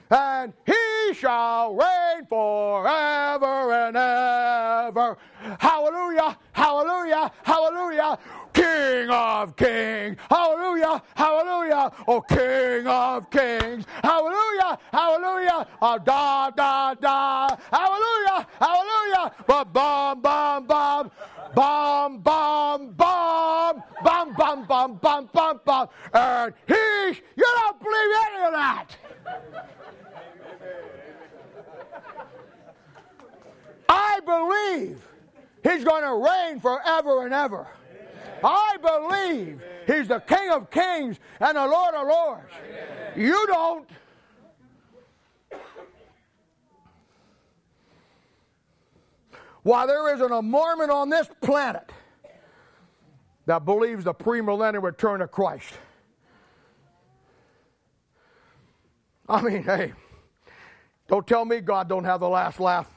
and 0.09 0.51
he 0.65 1.13
shall 1.13 1.75
reign 1.75 2.25
forever 2.27 3.71
and 3.71 3.95
ever. 3.95 5.15
Hallelujah, 5.59 6.35
hallelujah, 6.53 7.31
hallelujah. 7.43 8.17
King 8.53 9.09
of 9.09 9.55
kings, 9.55 10.17
hallelujah, 10.29 11.01
hallelujah, 11.15 11.91
oh 12.07 12.21
King 12.21 12.87
of 12.87 13.29
kings, 13.29 13.85
hallelujah, 14.03 14.77
hallelujah, 14.91 15.67
oh, 15.81 15.97
da 15.99 16.49
da 16.51 16.93
da, 16.93 17.55
hallelujah, 17.71 18.47
hallelujah, 18.59 19.31
ba 19.47 19.65
bum 19.65 20.21
bum 20.21 20.65
bum, 20.65 21.11
bum 21.55 22.17
bum 22.19 22.87
bum, 22.93 23.83
bum 24.03 24.33
bum 24.33 24.65
bum 24.65 24.95
bum 24.95 25.29
bum 25.31 25.59
bum, 25.63 25.87
and 26.13 26.53
he, 26.67 27.21
you 27.35 27.47
don't 27.57 27.79
believe 27.79 28.15
any 28.27 28.45
of 28.45 28.53
that. 28.53 28.87
I 33.89 34.19
believe 34.25 35.01
He's 35.63 35.83
going 35.83 36.03
to 36.03 36.15
reign 36.15 36.59
forever 36.59 37.25
and 37.25 37.33
ever. 37.33 37.67
I 38.43 38.77
believe 38.81 39.61
He's 39.87 40.07
the 40.07 40.19
King 40.19 40.49
of 40.51 40.69
kings 40.71 41.19
and 41.39 41.57
the 41.57 41.65
Lord 41.65 41.95
of 41.95 42.07
lords. 42.07 42.51
You 43.15 43.45
don't. 43.47 43.89
Why, 49.63 49.85
there 49.85 50.13
isn't 50.15 50.31
a 50.31 50.41
Mormon 50.41 50.89
on 50.89 51.09
this 51.09 51.27
planet 51.41 51.91
that 53.45 53.65
believes 53.65 54.05
the 54.05 54.13
premillennial 54.13 54.83
return 54.83 55.21
of 55.21 55.31
Christ. 55.31 55.73
I 59.29 59.41
mean, 59.41 59.63
hey, 59.63 59.93
don't 61.07 61.25
tell 61.25 61.45
me 61.45 61.59
God 61.59 61.87
don't 61.87 62.03
have 62.03 62.19
the 62.19 62.29
last 62.29 62.59
laugh. 62.59 62.89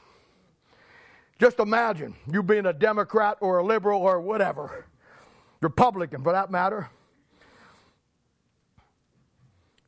Just 1.39 1.59
imagine 1.59 2.15
you 2.31 2.41
being 2.41 2.65
a 2.65 2.73
Democrat 2.73 3.37
or 3.41 3.59
a 3.59 3.63
liberal 3.63 4.01
or 4.01 4.19
whatever, 4.21 4.85
Republican 5.61 6.23
for 6.23 6.31
that 6.33 6.51
matter. 6.51 6.89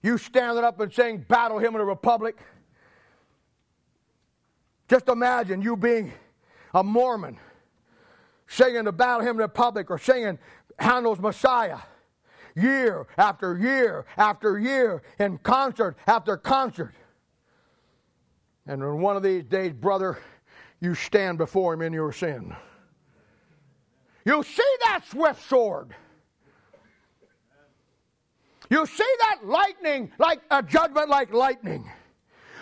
You 0.01 0.17
standing 0.17 0.63
up 0.63 0.79
and 0.79 0.93
saying, 0.93 1.25
battle 1.27 1.59
him 1.59 1.75
in 1.75 1.81
a 1.81 1.85
republic. 1.85 2.37
Just 4.87 5.09
imagine 5.09 5.61
you 5.61 5.75
being 5.75 6.13
a 6.73 6.83
Mormon 6.83 7.37
singing 8.47 8.87
about 8.87 9.21
him 9.21 9.31
in 9.31 9.37
the 9.37 9.49
public 9.49 9.91
or 9.91 9.97
singing 9.97 10.39
Handel's 10.79 11.19
Messiah 11.19 11.79
year 12.55 13.07
after 13.17 13.57
year 13.57 14.05
after 14.17 14.57
year 14.57 15.01
in 15.19 15.37
concert 15.39 15.97
after 16.07 16.37
concert. 16.37 16.93
And 18.65 18.83
on 18.83 19.01
one 19.01 19.15
of 19.15 19.23
these 19.23 19.43
days, 19.43 19.73
brother, 19.73 20.19
you 20.79 20.95
stand 20.95 21.37
before 21.37 21.73
him 21.73 21.81
in 21.81 21.93
your 21.93 22.11
sin. 22.11 22.55
You 24.27 24.43
see 24.43 24.75
that 24.83 25.03
swift 25.09 25.41
sword. 25.47 25.95
You 28.69 28.85
see 28.85 29.13
that 29.21 29.45
lightning 29.45 30.11
like 30.19 30.41
a 30.51 30.61
judgment 30.61 31.07
like 31.07 31.33
lightning. 31.33 31.89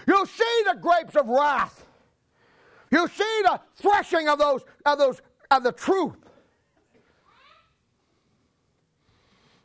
You 0.08 0.28
see 0.28 0.64
the 0.72 0.78
grapes 0.80 1.16
of 1.16 1.28
wrath. 1.28 1.88
You 2.92 3.08
see 3.08 3.42
the 3.42 3.60
threshing 3.78 4.30
of 4.30 4.38
those 4.38 4.62
of 4.86 5.00
those 5.00 5.20
of 5.50 5.64
the 5.64 5.72
truth. 5.72 6.14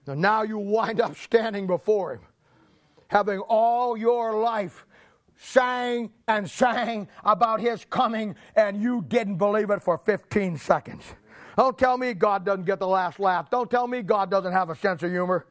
And 0.06 0.22
now 0.22 0.40
you 0.40 0.56
wind 0.56 1.02
up 1.02 1.18
standing 1.18 1.66
before 1.66 2.14
him, 2.14 2.22
having 3.08 3.40
all 3.40 3.94
your 3.94 4.40
life 4.40 4.86
sang 5.36 6.10
and 6.26 6.48
sang 6.48 7.08
about 7.24 7.60
his 7.60 7.84
coming, 7.84 8.36
and 8.56 8.80
you 8.80 9.04
didn't 9.06 9.36
believe 9.36 9.68
it 9.68 9.82
for 9.82 9.98
15 9.98 10.56
seconds. 10.56 11.04
Don't 11.60 11.76
tell 11.76 11.98
me 11.98 12.14
God 12.14 12.46
doesn't 12.46 12.64
get 12.64 12.78
the 12.78 12.86
last 12.86 13.20
laugh. 13.20 13.50
Don't 13.50 13.70
tell 13.70 13.86
me 13.86 14.00
God 14.00 14.30
doesn't 14.30 14.54
have 14.54 14.70
a 14.70 14.74
sense 14.74 15.02
of 15.02 15.10
humor. 15.10 15.44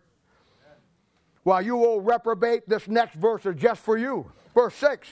While 1.44 1.62
you 1.62 1.78
will 1.78 2.02
reprobate, 2.02 2.68
this 2.68 2.88
next 2.88 3.14
verse 3.14 3.46
is 3.46 3.56
just 3.58 3.80
for 3.82 3.96
you. 3.96 4.26
Verse 4.56 4.74
6. 4.74 5.08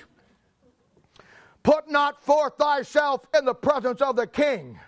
Put 1.61 1.91
not 1.91 2.23
forth 2.23 2.53
thyself 2.57 3.27
in 3.37 3.45
the 3.45 3.53
presence 3.53 4.01
of 4.01 4.15
the 4.15 4.25
king, 4.25 4.79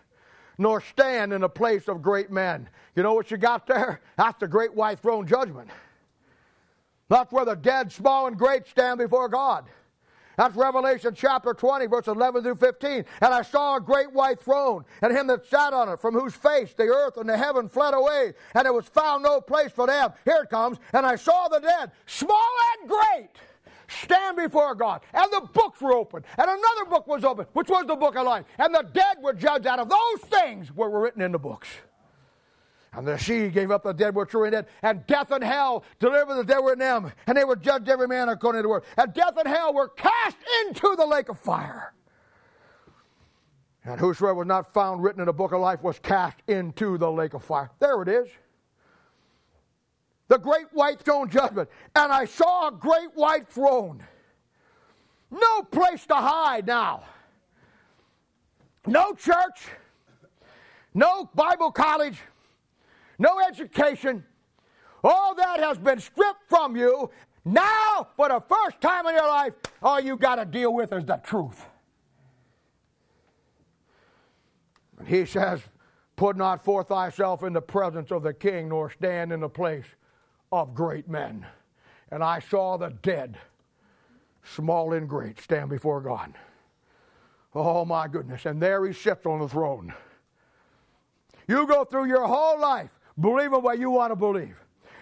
nor 0.57 0.81
stand 0.81 1.31
in 1.31 1.41
the 1.41 1.47
place 1.47 1.87
of 1.87 2.01
great 2.01 2.31
men. 2.31 2.67
You 2.95 3.03
know 3.03 3.13
what 3.13 3.29
you 3.29 3.37
got 3.37 3.67
there? 3.67 4.01
That's 4.17 4.39
the 4.39 4.47
great 4.47 4.73
white 4.73 4.99
throne 4.99 5.27
judgment. 5.27 5.69
That's 7.07 7.31
where 7.31 7.45
the 7.45 7.53
dead, 7.53 7.91
small, 7.91 8.25
and 8.25 8.35
great 8.35 8.67
stand 8.67 8.97
before 8.97 9.29
God. 9.29 9.65
That's 10.39 10.55
Revelation 10.55 11.13
chapter 11.13 11.53
20, 11.53 11.87
verse 11.87 12.07
11 12.07 12.43
through 12.43 12.55
15. 12.55 13.03
And 13.19 13.33
I 13.33 13.41
saw 13.41 13.75
a 13.75 13.81
great 13.81 14.13
white 14.13 14.39
throne, 14.39 14.85
and 15.01 15.11
him 15.11 15.27
that 15.27 15.45
sat 15.45 15.73
on 15.73 15.89
it, 15.89 15.99
from 15.99 16.13
whose 16.13 16.33
face 16.33 16.73
the 16.73 16.83
earth 16.83 17.17
and 17.17 17.27
the 17.27 17.37
heaven 17.37 17.67
fled 17.67 17.93
away, 17.93 18.31
and 18.55 18.65
it 18.65 18.73
was 18.73 18.85
found 18.85 19.23
no 19.23 19.41
place 19.41 19.73
for 19.73 19.85
them. 19.85 20.13
Here 20.23 20.39
it 20.43 20.49
comes. 20.49 20.77
And 20.93 21.05
I 21.05 21.17
saw 21.17 21.49
the 21.49 21.59
dead, 21.59 21.91
small 22.05 22.49
and 22.79 22.89
great 22.89 23.31
stand 23.89 24.37
before 24.37 24.75
God. 24.75 25.01
And 25.13 25.29
the 25.29 25.41
books 25.41 25.81
were 25.81 25.93
opened. 25.93 26.23
And 26.37 26.49
another 26.49 26.85
book 26.89 27.05
was 27.05 27.25
opened, 27.25 27.49
which 27.51 27.67
was 27.67 27.85
the 27.85 27.97
book 27.97 28.15
of 28.15 28.25
life. 28.25 28.45
And 28.59 28.73
the 28.73 28.87
dead 28.93 29.17
were 29.21 29.33
judged 29.33 29.67
out 29.67 29.79
of 29.79 29.89
those 29.89 30.21
things 30.29 30.73
were 30.73 31.01
written 31.01 31.21
in 31.21 31.33
the 31.33 31.39
books. 31.39 31.67
And 32.93 33.07
the 33.07 33.17
she 33.17 33.49
gave 33.49 33.69
up 33.69 33.83
the 33.83 33.93
dead 33.93 34.15
were 34.15 34.27
in 34.47 34.53
it, 34.53 34.67
and 34.81 35.05
death 35.05 35.31
and 35.31 35.43
hell 35.43 35.83
delivered 35.99 36.35
the 36.35 36.43
dead 36.43 36.59
were 36.59 36.73
in 36.73 36.79
them, 36.79 37.11
and 37.27 37.37
they 37.37 37.43
were 37.43 37.55
judged 37.55 37.87
every 37.87 38.07
man 38.07 38.29
according 38.29 38.59
to 38.59 38.63
the 38.63 38.69
word. 38.69 38.83
And 38.97 39.13
death 39.13 39.37
and 39.37 39.47
hell 39.47 39.73
were 39.73 39.89
cast 39.89 40.37
into 40.65 40.95
the 40.95 41.05
lake 41.05 41.29
of 41.29 41.39
fire. 41.39 41.93
And 43.85 43.99
whosoever 43.99 44.35
was 44.35 44.47
not 44.47 44.73
found 44.73 45.03
written 45.03 45.21
in 45.21 45.27
the 45.27 45.33
book 45.33 45.51
of 45.51 45.61
life 45.61 45.81
was 45.83 45.99
cast 45.99 46.37
into 46.47 46.97
the 46.97 47.11
lake 47.11 47.33
of 47.33 47.43
fire. 47.43 47.69
There 47.79 48.01
it 48.01 48.07
is 48.07 48.27
the 50.29 50.37
great 50.37 50.67
white 50.71 51.01
throne 51.01 51.29
judgment. 51.29 51.69
And 51.95 52.13
I 52.13 52.23
saw 52.25 52.69
a 52.69 52.71
great 52.71 53.09
white 53.15 53.49
throne. 53.49 54.01
No 55.29 55.63
place 55.63 56.05
to 56.05 56.15
hide 56.15 56.65
now. 56.65 57.03
No 58.87 59.13
church, 59.13 59.67
no 60.93 61.29
Bible 61.35 61.71
college, 61.71 62.17
no 63.19 63.39
education. 63.39 64.23
All 65.03 65.35
that 65.35 65.59
has 65.59 65.77
been 65.77 65.99
stripped 65.99 66.49
from 66.49 66.75
you. 66.75 67.11
Now, 67.45 68.07
for 68.15 68.29
the 68.29 68.41
first 68.41 68.81
time 68.81 69.05
in 69.07 69.13
your 69.13 69.27
life, 69.27 69.53
all 69.81 69.99
you 69.99 70.17
got 70.17 70.35
to 70.35 70.45
deal 70.45 70.73
with 70.73 70.91
is 70.93 71.05
the 71.05 71.17
truth. 71.17 71.65
And 74.97 75.07
he 75.07 75.25
says, 75.25 75.61
Put 76.15 76.35
not 76.35 76.65
forth 76.65 76.89
thyself 76.89 77.43
in 77.43 77.53
the 77.53 77.61
presence 77.61 78.11
of 78.11 78.23
the 78.23 78.33
king, 78.33 78.69
nor 78.69 78.89
stand 78.89 79.31
in 79.31 79.39
the 79.39 79.47
place 79.47 79.85
of 80.51 80.75
great 80.75 81.07
men. 81.07 81.45
And 82.11 82.21
I 82.21 82.39
saw 82.39 82.75
the 82.75 82.89
dead, 82.89 83.37
small 84.43 84.91
and 84.91 85.07
great, 85.07 85.39
stand 85.39 85.69
before 85.69 86.01
God. 86.01 86.33
Oh 87.55 87.85
my 87.85 88.09
goodness. 88.09 88.45
And 88.45 88.61
there 88.61 88.85
he 88.85 88.93
sits 88.93 89.25
on 89.25 89.39
the 89.39 89.47
throne. 89.47 89.93
You 91.47 91.65
go 91.65 91.85
through 91.85 92.05
your 92.05 92.27
whole 92.27 92.59
life 92.59 92.91
believing 93.19 93.61
what 93.61 93.79
you 93.79 93.89
want 93.89 94.11
to 94.11 94.15
believe. 94.15 94.55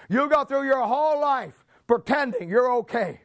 You 0.10 0.28
go 0.30 0.44
through 0.44 0.66
your 0.66 0.86
whole 0.86 1.20
life 1.20 1.54
pretending 1.86 2.50
you're 2.50 2.72
okay. 2.78 3.22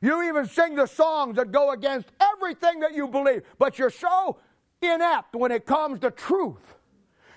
You 0.00 0.22
even 0.24 0.46
sing 0.46 0.74
the 0.74 0.86
songs 0.86 1.36
that 1.36 1.52
go 1.52 1.70
against 1.70 2.08
everything 2.20 2.80
that 2.80 2.94
you 2.94 3.06
believe, 3.06 3.42
but 3.58 3.78
you're 3.78 3.90
so 3.90 4.38
inept 4.80 5.34
when 5.36 5.52
it 5.52 5.64
comes 5.64 6.00
to 6.00 6.10
truth. 6.10 6.74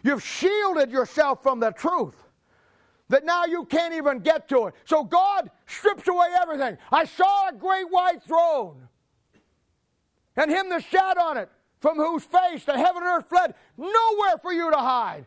You've 0.04 0.24
shielded 0.24 0.92
yourself 0.92 1.44
from 1.44 1.60
the 1.60 1.72
truth 1.72 2.16
that 3.10 3.24
now 3.24 3.46
you 3.46 3.66
can't 3.66 3.94
even 3.94 4.20
get 4.20 4.50
to 4.50 4.68
it. 4.68 4.74
So 4.86 5.04
God 5.04 5.50
strips 5.68 6.08
away 6.08 6.28
everything. 6.42 6.78
I 6.92 7.06
saw 7.06 7.50
a 7.50 7.54
great 7.54 7.86
white 7.92 8.24
throne, 8.24 8.88
and 10.36 10.50
him 10.50 10.70
that 10.70 10.84
sat 10.90 11.18
on 11.18 11.38
it, 11.38 11.50
from 11.80 11.98
whose 11.98 12.24
face 12.24 12.66
the 12.66 12.74
heaven 12.74 13.04
and 13.04 13.18
earth 13.18 13.30
fled, 13.30 13.54
nowhere 13.78 14.38
for 14.42 14.52
you 14.52 14.72
to 14.72 14.78
hide. 14.78 15.26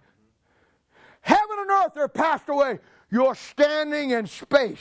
Heaven 1.21 1.59
and 1.59 1.71
earth 1.71 1.97
are 1.97 2.09
passed 2.09 2.49
away. 2.49 2.79
You're 3.11 3.35
standing 3.35 4.11
in 4.11 4.27
space, 4.27 4.81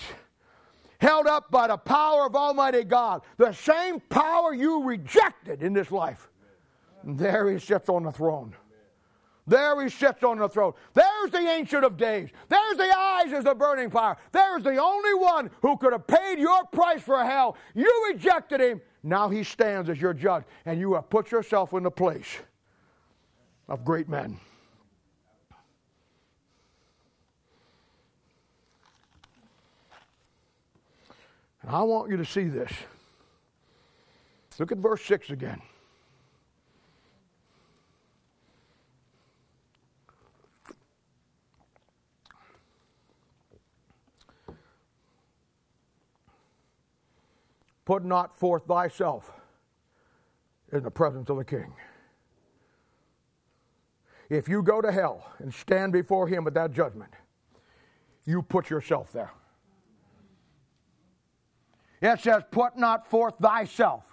held 1.00 1.28
up 1.28 1.50
by 1.50 1.68
the 1.68 1.78
power 1.78 2.26
of 2.26 2.36
Almighty 2.36 2.84
God, 2.84 3.22
the 3.38 3.52
same 3.54 4.00
power 4.10 4.54
you 4.54 4.84
rejected 4.84 5.64
in 5.64 5.74
this 5.74 5.92
life. 5.92 6.30
And 7.04 7.18
there 7.18 7.50
he 7.50 7.60
sits 7.60 7.90
on 7.90 8.04
the 8.04 8.12
throne. 8.12 8.54
There 9.48 9.82
he 9.82 9.90
sits 9.90 10.24
on 10.24 10.40
the 10.40 10.50
throne. 10.50 10.74
There's 10.94 11.32
the 11.32 11.38
Ancient 11.38 11.86
of 11.86 11.96
Days. 11.96 12.30
There's 12.50 12.78
the 12.78 12.94
eyes 12.98 13.32
as 13.32 13.46
the 13.46 13.56
burning 13.56 13.90
fire. 13.90 14.18
There's 14.34 14.62
the 14.62 14.76
only 14.76 15.14
one 15.14 15.50
who 15.62 15.78
could 15.78 15.94
have 15.94 16.06
paid 16.06 16.38
your 16.38 16.66
price 16.66 17.02
for 17.02 17.24
hell. 17.24 17.56
You 17.74 18.10
rejected 18.12 18.60
him. 18.60 18.82
Now 19.04 19.30
he 19.30 19.46
stands 19.46 19.90
as 19.90 20.02
your 20.02 20.14
judge, 20.14 20.44
and 20.66 20.82
you 20.82 20.96
have 20.96 21.10
put 21.10 21.32
yourself 21.32 21.72
in 21.72 21.84
the 21.84 21.92
place 21.92 22.28
of 23.70 23.86
great 23.86 24.10
men. 24.10 24.38
And 31.68 31.76
I 31.76 31.84
want 31.84 32.09
you 32.09 32.15
to 32.15 32.24
see 32.24 32.45
this. 32.45 32.72
Look 34.57 34.72
at 34.72 34.78
verse 34.78 35.03
6 35.03 35.32
again. 35.32 35.61
Put 47.84 48.05
not 48.05 48.39
forth 48.39 48.63
thyself 48.63 49.32
in 50.72 50.84
the 50.84 50.91
presence 50.91 51.30
of 51.30 51.36
the 51.36 51.45
king. 51.45 51.74
If 54.30 54.47
you 54.47 54.63
go 54.63 54.80
to 54.82 54.91
hell 54.91 55.34
and 55.39 55.53
stand 55.53 55.91
before 55.91 56.30
him 56.30 56.47
at 56.47 56.53
that 56.53 56.72
judgment, 56.72 57.11
you 58.26 58.41
put 58.41 58.70
yourself 58.70 59.11
there. 59.11 59.32
It 62.02 62.20
says, 62.20 62.43
Put 62.52 62.78
not 62.78 63.10
forth 63.10 63.36
thyself. 63.41 64.04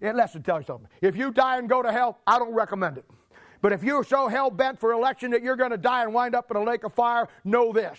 It 0.00 0.14
lets 0.14 0.32
to 0.32 0.40
tell 0.40 0.60
you 0.60 0.66
something. 0.66 0.88
If 1.02 1.16
you 1.16 1.30
die 1.30 1.58
and 1.58 1.68
go 1.68 1.82
to 1.82 1.92
hell, 1.92 2.18
I 2.26 2.38
don't 2.38 2.54
recommend 2.54 2.98
it. 2.98 3.04
But 3.60 3.72
if 3.72 3.82
you're 3.82 4.04
so 4.04 4.28
hell 4.28 4.50
bent 4.50 4.80
for 4.80 4.92
election 4.92 5.30
that 5.32 5.42
you're 5.42 5.56
going 5.56 5.70
to 5.70 5.76
die 5.76 6.02
and 6.02 6.14
wind 6.14 6.34
up 6.34 6.50
in 6.50 6.56
a 6.56 6.62
lake 6.62 6.84
of 6.84 6.94
fire, 6.94 7.28
know 7.44 7.72
this. 7.72 7.98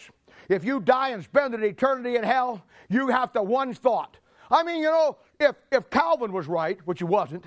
If 0.49 0.65
you 0.65 0.79
die 0.79 1.09
and 1.09 1.23
spend 1.23 1.53
an 1.53 1.63
eternity 1.63 2.15
in 2.15 2.23
hell, 2.23 2.63
you 2.89 3.07
have 3.09 3.31
to 3.33 3.43
one 3.43 3.73
thought. 3.73 4.17
I 4.49 4.63
mean, 4.63 4.81
you 4.81 4.89
know, 4.89 5.17
if, 5.39 5.55
if 5.71 5.89
Calvin 5.89 6.31
was 6.31 6.47
right, 6.47 6.79
which 6.85 6.99
he 6.99 7.05
wasn't, 7.05 7.45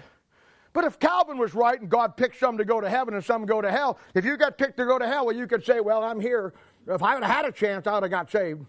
but 0.73 0.85
if 0.85 0.99
Calvin 0.99 1.39
was 1.39 1.55
right 1.55 1.81
and 1.81 1.89
God 1.89 2.17
picked 2.17 2.39
some 2.39 2.57
to 2.59 2.65
go 2.65 2.81
to 2.81 2.89
heaven 2.89 3.15
and 3.15 3.25
some 3.25 3.47
go 3.47 3.61
to 3.61 3.71
hell, 3.71 3.99
if 4.15 4.25
you 4.25 4.37
got 4.37 4.59
picked 4.59 4.77
to 4.79 4.85
go 4.85 4.99
to 4.99 5.07
hell, 5.07 5.27
well, 5.27 5.37
you 5.37 5.47
could 5.47 5.65
say, 5.65 5.81
well, 5.81 6.03
I'm 6.03 6.21
here. 6.21 6.53
If 6.87 7.03
I 7.03 7.15
had 7.15 7.25
had 7.25 7.45
a 7.45 7.53
chance, 7.53 7.87
I 7.87 7.95
would 7.95 8.03
have 8.03 8.11
got 8.11 8.31
saved. 8.31 8.65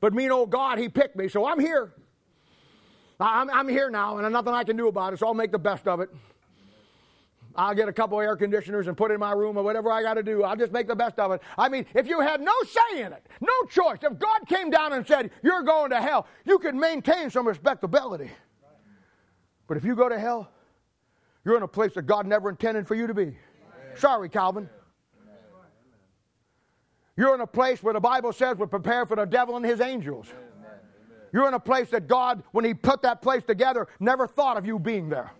But 0.00 0.14
mean 0.14 0.30
old 0.30 0.50
God, 0.50 0.78
he 0.78 0.88
picked 0.88 1.16
me, 1.16 1.28
so 1.28 1.46
I'm 1.46 1.60
here. 1.60 1.92
I'm, 3.20 3.50
I'm 3.50 3.68
here 3.68 3.90
now, 3.90 4.16
and 4.16 4.32
nothing 4.32 4.54
I 4.54 4.64
can 4.64 4.76
do 4.76 4.88
about 4.88 5.12
it, 5.12 5.18
so 5.18 5.26
I'll 5.26 5.34
make 5.34 5.52
the 5.52 5.58
best 5.58 5.86
of 5.86 6.00
it. 6.00 6.08
I'll 7.54 7.74
get 7.74 7.88
a 7.88 7.92
couple 7.92 8.18
air 8.20 8.36
conditioners 8.36 8.86
and 8.86 8.96
put 8.96 9.10
it 9.10 9.14
in 9.14 9.20
my 9.20 9.32
room 9.32 9.58
or 9.58 9.62
whatever 9.62 9.90
I 9.90 10.02
got 10.02 10.14
to 10.14 10.22
do. 10.22 10.44
I'll 10.44 10.56
just 10.56 10.72
make 10.72 10.86
the 10.86 10.94
best 10.94 11.18
of 11.18 11.32
it. 11.32 11.42
I 11.58 11.68
mean, 11.68 11.84
if 11.94 12.06
you 12.06 12.20
had 12.20 12.40
no 12.40 12.52
say 12.64 13.02
in 13.02 13.12
it, 13.12 13.26
no 13.40 13.52
choice, 13.68 13.98
if 14.02 14.18
God 14.18 14.46
came 14.46 14.70
down 14.70 14.92
and 14.92 15.06
said, 15.06 15.30
You're 15.42 15.62
going 15.62 15.90
to 15.90 16.00
hell, 16.00 16.26
you 16.44 16.58
could 16.58 16.74
maintain 16.74 17.28
some 17.28 17.46
respectability. 17.46 18.30
But 19.66 19.76
if 19.76 19.84
you 19.84 19.94
go 19.94 20.08
to 20.08 20.18
hell, 20.18 20.50
you're 21.44 21.56
in 21.56 21.62
a 21.62 21.68
place 21.68 21.92
that 21.94 22.02
God 22.02 22.26
never 22.26 22.48
intended 22.48 22.86
for 22.86 22.94
you 22.94 23.06
to 23.06 23.14
be. 23.14 23.36
Sorry, 23.96 24.28
Calvin. 24.28 24.68
You're 27.20 27.34
in 27.34 27.42
a 27.42 27.46
place 27.46 27.82
where 27.82 27.92
the 27.92 28.00
Bible 28.00 28.32
says 28.32 28.56
we're 28.56 28.66
prepared 28.66 29.06
for 29.06 29.14
the 29.14 29.26
devil 29.26 29.58
and 29.58 29.66
his 29.66 29.82
angels. 29.82 30.26
You're 31.34 31.48
in 31.48 31.52
a 31.52 31.60
place 31.60 31.90
that 31.90 32.08
God, 32.08 32.42
when 32.52 32.64
He 32.64 32.72
put 32.72 33.02
that 33.02 33.20
place 33.20 33.42
together, 33.44 33.88
never 34.00 34.26
thought 34.26 34.56
of 34.56 34.64
you 34.64 34.78
being 34.78 35.10
there. 35.10 35.30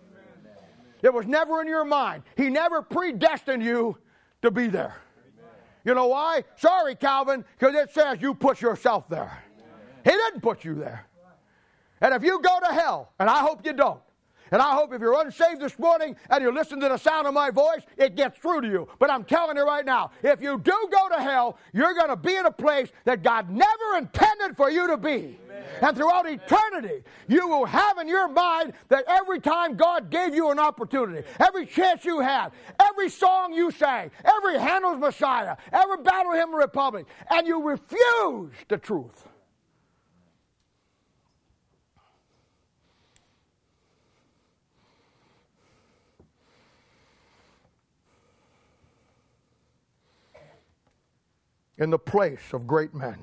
It 1.01 1.11
was 1.11 1.25
never 1.25 1.59
in 1.59 1.67
your 1.67 1.83
mind. 1.83 2.21
He 2.37 2.51
never 2.51 2.83
predestined 2.83 3.63
you 3.63 3.97
to 4.43 4.51
be 4.51 4.67
there. 4.67 4.95
You 5.83 5.95
know 5.95 6.05
why? 6.05 6.43
Sorry, 6.55 6.93
Calvin, 6.93 7.43
because 7.57 7.73
it 7.73 7.91
says 7.91 8.19
you 8.21 8.35
put 8.35 8.61
yourself 8.61 9.09
there. 9.09 9.43
He 10.03 10.11
didn't 10.11 10.41
put 10.41 10.63
you 10.63 10.75
there. 10.75 11.07
And 11.99 12.13
if 12.13 12.23
you 12.23 12.39
go 12.43 12.59
to 12.59 12.71
hell, 12.71 13.11
and 13.19 13.27
I 13.27 13.39
hope 13.39 13.65
you 13.65 13.73
don't, 13.73 14.01
and 14.51 14.61
I 14.61 14.73
hope 14.75 14.93
if 14.93 14.99
you're 14.99 15.19
unsaved 15.19 15.61
this 15.61 15.79
morning 15.79 16.15
and 16.29 16.43
you 16.43 16.53
listen 16.53 16.79
to 16.81 16.89
the 16.89 16.97
sound 16.97 17.25
of 17.25 17.33
my 17.33 17.49
voice, 17.49 17.81
it 17.97 18.15
gets 18.15 18.37
through 18.37 18.61
to 18.61 18.67
you. 18.67 18.87
But 18.99 19.09
I'm 19.09 19.23
telling 19.23 19.55
you 19.55 19.65
right 19.65 19.85
now, 19.85 20.11
if 20.23 20.41
you 20.41 20.59
do 20.59 20.89
go 20.91 21.09
to 21.09 21.21
hell, 21.21 21.57
you're 21.73 21.93
going 21.93 22.09
to 22.09 22.17
be 22.17 22.35
in 22.35 22.45
a 22.45 22.51
place 22.51 22.89
that 23.05 23.23
God 23.23 23.49
never 23.49 23.97
intended 23.97 24.57
for 24.57 24.69
you 24.69 24.87
to 24.87 24.97
be. 24.97 25.39
Amen. 25.45 25.63
And 25.81 25.95
throughout 25.95 26.29
eternity, 26.29 27.03
you 27.27 27.47
will 27.47 27.65
have 27.65 27.97
in 27.97 28.07
your 28.07 28.27
mind 28.27 28.73
that 28.89 29.05
every 29.07 29.39
time 29.39 29.75
God 29.75 30.09
gave 30.09 30.35
you 30.35 30.51
an 30.51 30.59
opportunity, 30.59 31.25
every 31.39 31.65
chance 31.65 32.03
you 32.03 32.19
had, 32.19 32.51
every 32.79 33.09
song 33.09 33.53
you 33.53 33.71
sang, 33.71 34.11
every 34.25 34.59
Handel's 34.59 34.99
Messiah, 34.99 35.55
every 35.71 36.03
battle 36.03 36.33
hymn 36.33 36.53
Republic, 36.53 37.05
and 37.29 37.47
you 37.47 37.63
refused 37.63 38.53
the 38.67 38.77
truth. 38.77 39.27
In 51.81 51.89
the 51.89 51.99
place 51.99 52.53
of 52.53 52.67
great 52.67 52.93
men. 52.93 53.17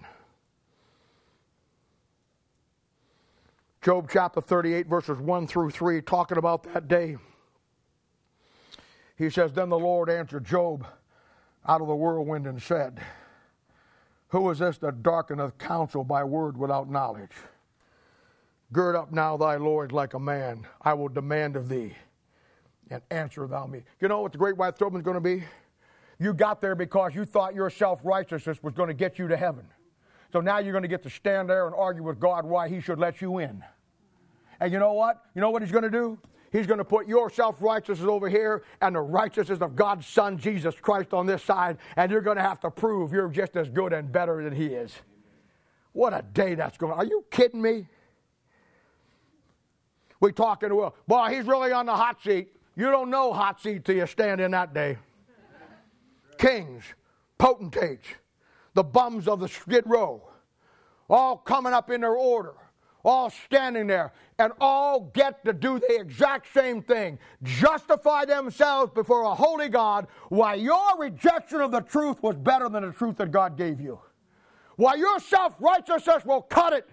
Job 3.81 4.11
chapter 4.13 4.41
38, 4.41 4.89
verses 4.89 5.19
1 5.19 5.47
through 5.47 5.71
3, 5.71 6.03
talking 6.03 6.39
about 6.39 6.65
that 6.65 6.89
day. 6.89 7.17
He 9.17 9.31
says, 9.31 9.53
Then 9.53 9.69
the 9.69 9.79
Lord 9.79 10.11
answered 10.11 10.45
Job 10.45 10.85
out 11.69 11.81
of 11.81 11.87
the 11.87 11.95
whirlwind 11.95 12.49
and 12.49 12.61
said, 12.61 13.01
Who 14.31 14.51
is 14.51 14.59
this 14.59 14.79
that 14.79 15.05
darkeneth 15.05 15.57
counsel 15.59 16.03
by 16.03 16.25
word 16.25 16.57
without 16.57 16.91
knowledge? 16.91 17.37
Gird 18.73 18.97
up 18.97 19.13
now 19.13 19.37
thy 19.37 19.55
loins 19.55 19.93
like 19.93 20.15
a 20.15 20.21
man. 20.21 20.67
I 20.83 20.95
will 20.95 21.09
demand 21.09 21.55
of 21.55 21.69
thee, 21.69 21.95
and 22.91 23.03
answer 23.13 23.47
thou 23.47 23.67
me. 23.67 23.83
You 24.01 24.09
know 24.09 24.21
what 24.21 24.33
the 24.33 24.39
great 24.39 24.57
white 24.57 24.77
throne 24.77 24.97
is 24.97 25.03
going 25.03 25.15
to 25.15 25.21
be? 25.21 25.45
You 26.19 26.35
got 26.35 26.61
there 26.61 26.75
because 26.75 27.15
you 27.15 27.25
thought 27.25 27.55
your 27.55 27.71
self 27.71 28.01
righteousness 28.05 28.63
was 28.63 28.75
going 28.75 28.89
to 28.89 28.95
get 28.95 29.19
you 29.19 29.29
to 29.29 29.37
heaven. 29.37 29.67
So 30.33 30.41
now 30.41 30.59
you're 30.59 30.73
going 30.73 30.83
to 30.83 30.89
get 30.89 31.03
to 31.05 31.11
stand 31.11 31.49
there 31.49 31.67
and 31.67 31.75
argue 31.75 32.03
with 32.03 32.19
God 32.19 32.45
why 32.45 32.69
He 32.69 32.81
should 32.81 32.99
let 32.99 33.21
you 33.21 33.39
in. 33.39 33.63
And 34.61 34.73
you 34.73 34.79
know 34.79 34.93
what? 34.93 35.23
You 35.35 35.41
know 35.41 35.51
what 35.51 35.63
He's 35.63 35.71
going 35.71 35.85
to 35.85 35.91
do? 35.91 36.19
He's 36.51 36.67
going 36.67 36.79
to 36.79 36.85
put 36.85 37.07
your 37.07 37.31
self 37.31 37.63
righteousness 37.63 38.09
over 38.09 38.29
here 38.29 38.65
and 38.81 38.97
the 38.97 39.01
righteousness 39.01 39.61
of 39.61 39.77
God's 39.77 40.07
Son, 40.07 40.39
Jesus 40.39 40.75
Christ, 40.81 41.15
on 41.15 41.27
this 41.27 41.43
side, 41.43 41.79
and 41.97 42.11
you're 42.11 42.21
going 42.21 42.37
to 42.37 42.43
have 42.43 42.61
to 42.61 42.71
prove 42.71 43.13
you're 43.13 43.29
just 43.29 43.57
as 43.57 43.69
good 43.69 43.93
and 43.93 44.11
better 44.11 44.43
than 44.43 44.53
He 44.53 44.67
is. 44.67 44.93
What 45.93 46.13
a 46.13 46.23
day 46.23 46.55
that's 46.55 46.77
going 46.77 46.93
to 46.93 46.99
Are 46.99 47.05
you 47.05 47.25
kidding 47.31 47.63
me? 47.63 47.87
We 50.21 50.33
talking 50.33 50.71
to, 50.71 50.75
Will. 50.75 50.97
boy, 51.07 51.29
he's 51.29 51.45
really 51.45 51.71
on 51.71 51.87
the 51.87 51.95
hot 51.95 52.21
seat. 52.23 52.49
You 52.75 52.91
don't 52.91 53.09
know 53.09 53.33
hot 53.33 53.61
seat 53.61 53.85
till 53.85 53.95
you 53.95 54.07
stand 54.07 54.41
in 54.41 54.51
that 54.51 54.75
day 54.75 54.99
kings, 56.39 56.85
potentates, 57.37 58.09
the 58.75 58.85
bums 58.85 59.29
of 59.29 59.41
the 59.41 59.49
skid 59.49 59.85
row, 59.87 60.23
all 61.11 61.37
coming 61.37 61.73
up 61.73 61.91
in 61.91 62.01
their 62.01 62.15
order, 62.15 62.55
all 63.05 63.31
standing 63.31 63.87
there, 63.87 64.13
and 64.39 64.53
all 64.61 65.11
get 65.15 65.45
to 65.45 65.53
do 65.53 65.79
the 65.79 66.01
exact 66.01 66.53
same 66.53 66.83
thing 66.83 67.19
justify 67.43 68.25
themselves 68.25 68.93
before 68.95 69.23
a 69.23 69.35
holy 69.35 69.69
God 69.69 70.07
why 70.29 70.55
your 70.55 70.99
rejection 70.99 71.61
of 71.61 71.71
the 71.73 71.81
truth 71.81 72.23
was 72.23 72.37
better 72.37 72.69
than 72.69 72.85
the 72.85 72.93
truth 72.93 73.17
that 73.17 73.31
God 73.31 73.57
gave 73.57 73.81
you. 73.81 73.99
Why 74.77 74.95
your 74.95 75.19
self 75.19 75.55
righteousness 75.59 76.25
will 76.25 76.43
cut 76.43 76.73
it 76.73 76.89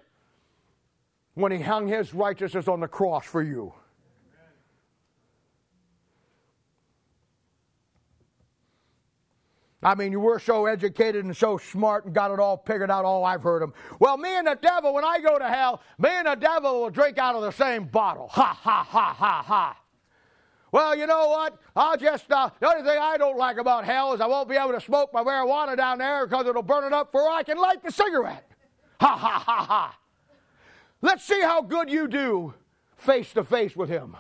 when 1.36 1.52
He 1.52 1.60
hung 1.60 1.88
His 1.88 2.14
righteousness 2.14 2.68
on 2.68 2.80
the 2.80 2.88
cross 2.88 3.26
for 3.26 3.43
you. 3.43 3.74
I 9.86 9.94
mean, 9.94 10.12
you 10.12 10.20
were 10.20 10.40
so 10.40 10.66
educated 10.66 11.26
and 11.26 11.38
so 11.38 11.60
smart 11.60 12.06
and 12.06 12.16
got 12.16 12.32
it 12.32 12.40
all 12.40 12.58
figured 12.66 12.90
out. 12.90 13.06
Oh, 13.06 13.24
I've 13.24 13.44
heard 13.44 13.62
them. 13.62 13.72
Well, 14.00 14.18
me 14.18 14.36
and 14.36 14.48
the 14.48 14.58
devil, 14.60 14.96
when 14.96 15.06
I 15.06 15.20
go 15.20 15.38
to 15.38 15.48
hell, 15.48 15.80
me 16.00 16.10
and 16.10 16.26
the 16.26 16.34
devil 16.34 16.82
will 16.82 16.90
drink 16.90 17.20
out 17.20 17.36
of 17.36 17.44
the 17.44 17.52
same 17.52 17.86
bottle. 17.86 18.28
Ha, 18.30 18.60
ha, 18.64 18.84
ha, 18.84 19.14
ha, 19.14 19.44
ha. 19.44 19.78
Well, 20.72 20.98
you 20.98 21.06
know 21.06 21.28
what? 21.28 21.60
I'll 21.76 21.98
just, 21.98 22.32
uh, 22.32 22.50
the 22.60 22.68
only 22.68 22.82
thing 22.82 22.98
I 23.00 23.16
don't 23.18 23.38
like 23.38 23.58
about 23.58 23.86
hell 23.86 24.12
is 24.14 24.22
I 24.22 24.26
won't 24.26 24.50
be 24.50 24.56
able 24.56 24.72
to 24.72 24.82
smoke 24.82 25.14
my 25.14 25.24
marijuana 25.24 25.78
down 25.78 26.00
there 26.00 26.26
because 26.26 26.48
it'll 26.48 26.64
burn 26.64 26.84
it 26.84 26.92
up 26.92 27.12
before 27.12 27.30
I 27.30 27.44
can 27.44 27.60
light 27.60 27.84
the 27.84 27.92
cigarette. 27.92 28.50
Ha, 29.02 29.16
ha, 29.16 29.44
ha, 29.46 29.66
ha. 29.66 30.00
Let's 31.04 31.24
see 31.24 31.42
how 31.42 31.62
good 31.62 31.92
you 31.92 32.08
do 32.08 32.56
face 32.98 33.34
to 33.34 33.44
face 33.44 33.76
with 33.76 33.90
him. 33.90 34.18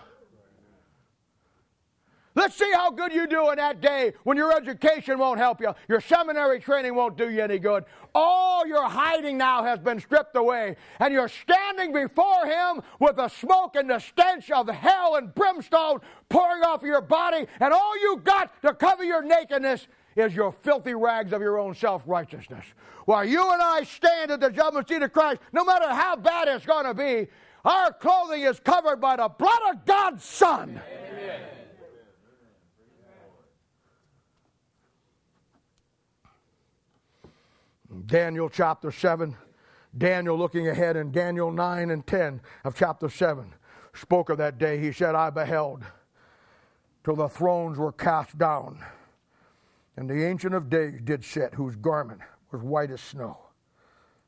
Let's 2.35 2.57
see 2.57 2.69
how 2.73 2.91
good 2.91 3.13
you 3.13 3.27
do 3.27 3.49
in 3.51 3.55
that 3.57 3.79
day 3.79 4.11
when 4.23 4.35
your 4.35 4.55
education 4.55 5.17
won't 5.17 5.39
help 5.39 5.61
you, 5.61 5.73
your 5.87 6.01
seminary 6.01 6.59
training 6.59 6.93
won't 6.93 7.17
do 7.17 7.29
you 7.29 7.41
any 7.41 7.59
good. 7.59 7.85
All 8.13 8.67
your 8.67 8.87
hiding 8.89 9.37
now 9.37 9.63
has 9.63 9.79
been 9.79 10.01
stripped 10.01 10.35
away, 10.35 10.75
and 10.99 11.13
you're 11.13 11.29
standing 11.29 11.93
before 11.93 12.45
Him 12.45 12.81
with 12.99 13.15
the 13.15 13.29
smoke 13.29 13.77
and 13.77 13.89
the 13.89 13.99
stench 13.99 14.51
of 14.51 14.67
hell 14.67 15.15
and 15.15 15.33
brimstone 15.33 15.99
pouring 16.27 16.63
off 16.63 16.83
your 16.83 17.01
body, 17.01 17.45
and 17.61 17.73
all 17.73 17.97
you 18.01 18.21
got 18.21 18.61
to 18.63 18.73
cover 18.73 19.05
your 19.05 19.23
nakedness 19.23 19.87
is 20.17 20.35
your 20.35 20.51
filthy 20.51 20.93
rags 20.93 21.31
of 21.31 21.41
your 21.41 21.57
own 21.57 21.73
self 21.73 22.03
righteousness. 22.05 22.65
While 23.05 23.23
you 23.25 23.49
and 23.51 23.61
I 23.61 23.83
stand 23.83 24.31
at 24.31 24.41
the 24.41 24.49
judgment 24.49 24.89
seat 24.89 25.01
of 25.01 25.13
Christ, 25.13 25.39
no 25.53 25.63
matter 25.63 25.87
how 25.87 26.17
bad 26.17 26.49
it's 26.49 26.65
going 26.65 26.85
to 26.85 26.93
be, 26.93 27.27
our 27.63 27.93
clothing 27.93 28.41
is 28.41 28.59
covered 28.59 28.99
by 28.99 29.15
the 29.15 29.29
blood 29.29 29.59
of 29.71 29.85
God's 29.85 30.23
Son. 30.23 30.81
Amen. 30.91 31.54
Daniel 38.05 38.49
chapter 38.49 38.91
7, 38.91 39.35
Daniel 39.97 40.37
looking 40.37 40.67
ahead 40.67 40.95
in 40.95 41.11
Daniel 41.11 41.51
9 41.51 41.89
and 41.89 42.05
10 42.05 42.41
of 42.63 42.75
chapter 42.75 43.09
7 43.09 43.53
spoke 43.93 44.29
of 44.29 44.37
that 44.37 44.57
day. 44.57 44.77
He 44.77 44.91
said, 44.91 45.15
I 45.15 45.29
beheld 45.29 45.83
till 47.03 47.15
the 47.15 47.29
thrones 47.29 47.77
were 47.77 47.91
cast 47.91 48.37
down, 48.37 48.83
and 49.97 50.09
the 50.09 50.25
Ancient 50.25 50.53
of 50.53 50.69
Days 50.69 51.01
did 51.03 51.23
sit, 51.23 51.53
whose 51.53 51.75
garment 51.75 52.21
was 52.51 52.61
white 52.61 52.91
as 52.91 53.01
snow, 53.01 53.37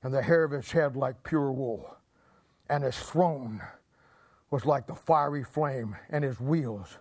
and 0.01 0.13
the 0.13 0.23
hair 0.23 0.43
of 0.43 0.51
his 0.51 0.71
head 0.71 0.95
like 0.95 1.23
pure 1.23 1.51
wool, 1.51 1.97
and 2.69 2.84
his 2.84 2.97
throne 2.97 3.61
was 4.49 4.65
like 4.65 4.88
the 4.88 4.95
fiery 4.95 5.43
flame, 5.43 5.95
and 6.09 6.23
his 6.23 6.39
wheels 6.39 6.97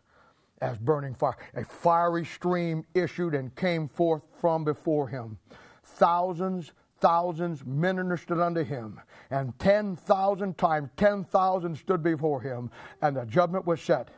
as 0.61 0.79
burning 0.79 1.15
fire. 1.15 1.37
A 1.55 1.65
fiery 1.65 2.25
stream 2.25 2.85
issued 2.95 3.35
and 3.35 3.55
came 3.55 3.89
forth 3.89 4.23
from 4.41 4.65
before 4.65 5.09
him 5.09 5.39
thousands, 5.87 6.73
thousands 7.01 7.65
ministered 7.65 8.41
unto 8.41 8.63
him, 8.63 9.01
and 9.31 9.59
10,000 9.59 10.59
times 10.59 10.91
10,000 10.97 11.77
stood 11.77 12.03
before 12.03 12.41
him, 12.41 12.71
and 13.01 13.17
the 13.17 13.25
judgment 13.25 13.67
was 13.67 13.81
set, 13.81 14.09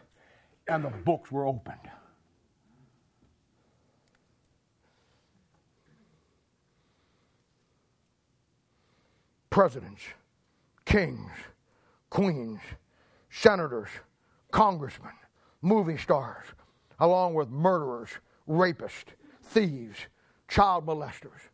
and 0.66 0.85
the 0.85 0.91
books 0.91 1.31
were 1.31 1.47
opened. 1.47 1.79
Presidents, 9.51 10.03
kings, 10.85 11.33
queens, 12.11 12.61
senators, 13.31 13.89
congressmen, 14.51 15.12
movie 15.62 15.97
stars, 15.97 16.47
along 17.01 17.35
with 17.35 17.49
murderers, 17.49 18.11
rapists, 18.49 19.12
thieves, 19.43 19.99
child 20.47 20.87
molesters, 20.87 21.47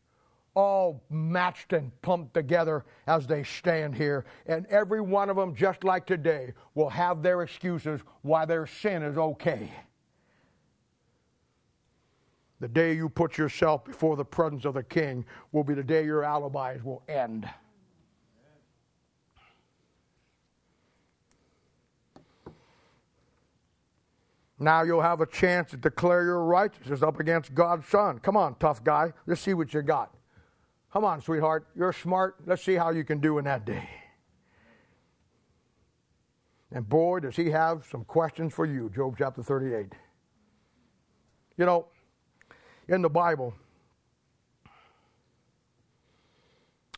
all 0.54 1.02
matched 1.10 1.72
and 1.72 1.90
pumped 2.02 2.34
together 2.34 2.84
as 3.06 3.26
they 3.26 3.42
stand 3.42 3.94
here. 3.94 4.24
And 4.46 4.66
every 4.66 5.00
one 5.00 5.28
of 5.28 5.36
them, 5.36 5.54
just 5.54 5.84
like 5.84 6.06
today, 6.06 6.52
will 6.74 6.90
have 6.90 7.22
their 7.22 7.42
excuses 7.42 8.00
why 8.22 8.44
their 8.44 8.66
sin 8.66 9.02
is 9.02 9.18
okay. 9.18 9.72
The 12.60 12.68
day 12.68 12.94
you 12.94 13.08
put 13.08 13.36
yourself 13.36 13.84
before 13.84 14.16
the 14.16 14.24
presence 14.24 14.64
of 14.64 14.74
the 14.74 14.82
king 14.82 15.26
will 15.52 15.64
be 15.64 15.74
the 15.74 15.82
day 15.82 16.04
your 16.04 16.24
alibis 16.24 16.82
will 16.82 17.02
end. 17.08 17.48
Now 24.58 24.82
you'll 24.82 25.02
have 25.02 25.20
a 25.20 25.26
chance 25.26 25.70
to 25.72 25.76
declare 25.76 26.22
your 26.22 26.44
righteousness 26.44 27.02
up 27.02 27.18
against 27.18 27.54
God's 27.54 27.86
Son. 27.88 28.20
Come 28.20 28.36
on, 28.36 28.54
tough 28.54 28.84
guy. 28.84 29.12
Let's 29.26 29.40
see 29.40 29.52
what 29.52 29.74
you 29.74 29.82
got. 29.82 30.14
Come 30.94 31.04
on, 31.04 31.20
sweetheart. 31.20 31.66
You're 31.74 31.92
smart. 31.92 32.36
Let's 32.46 32.62
see 32.62 32.76
how 32.76 32.90
you 32.90 33.02
can 33.02 33.18
do 33.18 33.38
in 33.38 33.46
that 33.46 33.64
day. 33.64 33.88
And 36.70 36.88
boy, 36.88 37.18
does 37.18 37.34
he 37.34 37.50
have 37.50 37.84
some 37.90 38.04
questions 38.04 38.54
for 38.54 38.64
you, 38.64 38.88
Job 38.94 39.16
chapter 39.18 39.42
38. 39.42 39.92
You 41.56 41.66
know, 41.66 41.86
in 42.86 43.02
the 43.02 43.08
Bible, 43.10 43.54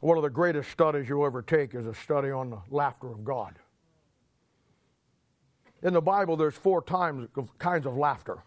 one 0.01 0.19
of 0.19 0.23
the 0.23 0.29
greatest 0.29 0.71
studies 0.71 1.09
you'll 1.09 1.25
ever 1.25 1.41
take 1.41 1.75
is 1.75 1.87
a 1.87 1.95
study 1.95 2.31
on 2.31 2.51
the 2.51 2.59
laughter 2.71 3.11
of 3.11 3.25
God. 3.25 3.59
In 5.83 5.95
the 5.95 6.03
Bible, 6.03 6.37
there's 6.37 6.55
four 6.55 6.83
times 6.83 7.29
kinds 7.59 7.87
of 7.87 7.97
laughter. 7.97 8.43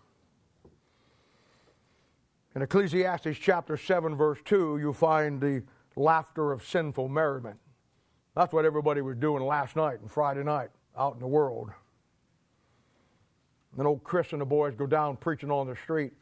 In 2.55 2.63
Ecclesiastes 2.63 3.37
chapter 3.39 3.77
7, 3.77 4.15
verse 4.15 4.39
2, 4.45 4.79
you 4.79 4.91
find 4.91 5.39
the 5.39 5.63
laughter 5.95 6.51
of 6.51 6.65
sinful 6.65 7.07
merriment. 7.07 7.59
That's 8.35 8.53
what 8.53 8.65
everybody 8.65 9.01
was 9.01 9.17
doing 9.17 9.43
last 9.43 9.75
night 9.75 9.99
and 9.99 10.09
Friday 10.09 10.43
night 10.43 10.69
out 10.97 11.13
in 11.13 11.19
the 11.19 11.27
world. 11.27 11.69
And 13.77 13.85
old 13.85 14.03
Chris 14.03 14.31
and 14.31 14.41
the 14.41 14.45
boys 14.45 14.73
go 14.75 14.87
down 14.87 15.17
preaching 15.17 15.51
on 15.51 15.67
the 15.67 15.75
street. 15.75 16.13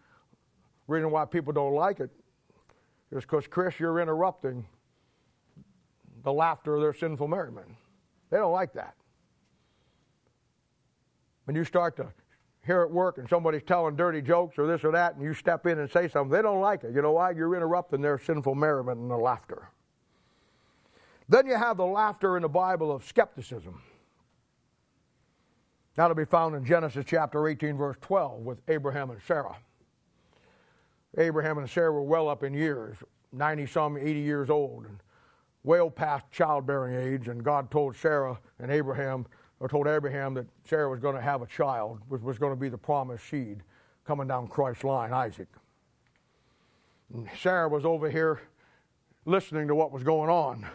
Reason 0.87 1.09
why 1.11 1.25
people 1.25 1.53
don't 1.53 1.73
like 1.73 1.99
it 2.01 2.09
is 3.11 3.23
because, 3.23 3.47
Chris, 3.47 3.79
you're 3.79 4.01
interrupting 4.01 4.65
the 6.23 6.33
laughter 6.33 6.75
of 6.75 6.81
their 6.81 6.93
sinful 6.93 7.27
merriment. 7.27 7.67
They 8.29 8.37
don't 8.37 8.51
like 8.51 8.73
that. 8.73 8.95
When 11.45 11.55
you 11.55 11.63
start 11.63 11.95
to 11.97 12.07
here 12.67 12.81
at 12.81 12.91
work 12.91 13.17
and 13.17 13.27
somebody's 13.27 13.63
telling 13.63 13.95
dirty 13.95 14.21
jokes 14.21 14.59
or 14.59 14.67
this 14.67 14.83
or 14.83 14.91
that, 14.91 15.15
and 15.15 15.23
you 15.23 15.33
step 15.33 15.65
in 15.65 15.79
and 15.79 15.89
say 15.89 16.07
something, 16.07 16.29
they 16.29 16.41
don't 16.41 16.61
like 16.61 16.83
it. 16.83 16.93
You 16.93 17.01
know 17.01 17.13
why? 17.13 17.31
You're 17.31 17.55
interrupting 17.55 18.01
their 18.01 18.19
sinful 18.19 18.53
merriment 18.53 18.99
and 18.99 19.09
their 19.09 19.17
laughter. 19.17 19.69
Then 21.29 21.47
you 21.47 21.55
have 21.55 21.77
the 21.77 21.85
laughter 21.85 22.35
in 22.35 22.43
the 22.43 22.49
Bible 22.49 22.91
of 22.91 23.03
skepticism. 23.05 23.81
That'll 25.95 26.15
be 26.15 26.25
found 26.25 26.55
in 26.55 26.63
Genesis 26.63 27.05
chapter 27.07 27.47
18, 27.47 27.75
verse 27.75 27.97
12, 28.01 28.41
with 28.41 28.59
Abraham 28.67 29.09
and 29.09 29.19
Sarah. 29.25 29.55
Abraham 31.17 31.57
and 31.57 31.69
Sarah 31.69 31.91
were 31.91 32.03
well 32.03 32.29
up 32.29 32.43
in 32.43 32.53
years, 32.53 32.97
90 33.31 33.65
some, 33.65 33.97
80 33.97 34.19
years 34.19 34.49
old, 34.49 34.85
and 34.85 34.99
well 35.63 35.89
past 35.89 36.25
childbearing 36.31 36.95
age, 36.95 37.29
and 37.29 37.43
God 37.43 37.71
told 37.71 37.95
Sarah 37.95 38.39
and 38.59 38.69
Abraham, 38.69 39.25
or 39.59 39.67
told 39.67 39.87
Abraham 39.87 40.33
that 40.35 40.45
Sarah 40.65 40.89
was 40.89 40.99
going 40.99 41.15
to 41.15 41.21
have 41.21 41.41
a 41.41 41.47
child, 41.47 41.99
which 42.09 42.21
was 42.21 42.37
going 42.37 42.51
to 42.51 42.59
be 42.59 42.69
the 42.69 42.77
promised 42.77 43.27
seed 43.27 43.61
coming 44.05 44.27
down 44.27 44.47
Christ's 44.47 44.83
line, 44.83 45.11
Isaac. 45.11 45.47
And 47.13 47.27
Sarah 47.41 47.67
was 47.67 47.85
over 47.85 48.09
here 48.09 48.41
listening 49.25 49.67
to 49.67 49.75
what 49.75 49.91
was 49.91 50.03
going 50.03 50.29
on. 50.29 50.65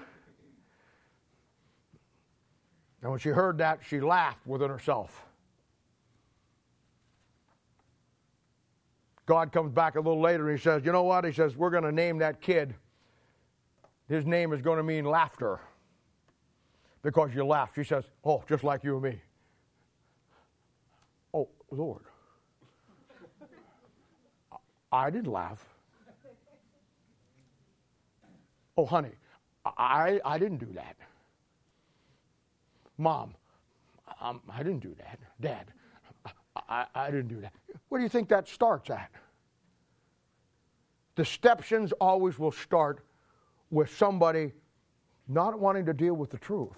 And 3.02 3.10
when 3.10 3.20
she 3.20 3.30
heard 3.30 3.58
that, 3.58 3.80
she 3.86 4.00
laughed 4.00 4.46
within 4.46 4.70
herself. 4.70 5.24
God 9.26 9.52
comes 9.52 9.72
back 9.72 9.94
a 9.94 10.00
little 10.00 10.20
later 10.20 10.48
and 10.48 10.58
he 10.58 10.62
says, 10.62 10.84
You 10.84 10.92
know 10.92 11.04
what? 11.04 11.24
He 11.24 11.32
says, 11.32 11.56
We're 11.56 11.70
going 11.70 11.84
to 11.84 11.92
name 11.92 12.18
that 12.18 12.40
kid. 12.40 12.74
His 14.08 14.26
name 14.26 14.52
is 14.52 14.60
going 14.60 14.78
to 14.78 14.82
mean 14.82 15.04
laughter 15.04 15.60
because 17.02 17.34
you 17.34 17.44
laughed. 17.44 17.74
She 17.74 17.84
says, 17.84 18.04
Oh, 18.24 18.42
just 18.48 18.64
like 18.64 18.84
you 18.84 18.94
and 18.94 19.02
me. 19.02 19.20
Oh, 21.34 21.48
Lord. 21.70 22.04
I 24.90 25.10
didn't 25.10 25.32
laugh. 25.32 25.64
Oh, 28.76 28.86
honey, 28.86 29.12
I, 29.64 30.20
I 30.24 30.38
didn't 30.38 30.58
do 30.58 30.72
that. 30.74 30.96
Mom, 32.98 33.34
um, 34.20 34.40
I 34.48 34.62
didn't 34.62 34.80
do 34.80 34.94
that. 34.98 35.18
Dad, 35.40 35.66
I, 36.68 36.86
I 36.94 37.10
didn't 37.10 37.28
do 37.28 37.40
that. 37.40 37.52
Where 37.88 37.98
do 37.98 38.02
you 38.02 38.08
think 38.08 38.28
that 38.28 38.48
starts 38.48 38.90
at? 38.90 39.10
Deceptions 41.16 41.92
always 42.00 42.38
will 42.38 42.52
start 42.52 43.04
with 43.70 43.94
somebody 43.94 44.52
not 45.28 45.58
wanting 45.58 45.84
to 45.86 45.92
deal 45.92 46.14
with 46.14 46.30
the 46.30 46.38
truth. 46.38 46.76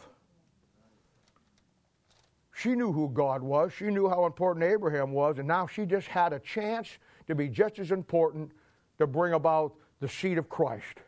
She 2.55 2.77
knew 2.77 2.93
who 2.93 3.09
God 3.09 3.43
was. 3.43 3.73
She 3.73 3.87
knew 3.87 4.09
how 4.09 4.27
important 4.27 4.65
Abraham 4.65 5.13
was, 5.13 5.39
and 5.39 5.49
now 5.49 5.67
she 5.67 5.85
just 5.85 6.07
had 6.07 6.33
a 6.33 6.39
chance 6.39 6.89
to 7.27 7.35
be 7.35 7.49
just 7.49 7.81
as 7.81 7.91
important 7.91 8.53
to 8.99 9.09
bring 9.09 9.33
about 9.33 9.75
the 9.99 10.09
seed 10.09 10.39
of 10.39 10.49
Christ. 10.49 10.99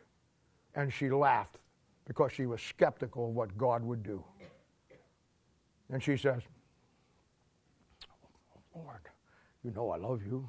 And 0.75 0.91
she 0.91 1.09
laughed 1.09 1.59
because 2.05 2.33
she 2.33 2.45
was 2.45 2.61
skeptical 2.61 3.29
of 3.29 3.33
what 3.33 3.57
God 3.57 3.81
would 3.83 4.03
do. 4.03 4.23
And 5.89 6.03
she 6.03 6.17
says, 6.17 6.41
Lord, 8.75 8.99
you 9.63 9.71
know 9.71 9.89
I 9.89 9.97
love 9.97 10.21
you. 10.25 10.47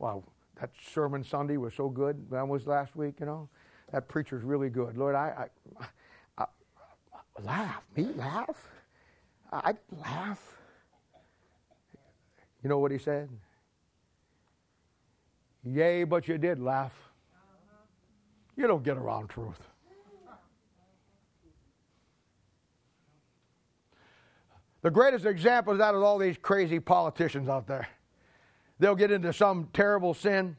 Wow, 0.00 0.24
that 0.60 0.70
sermon 0.92 1.22
Sunday 1.22 1.58
was 1.58 1.74
so 1.74 1.88
good. 1.88 2.28
That 2.30 2.46
was 2.46 2.66
last 2.66 2.96
week, 2.96 3.20
you 3.20 3.26
know. 3.26 3.48
That 3.92 4.08
preacher's 4.08 4.42
really 4.42 4.68
good. 4.68 4.96
Lord, 4.96 5.14
I, 5.14 5.48
I, 5.78 5.84
I, 6.38 6.46
I 7.38 7.42
laugh. 7.42 7.84
Me 7.96 8.08
laugh? 8.16 8.68
I'd 9.62 9.78
laugh. 10.00 10.42
You 12.62 12.68
know 12.68 12.78
what 12.78 12.90
he 12.90 12.98
said? 12.98 13.28
Yea, 15.62 16.04
but 16.04 16.26
you 16.26 16.38
did 16.38 16.58
laugh. 16.58 16.92
You 18.56 18.66
don't 18.66 18.82
get 18.82 18.96
around 18.96 19.28
truth. 19.28 19.60
The 24.82 24.90
greatest 24.90 25.24
example 25.24 25.72
is 25.72 25.78
that 25.78 25.94
of 25.94 26.02
all 26.02 26.18
these 26.18 26.36
crazy 26.36 26.78
politicians 26.78 27.48
out 27.48 27.66
there. 27.66 27.88
They'll 28.78 28.94
get 28.94 29.10
into 29.10 29.32
some 29.32 29.68
terrible 29.72 30.14
sin, 30.14 30.56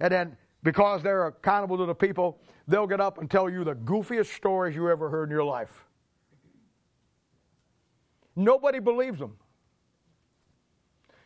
and 0.00 0.12
then 0.12 0.36
because 0.62 1.02
they're 1.02 1.26
accountable 1.26 1.76
to 1.78 1.86
the 1.86 1.94
people, 1.94 2.40
they'll 2.66 2.86
get 2.86 3.00
up 3.00 3.18
and 3.18 3.30
tell 3.30 3.48
you 3.48 3.62
the 3.62 3.74
goofiest 3.74 4.34
stories 4.34 4.74
you 4.74 4.88
ever 4.90 5.08
heard 5.10 5.24
in 5.24 5.30
your 5.30 5.44
life. 5.44 5.87
Nobody 8.38 8.78
believes 8.78 9.18
them. 9.18 9.36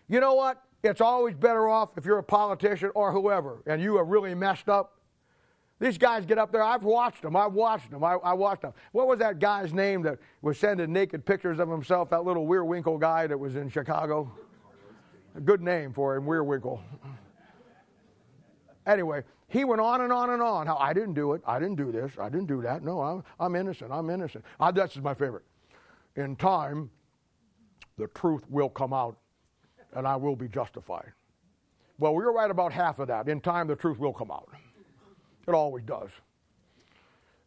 You 0.09 0.19
know 0.19 0.33
what? 0.33 0.63
It's 0.83 1.03
always 1.03 1.35
better 1.35 1.69
off 1.69 1.91
if 1.99 2.07
you're 2.07 2.19
a 2.19 2.25
politician 2.25 2.91
or 2.95 3.13
whoever 3.13 3.63
and 3.67 3.83
you 3.83 3.99
are 3.99 4.05
really 4.05 4.35
messed 4.35 4.71
up. 4.71 4.99
These 5.79 5.99
guys 5.99 6.25
get 6.25 6.39
up 6.39 6.53
there. 6.53 6.63
I've 6.63 6.85
watched 6.85 7.23
them. 7.23 7.37
I've 7.37 7.53
watched 7.53 7.91
them. 7.91 8.03
I, 8.03 8.15
I 8.15 8.33
watched 8.33 8.63
them. 8.63 8.73
What 8.93 9.09
was 9.09 9.19
that 9.19 9.41
guy's 9.41 9.75
name 9.75 10.01
that 10.03 10.19
was 10.41 10.59
sending 10.59 10.91
naked 10.93 11.27
pictures 11.27 11.59
of 11.59 11.69
himself? 11.69 12.09
That 12.11 12.25
little 12.25 12.47
Weirwinkle 12.47 12.99
guy 12.99 13.27
that 13.27 13.39
was 13.39 13.57
in 13.57 13.69
Chicago. 13.69 14.33
A 15.35 15.41
good 15.41 15.61
name 15.61 15.93
for 15.93 16.17
him, 16.17 16.25
Weirwinkle. 16.25 16.81
Anyway, 18.87 19.23
he 19.49 19.65
went 19.65 19.81
on 19.81 20.01
and 20.01 20.13
on 20.13 20.31
and 20.31 20.41
on. 20.41 20.67
How 20.67 20.77
I 20.77 20.93
didn't 20.93 21.15
do 21.15 21.35
it. 21.35 21.43
I 21.47 21.59
didn't 21.59 21.77
do 21.77 21.93
this. 21.93 22.13
I 22.19 22.29
didn't 22.29 22.47
do 22.47 22.63
that. 22.63 22.83
No, 22.83 23.03
I'm, 23.03 23.25
I'm 23.39 23.55
innocent. 23.55 23.93
I'm 23.93 24.09
innocent. 24.09 24.45
I, 24.59 24.71
that's 24.71 24.97
my 24.97 25.15
favorite. 25.15 25.45
In 26.17 26.37
time, 26.37 26.91
the 27.97 28.07
truth 28.09 28.43
will 28.49 28.69
come 28.69 28.93
out 28.93 29.17
and 29.95 30.07
I 30.07 30.17
will 30.17 30.37
be 30.37 30.49
justified. 30.49 31.13
Well, 31.99 32.15
we 32.15 32.25
are 32.25 32.33
right 32.33 32.51
about 32.51 32.73
half 32.73 32.99
of 32.99 33.09
that. 33.09 33.29
In 33.29 33.41
time, 33.41 33.67
the 33.67 33.77
truth 33.77 33.99
will 33.99 34.13
come 34.13 34.31
out. 34.31 34.49
It 35.47 35.55
always 35.55 35.85
does. 35.85 36.11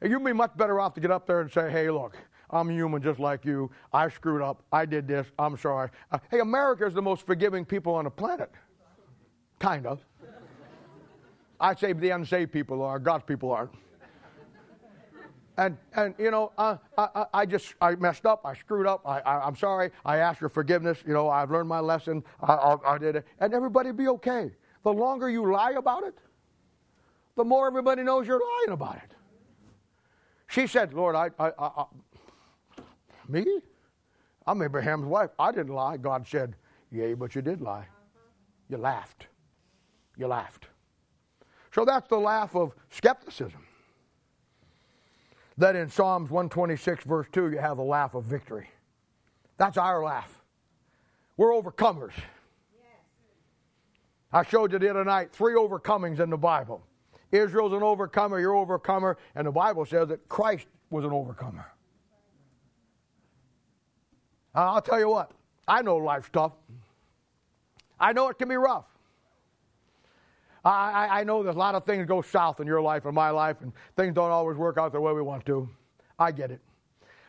And 0.02 0.12
you'd 0.12 0.24
be 0.24 0.34
much 0.34 0.56
better 0.56 0.80
off 0.80 0.94
to 0.96 1.02
get 1.02 1.12
up 1.12 1.26
there 1.26 1.42
and 1.42 1.52
say, 1.52 1.72
hey, 1.72 1.90
look, 1.90 2.18
I'm 2.50 2.70
human 2.70 3.02
just 3.02 3.20
like 3.20 3.44
you. 3.44 3.72
I 3.92 4.10
screwed 4.10 4.42
up. 4.42 4.64
I 4.72 4.86
did 4.86 5.08
this. 5.08 5.28
I'm 5.40 5.58
sorry. 5.58 5.90
Uh, 6.12 6.20
hey, 6.30 6.40
America 6.40 6.86
is 6.86 6.94
the 6.94 7.02
most 7.02 7.26
forgiving 7.26 7.66
people 7.66 7.96
on 7.96 8.04
the 8.04 8.12
planet. 8.12 8.52
Kind 9.60 9.86
of. 9.86 10.06
I 11.60 11.74
say 11.74 11.94
the 11.94 12.10
unsaved 12.10 12.52
people 12.52 12.84
are, 12.84 13.00
God's 13.00 13.24
people 13.24 13.52
aren't. 13.52 13.72
And, 15.58 15.78
and 15.96 16.14
you 16.20 16.32
know, 16.32 16.52
uh, 16.58 16.78
I, 16.98 17.26
I 17.34 17.46
just, 17.46 17.76
I 17.82 17.96
messed 17.96 18.26
up. 18.26 18.42
I 18.46 18.54
screwed 18.54 18.88
up. 18.88 19.02
I, 19.06 19.20
I, 19.22 19.48
am 19.48 19.56
sorry. 19.56 19.92
I 20.04 20.18
asked 20.18 20.42
your 20.42 20.50
forgiveness. 20.50 21.00
You 21.08 21.14
know, 21.14 21.30
I've 21.30 21.50
learned 21.50 21.70
my 21.70 21.80
lesson. 21.80 22.24
I, 22.42 22.54
I, 22.54 22.96
I 22.96 22.98
did 22.98 23.16
it. 23.16 23.26
And 23.40 23.54
everybody 23.54 23.92
be 23.92 24.08
okay. 24.10 24.52
The 24.84 24.92
longer 24.92 25.30
you 25.30 25.50
lie 25.52 25.72
about 25.72 26.04
it, 26.04 26.18
the 27.36 27.44
more 27.44 27.68
everybody 27.68 28.04
knows 28.04 28.28
you're 28.28 28.42
lying 28.42 28.74
about 28.74 28.98
it. 28.98 29.12
She 30.48 30.68
said, 30.68 30.94
Lord, 30.94 31.16
I, 31.16 31.32
I, 31.40 31.52
I, 31.58 31.66
I 31.68 31.86
me? 33.28 33.46
I'm 34.46 34.62
Abraham's 34.62 35.06
wife. 35.06 35.32
I 35.40 35.52
didn't 35.52 35.74
lie. 35.74 35.98
God 35.98 36.28
said, 36.28 36.56
Yea, 36.92 37.14
but 37.14 37.34
you 37.34 37.42
did 37.42 37.62
lie. 37.62 37.88
You 38.70 38.78
laughed. 38.78 39.28
You 40.18 40.28
laughed. 40.28 40.68
So 41.74 41.84
that's 41.84 42.08
the 42.08 42.18
laugh 42.18 42.56
of 42.56 42.74
skepticism. 42.90 43.65
Then 45.58 45.76
in 45.76 45.90
Psalms 45.90 46.30
126, 46.30 47.06
verse 47.06 47.28
2, 47.32 47.52
you 47.52 47.58
have 47.58 47.78
the 47.78 47.84
laugh 47.84 48.14
of 48.14 48.26
victory. 48.26 48.70
That's 49.58 49.78
our 49.78 50.04
laugh. 50.04 50.42
We're 51.38 51.52
overcomers. 51.52 52.14
I 54.34 54.44
showed 54.44 54.74
you 54.74 54.80
the 54.80 54.90
other 54.90 55.06
night 55.06 55.32
three 55.32 55.54
overcomings 55.54 56.20
in 56.20 56.30
the 56.30 56.38
Bible. 56.38 56.86
Israel's 57.32 57.74
an 57.74 57.84
overcomer, 57.84 58.40
you're 58.40 58.54
an 58.54 58.60
overcomer, 58.60 59.18
and 59.34 59.48
the 59.48 59.52
Bible 59.52 59.86
says 59.86 60.10
that 60.10 60.28
Christ 60.28 60.68
was 60.90 61.06
an 61.06 61.12
overcomer. 61.12 61.66
I'll 64.54 64.82
tell 64.82 65.00
you 65.00 65.10
what, 65.10 65.32
I 65.68 65.82
know 65.82 65.98
life's 65.98 66.30
tough. 66.32 66.54
I 68.00 68.14
know 68.14 68.30
it 68.30 68.38
can 68.38 68.50
be 68.50 68.56
rough. 68.56 68.86
I, 70.66 71.20
I, 71.20 71.24
know 71.24 71.44
there's 71.44 71.56
a 71.56 71.60
lot 71.60 71.76
of 71.76 71.86
things 71.86 72.08
go 72.08 72.24
south 72.24 72.60
in 72.60 72.66
your 72.66 72.82
life 72.82 73.06
and 73.06 73.14
my 73.14 73.30
life, 73.30 73.58
and 73.62 73.72
things 73.96 74.16
don't 74.16 74.32
always 74.32 74.58
work 74.58 74.80
out 74.80 74.92
the 74.92 75.00
way 75.00 75.14
we 75.14 75.22
want 75.22 75.46
to. 75.46 75.70
I 76.18 76.32
get 76.32 76.50
it. 76.50 76.60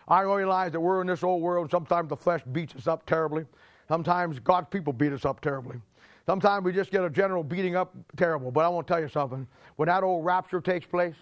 I 0.09 0.23
realize 0.23 0.73
that 0.73 0.81
we're 0.81 1.03
in 1.03 1.07
this 1.07 1.23
old 1.23 1.43
world, 1.43 1.65
and 1.65 1.71
sometimes 1.71 2.09
the 2.09 2.17
flesh 2.17 2.41
beats 2.53 2.75
us 2.77 2.87
up 2.87 3.05
terribly. 3.05 3.45
Sometimes 3.89 4.39
God's 4.39 4.69
people 4.71 4.93
beat 4.93 5.13
us 5.13 5.27
up 5.27 5.41
terribly. 5.43 5.77
Sometimes 6.25 6.65
we 6.65 6.73
just 6.73 6.91
get 6.91 7.05
a 7.05 7.11
general 7.11 7.45
beating 7.45 7.77
up 7.77 7.95
terrible. 8.17 8.51
But 8.51 8.65
I 8.65 8.69
want 8.69 8.87
to 8.87 8.93
tell 8.93 9.03
you 9.03 9.09
something. 9.09 9.47
When 9.77 9.89
that 9.89 10.03
old 10.03 10.25
rapture 10.25 10.61
takes 10.61 10.87
place, 10.87 11.15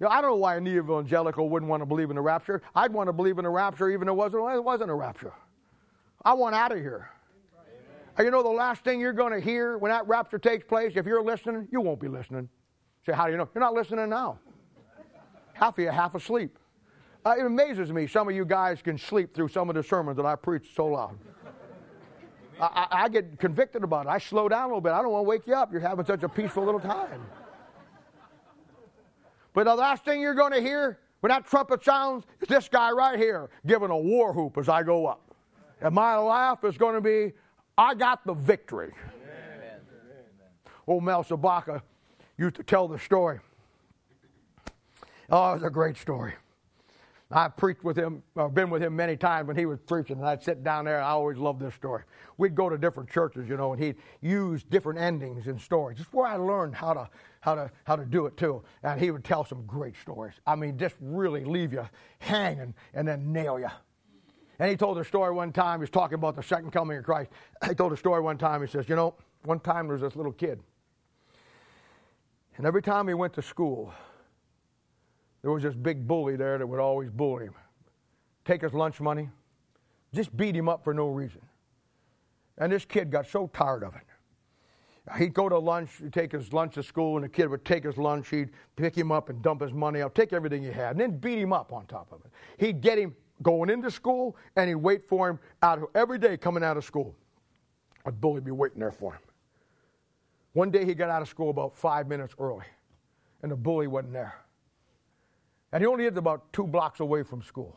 you 0.00 0.06
know, 0.06 0.10
I 0.10 0.20
don't 0.20 0.30
know 0.30 0.36
why 0.36 0.56
an 0.56 0.66
evangelical 0.66 1.48
wouldn't 1.48 1.68
want 1.68 1.82
to 1.82 1.86
believe 1.86 2.10
in 2.10 2.16
the 2.16 2.22
rapture. 2.22 2.62
I'd 2.74 2.92
want 2.92 3.08
to 3.08 3.12
believe 3.12 3.38
in 3.38 3.44
the 3.44 3.50
rapture 3.50 3.90
even 3.90 4.08
if 4.08 4.12
it 4.12 4.16
wasn't, 4.16 4.54
it 4.54 4.64
wasn't 4.64 4.90
a 4.90 4.94
rapture. 4.94 5.32
I 6.24 6.32
want 6.32 6.54
out 6.54 6.72
of 6.72 6.78
here. 6.78 7.10
You 8.18 8.30
know, 8.30 8.42
the 8.42 8.48
last 8.48 8.84
thing 8.84 9.00
you're 9.00 9.12
going 9.12 9.32
to 9.32 9.40
hear 9.40 9.76
when 9.78 9.90
that 9.90 10.06
rapture 10.06 10.38
takes 10.38 10.64
place, 10.64 10.92
if 10.94 11.04
you're 11.04 11.22
listening, 11.22 11.66
you 11.72 11.80
won't 11.80 12.00
be 12.00 12.08
listening. 12.08 12.48
Say, 13.04 13.12
how 13.12 13.26
do 13.26 13.32
you 13.32 13.38
know? 13.38 13.48
You're 13.54 13.60
not 13.60 13.74
listening 13.74 14.08
now. 14.08 14.38
Half 15.52 15.78
of 15.78 15.84
you 15.84 15.90
half 15.90 16.14
asleep. 16.14 16.58
Uh, 17.24 17.34
it 17.38 17.46
amazes 17.46 17.92
me 17.92 18.06
some 18.06 18.28
of 18.28 18.34
you 18.34 18.44
guys 18.44 18.82
can 18.82 18.98
sleep 18.98 19.34
through 19.34 19.48
some 19.48 19.68
of 19.68 19.74
the 19.74 19.82
sermons 19.82 20.16
that 20.16 20.26
I 20.26 20.36
preach 20.36 20.74
so 20.76 20.86
loud. 20.86 21.18
I, 22.60 22.86
I, 22.90 23.02
I 23.04 23.08
get 23.08 23.38
convicted 23.38 23.82
about 23.82 24.06
it. 24.06 24.10
I 24.10 24.18
slow 24.18 24.48
down 24.48 24.64
a 24.64 24.66
little 24.66 24.80
bit. 24.80 24.92
I 24.92 25.02
don't 25.02 25.10
want 25.10 25.24
to 25.24 25.28
wake 25.28 25.46
you 25.46 25.54
up. 25.54 25.72
You're 25.72 25.80
having 25.80 26.04
such 26.04 26.22
a 26.22 26.28
peaceful 26.28 26.64
little 26.64 26.80
time. 26.80 27.26
But 29.54 29.64
the 29.64 29.74
last 29.74 30.04
thing 30.04 30.20
you're 30.20 30.34
going 30.34 30.52
to 30.52 30.60
hear 30.60 30.98
when 31.20 31.30
that 31.30 31.46
trumpet 31.46 31.84
sounds 31.84 32.24
is 32.40 32.48
this 32.48 32.68
guy 32.68 32.90
right 32.90 33.18
here 33.18 33.48
giving 33.66 33.90
a 33.90 33.96
war 33.96 34.32
whoop 34.32 34.58
as 34.58 34.68
I 34.68 34.82
go 34.82 35.06
up. 35.06 35.34
And 35.80 35.94
my 35.94 36.16
laugh 36.16 36.64
is 36.64 36.76
going 36.76 36.94
to 36.94 37.00
be, 37.00 37.32
I 37.76 37.94
got 37.94 38.24
the 38.24 38.34
victory. 38.34 38.92
Amen. 39.06 39.80
Old 40.86 41.02
Mel 41.02 41.24
Sabaka 41.24 41.82
used 42.38 42.56
to 42.56 42.62
tell 42.62 42.88
the 42.88 42.98
story. 42.98 43.40
Oh, 45.30 45.52
it 45.52 45.54
was 45.54 45.62
a 45.62 45.70
great 45.70 45.96
story. 45.96 46.34
I've 47.30 47.56
preached 47.56 47.82
with 47.82 47.96
him, 47.96 48.22
or 48.36 48.48
been 48.48 48.70
with 48.70 48.82
him 48.82 48.94
many 48.94 49.16
times 49.16 49.48
when 49.48 49.56
he 49.56 49.66
was 49.66 49.80
preaching, 49.80 50.18
and 50.18 50.26
I'd 50.26 50.42
sit 50.42 50.62
down 50.62 50.84
there. 50.84 51.00
I 51.00 51.10
always 51.10 51.38
loved 51.38 51.60
this 51.60 51.74
story. 51.74 52.04
We'd 52.36 52.54
go 52.54 52.68
to 52.68 52.78
different 52.78 53.10
churches, 53.10 53.48
you 53.48 53.56
know, 53.56 53.72
and 53.72 53.82
he'd 53.82 53.96
use 54.20 54.62
different 54.62 55.00
endings 55.00 55.48
in 55.48 55.58
stories. 55.58 55.98
It's 55.98 56.12
where 56.12 56.26
I 56.26 56.36
learned 56.36 56.74
how 56.76 56.92
to 56.92 57.08
how 57.40 57.54
to 57.54 57.70
how 57.84 57.96
to 57.96 58.04
do 58.04 58.26
it 58.26 58.36
too. 58.36 58.62
And 58.82 59.00
he 59.00 59.10
would 59.10 59.24
tell 59.24 59.44
some 59.44 59.64
great 59.66 59.96
stories. 59.96 60.34
I 60.46 60.54
mean, 60.54 60.78
just 60.78 60.94
really 61.00 61.44
leave 61.44 61.72
you 61.72 61.88
hanging 62.18 62.74
and 62.92 63.08
then 63.08 63.32
nail 63.32 63.58
you. 63.58 63.70
And 64.58 64.70
he 64.70 64.76
told 64.76 64.98
a 64.98 65.04
story 65.04 65.32
one 65.32 65.52
time, 65.52 65.80
he 65.80 65.82
was 65.82 65.90
talking 65.90 66.14
about 66.14 66.36
the 66.36 66.42
second 66.42 66.70
coming 66.70 66.98
of 66.98 67.04
Christ. 67.04 67.30
He 67.68 67.74
told 67.74 67.92
a 67.92 67.96
story 67.96 68.20
one 68.20 68.38
time, 68.38 68.60
he 68.60 68.68
says, 68.68 68.88
You 68.88 68.96
know, 68.96 69.14
one 69.44 69.60
time 69.60 69.86
there 69.86 69.94
was 69.94 70.02
this 70.02 70.16
little 70.16 70.32
kid. 70.32 70.60
And 72.56 72.66
every 72.66 72.82
time 72.82 73.08
he 73.08 73.14
went 73.14 73.32
to 73.34 73.42
school, 73.42 73.92
there 75.42 75.50
was 75.50 75.62
this 75.62 75.74
big 75.74 76.06
bully 76.06 76.36
there 76.36 76.56
that 76.58 76.66
would 76.66 76.80
always 76.80 77.10
bully 77.10 77.46
him, 77.46 77.54
take 78.44 78.62
his 78.62 78.72
lunch 78.72 79.00
money, 79.00 79.28
just 80.14 80.34
beat 80.36 80.54
him 80.54 80.68
up 80.68 80.84
for 80.84 80.94
no 80.94 81.08
reason. 81.08 81.40
And 82.56 82.72
this 82.72 82.84
kid 82.84 83.10
got 83.10 83.26
so 83.26 83.48
tired 83.52 83.82
of 83.82 83.94
it. 83.96 84.02
He'd 85.18 85.34
go 85.34 85.48
to 85.48 85.58
lunch, 85.58 85.98
he'd 86.00 86.12
take 86.12 86.32
his 86.32 86.52
lunch 86.52 86.74
to 86.74 86.82
school, 86.82 87.16
and 87.16 87.24
the 87.24 87.28
kid 87.28 87.48
would 87.48 87.64
take 87.64 87.84
his 87.84 87.98
lunch, 87.98 88.30
he'd 88.30 88.50
pick 88.76 88.96
him 88.96 89.12
up 89.12 89.28
and 89.28 89.42
dump 89.42 89.60
his 89.60 89.72
money 89.72 90.00
out, 90.00 90.14
take 90.14 90.32
everything 90.32 90.62
he 90.62 90.70
had, 90.70 90.92
and 90.92 91.00
then 91.00 91.18
beat 91.18 91.38
him 91.38 91.52
up 91.52 91.72
on 91.72 91.84
top 91.86 92.10
of 92.10 92.20
it. 92.24 92.30
He'd 92.64 92.80
get 92.80 92.98
him 92.98 93.14
going 93.42 93.70
into 93.70 93.90
school, 93.90 94.36
and 94.56 94.68
he'd 94.68 94.76
wait 94.76 95.06
for 95.08 95.28
him 95.28 95.38
out 95.62 95.78
of, 95.78 95.84
every 95.94 96.18
day 96.18 96.36
coming 96.36 96.64
out 96.64 96.76
of 96.76 96.84
school. 96.84 97.14
A 98.06 98.12
bully 98.12 98.34
would 98.34 98.44
be 98.44 98.50
waiting 98.50 98.80
there 98.80 98.92
for 98.92 99.12
him. 99.12 99.20
One 100.52 100.70
day 100.70 100.84
he 100.84 100.94
got 100.94 101.10
out 101.10 101.22
of 101.22 101.28
school 101.28 101.50
about 101.50 101.76
five 101.76 102.06
minutes 102.06 102.34
early, 102.38 102.64
and 103.42 103.50
the 103.50 103.56
bully 103.56 103.86
wasn't 103.86 104.12
there. 104.12 104.34
And 105.72 105.82
he 105.82 105.86
only 105.86 106.04
lived 106.04 106.18
about 106.18 106.52
two 106.52 106.66
blocks 106.66 107.00
away 107.00 107.24
from 107.24 107.42
school. 107.42 107.76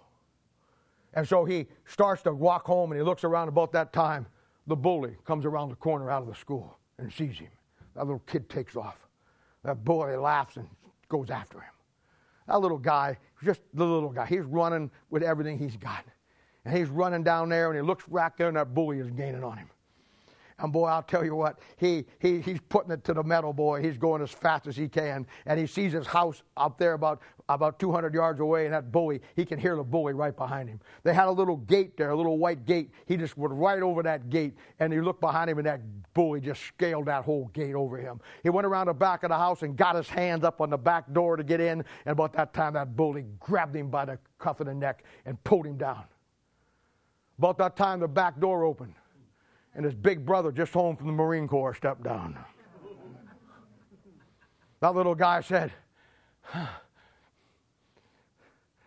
And 1.14 1.28
so 1.28 1.45
he 1.45 1.66
starts 1.86 2.22
to 2.24 2.34
walk 2.34 2.66
home, 2.66 2.91
and 2.91 2.99
he 2.99 3.03
looks 3.03 3.24
around 3.24 3.47
about 3.47 3.72
that 3.72 3.91
time. 3.91 4.28
The 4.68 4.76
bully 4.76 5.16
comes 5.26 5.45
around 5.45 5.70
the 5.70 5.76
corner 5.76 6.12
out 6.12 6.22
of 6.22 6.28
the 6.28 6.36
school 6.36 6.78
and 6.99 7.12
sees 7.12 7.39
him. 7.39 7.49
That 7.95 8.05
little 8.05 8.22
kid 8.28 8.49
takes 8.49 8.76
off. 8.76 9.08
That 9.64 9.84
bully 9.84 10.16
laughs 10.16 10.58
and 10.58 10.68
goes 11.10 11.30
after 11.32 11.60
him. 11.60 11.72
That 12.47 12.60
little 12.60 12.78
guy, 12.78 13.18
just 13.43 13.61
the 13.73 13.85
little 13.85 14.09
guy, 14.09 14.25
he's 14.25 14.43
running 14.43 14.91
with 15.09 15.23
everything 15.23 15.57
he's 15.57 15.77
got. 15.77 16.03
And 16.65 16.75
he's 16.75 16.89
running 16.89 17.23
down 17.23 17.49
there 17.49 17.69
and 17.69 17.75
he 17.77 17.81
looks 17.81 18.05
back 18.05 18.38
there 18.38 18.47
and 18.47 18.57
that 18.57 18.73
bully 18.73 18.99
is 18.99 19.09
gaining 19.11 19.43
on 19.43 19.57
him. 19.57 19.69
And 20.60 20.74
boy, 20.74 20.88
I'll 20.88 21.03
tell 21.03 21.24
you 21.24 21.36
what, 21.36 21.60
he, 21.78 22.05
he, 22.18 22.41
he's 22.41 22.60
putting 22.68 22.91
it 22.91 23.03
to 23.03 23.14
the 23.14 23.22
metal, 23.22 23.53
boy. 23.53 23.80
He's 23.80 23.95
going 23.95 24.24
as 24.24 24.32
fast 24.32 24.66
as 24.66 24.76
he 24.76 24.89
can. 24.89 25.28
And 25.45 25.60
he 25.60 25.68
sees 25.68 25.93
his 25.93 26.08
house 26.08 26.41
up 26.55 26.80
there 26.80 26.93
about, 26.93 27.22
about 27.47 27.78
200 27.78 28.12
yards 28.12 28.39
away, 28.39 28.66
and 28.66 28.74
that 28.74 28.91
bully, 28.91 29.22
he 29.36 29.45
can 29.45 29.60
hear 29.60 29.76
the 29.76 29.84
bully 29.84 30.14
right 30.14 30.36
behind 30.36 30.68
him. 30.68 30.80
They 31.03 31.14
had 31.14 31.28
a 31.28 31.32
little 31.32 31.58
gate 31.58 31.95
there, 31.95 32.10
a 32.10 32.16
little 32.16 32.39
white 32.39 32.66
gate. 32.66 32.89
He 33.05 33.18
just 33.18 33.38
went 33.38 33.53
right 33.53 33.84
over 33.84 34.01
that 34.01 34.32
gate, 34.32 34.55
and 34.80 34.91
he 34.91 34.99
looked 34.99 35.22
behind 35.22 35.47
him, 35.51 35.60
and 35.60 35.68
that 35.68 35.82
bully 36.16 36.41
just 36.41 36.64
scaled 36.64 37.05
that 37.05 37.24
whole 37.24 37.51
gate 37.53 37.76
over 37.76 37.97
him. 37.97 38.20
He 38.41 38.49
went 38.49 38.66
around 38.66 38.88
the 38.88 38.95
back 38.95 39.22
of 39.22 39.30
the 39.30 39.38
house 39.38 39.62
and 39.62 39.78
got 39.78 39.95
his 39.95 40.10
hands 40.10 40.43
up 40.43 40.60
on 40.60 40.72
the 40.72 40.78
back 40.78 41.14
door 41.14 41.38
to 41.38 41.43
get 41.43 41.62
in, 41.62 41.84
and 42.05 42.12
about 42.14 42.34
that 42.34 42.55
time, 42.55 42.74
that 42.74 42.95
bully 42.95 43.26
grabbed 43.39 43.76
him 43.76 43.91
by 43.91 44.05
the 44.05 44.18
cuff 44.39 44.60
of 44.60 44.66
the 44.66 44.74
neck 44.74 45.03
and 45.28 45.41
pulled 45.43 45.68
him 45.68 45.78
down. 45.78 46.05
About 47.38 47.60
that 47.60 47.76
time, 47.76 47.99
the 47.99 48.08
back 48.08 48.39
door 48.39 48.64
opened 48.64 48.95
and 49.78 49.86
his 49.86 49.93
big 49.93 50.25
brother, 50.25 50.51
just 50.51 50.73
home 50.73 50.97
from 50.97 51.05
the 51.05 51.13
Marine 51.13 51.47
Corps, 51.47 51.75
stepped 51.75 52.03
down. 52.03 52.38
That 54.82 54.95
little 54.95 55.15
guy 55.15 55.41
said, 55.41 55.71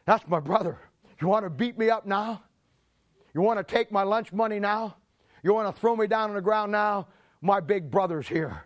That's 0.05 0.27
my 0.27 0.41
brother. 0.41 0.79
You 1.21 1.29
want 1.29 1.45
to 1.45 1.51
beat 1.51 1.79
me 1.79 1.91
up 1.91 2.07
now? 2.07 2.43
You 3.35 3.41
want 3.41 3.59
to 3.59 3.65
take 3.65 3.93
my 3.93 4.03
lunch 4.03 4.33
money 4.33 4.59
now? 4.59 4.97
You 5.45 5.55
want 5.55 5.73
to 5.75 5.81
throw 5.81 5.95
me 5.95 6.09
down 6.09 6.31
on 6.31 6.37
the 6.37 6.43
ground 6.43 6.73
now? 6.73 7.07
My 7.41 7.61
big 7.61 7.91
brother's 7.91 8.27
here. 8.27 8.65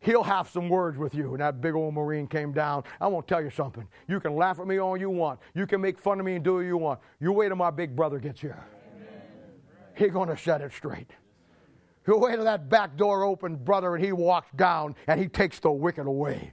He'll 0.00 0.22
have 0.22 0.48
some 0.48 0.68
words 0.68 0.96
with 0.96 1.14
you. 1.14 1.32
And 1.32 1.40
that 1.40 1.60
big 1.60 1.74
old 1.74 1.94
Marine 1.94 2.26
came 2.26 2.52
down. 2.52 2.84
I 3.00 3.06
won't 3.08 3.28
tell 3.28 3.42
you 3.42 3.50
something. 3.50 3.86
You 4.08 4.18
can 4.20 4.34
laugh 4.34 4.58
at 4.58 4.66
me 4.66 4.78
all 4.78 4.96
you 4.96 5.10
want. 5.10 5.38
You 5.54 5.66
can 5.66 5.80
make 5.80 5.98
fun 5.98 6.18
of 6.18 6.26
me 6.26 6.34
and 6.36 6.44
do 6.44 6.54
what 6.54 6.60
you 6.60 6.78
want. 6.78 6.98
You 7.20 7.32
wait 7.32 7.48
till 7.48 7.56
my 7.56 7.70
big 7.70 7.94
brother 7.94 8.18
gets 8.18 8.40
here. 8.40 8.64
He's 9.94 10.10
going 10.10 10.30
to 10.30 10.36
set 10.36 10.62
it 10.62 10.72
straight. 10.72 11.10
He'll 12.06 12.20
wait 12.20 12.34
till 12.34 12.44
that 12.44 12.68
back 12.68 12.96
door 12.96 13.24
opens, 13.24 13.58
brother, 13.58 13.94
and 13.94 14.04
he 14.04 14.12
walks 14.12 14.50
down 14.56 14.94
and 15.06 15.20
he 15.20 15.28
takes 15.28 15.60
the 15.60 15.70
wicked 15.70 16.06
away. 16.06 16.52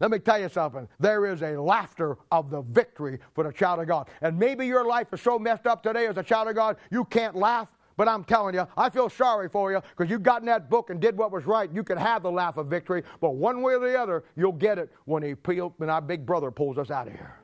Let 0.00 0.10
me 0.10 0.18
tell 0.18 0.40
you 0.40 0.48
something. 0.48 0.88
There 0.98 1.26
is 1.26 1.42
a 1.42 1.60
laughter 1.60 2.16
of 2.32 2.50
the 2.50 2.62
victory 2.62 3.18
for 3.34 3.44
the 3.44 3.52
child 3.52 3.80
of 3.80 3.86
God. 3.86 4.08
And 4.22 4.38
maybe 4.38 4.66
your 4.66 4.86
life 4.86 5.08
is 5.12 5.20
so 5.20 5.38
messed 5.38 5.66
up 5.66 5.82
today 5.82 6.06
as 6.06 6.16
a 6.16 6.22
child 6.22 6.48
of 6.48 6.54
God, 6.54 6.76
you 6.90 7.04
can't 7.04 7.36
laugh. 7.36 7.68
But 7.98 8.08
I'm 8.08 8.24
telling 8.24 8.54
you, 8.54 8.66
I 8.78 8.88
feel 8.88 9.10
sorry 9.10 9.50
for 9.50 9.70
you 9.70 9.82
because 9.94 10.10
you 10.10 10.18
got 10.18 10.40
in 10.40 10.46
that 10.46 10.70
book 10.70 10.88
and 10.88 10.98
did 10.98 11.18
what 11.18 11.30
was 11.30 11.44
right. 11.44 11.70
You 11.70 11.84
can 11.84 11.98
have 11.98 12.22
the 12.22 12.30
laugh 12.30 12.56
of 12.56 12.68
victory, 12.68 13.02
but 13.20 13.34
one 13.34 13.60
way 13.60 13.74
or 13.74 13.80
the 13.80 14.00
other, 14.00 14.24
you'll 14.36 14.52
get 14.52 14.78
it 14.78 14.90
when 15.04 15.22
he 15.22 15.32
when 15.32 15.90
our 15.90 16.00
big 16.00 16.24
brother 16.24 16.50
pulls 16.50 16.78
us 16.78 16.90
out 16.90 17.08
of 17.08 17.12
here. 17.12 17.38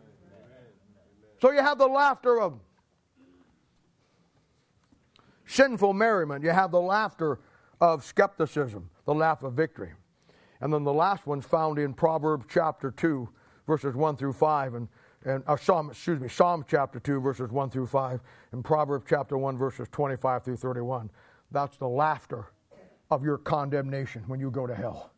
So 1.43 1.51
you 1.51 1.61
have 1.61 1.77
the 1.77 1.87
laughter 1.87 2.41
of 2.41 2.59
sinful 5.47 5.95
merriment. 5.95 6.45
You 6.45 6.51
have 6.51 6.71
the 6.71 6.81
laughter 6.81 7.41
of 7.81 8.05
skepticism, 8.05 8.91
the 9.05 9.15
laugh 9.15 9.43
of 9.43 9.55
victory. 9.55 9.93
And 10.61 10.73
then 10.73 10.85
the 10.85 10.93
last 10.93 11.27
one's 11.27 11.45
found 11.45 11.79
in 11.79 11.95
Proverbs 11.95 12.47
chapter 12.49 12.91
2, 12.91 13.29
verses 13.67 13.95
1 13.95 14.17
through 14.17 14.33
5. 14.33 14.75
And 14.75 14.89
and 15.27 15.43
uh, 15.49 15.57
Psalm, 15.57 15.91
excuse 15.91 16.21
me, 16.21 16.29
Psalm 16.29 16.65
chapter 16.69 17.01
2, 17.01 17.21
verses 17.21 17.51
1 17.51 17.71
through 17.71 17.89
5, 17.89 18.21
and 18.53 18.65
Proverbs 18.65 19.07
chapter 19.09 19.37
1, 19.37 19.59
verses 19.59 19.89
25 19.91 20.45
through 20.45 20.57
31. 20.57 21.11
That's 21.51 21.77
the 21.77 21.89
laughter 21.89 22.47
of 23.11 23.25
your 23.25 23.37
condemnation 23.37 24.23
when 24.29 24.39
you 24.39 24.53
go 24.53 24.69
to 24.69 24.75
hell. 24.75 25.11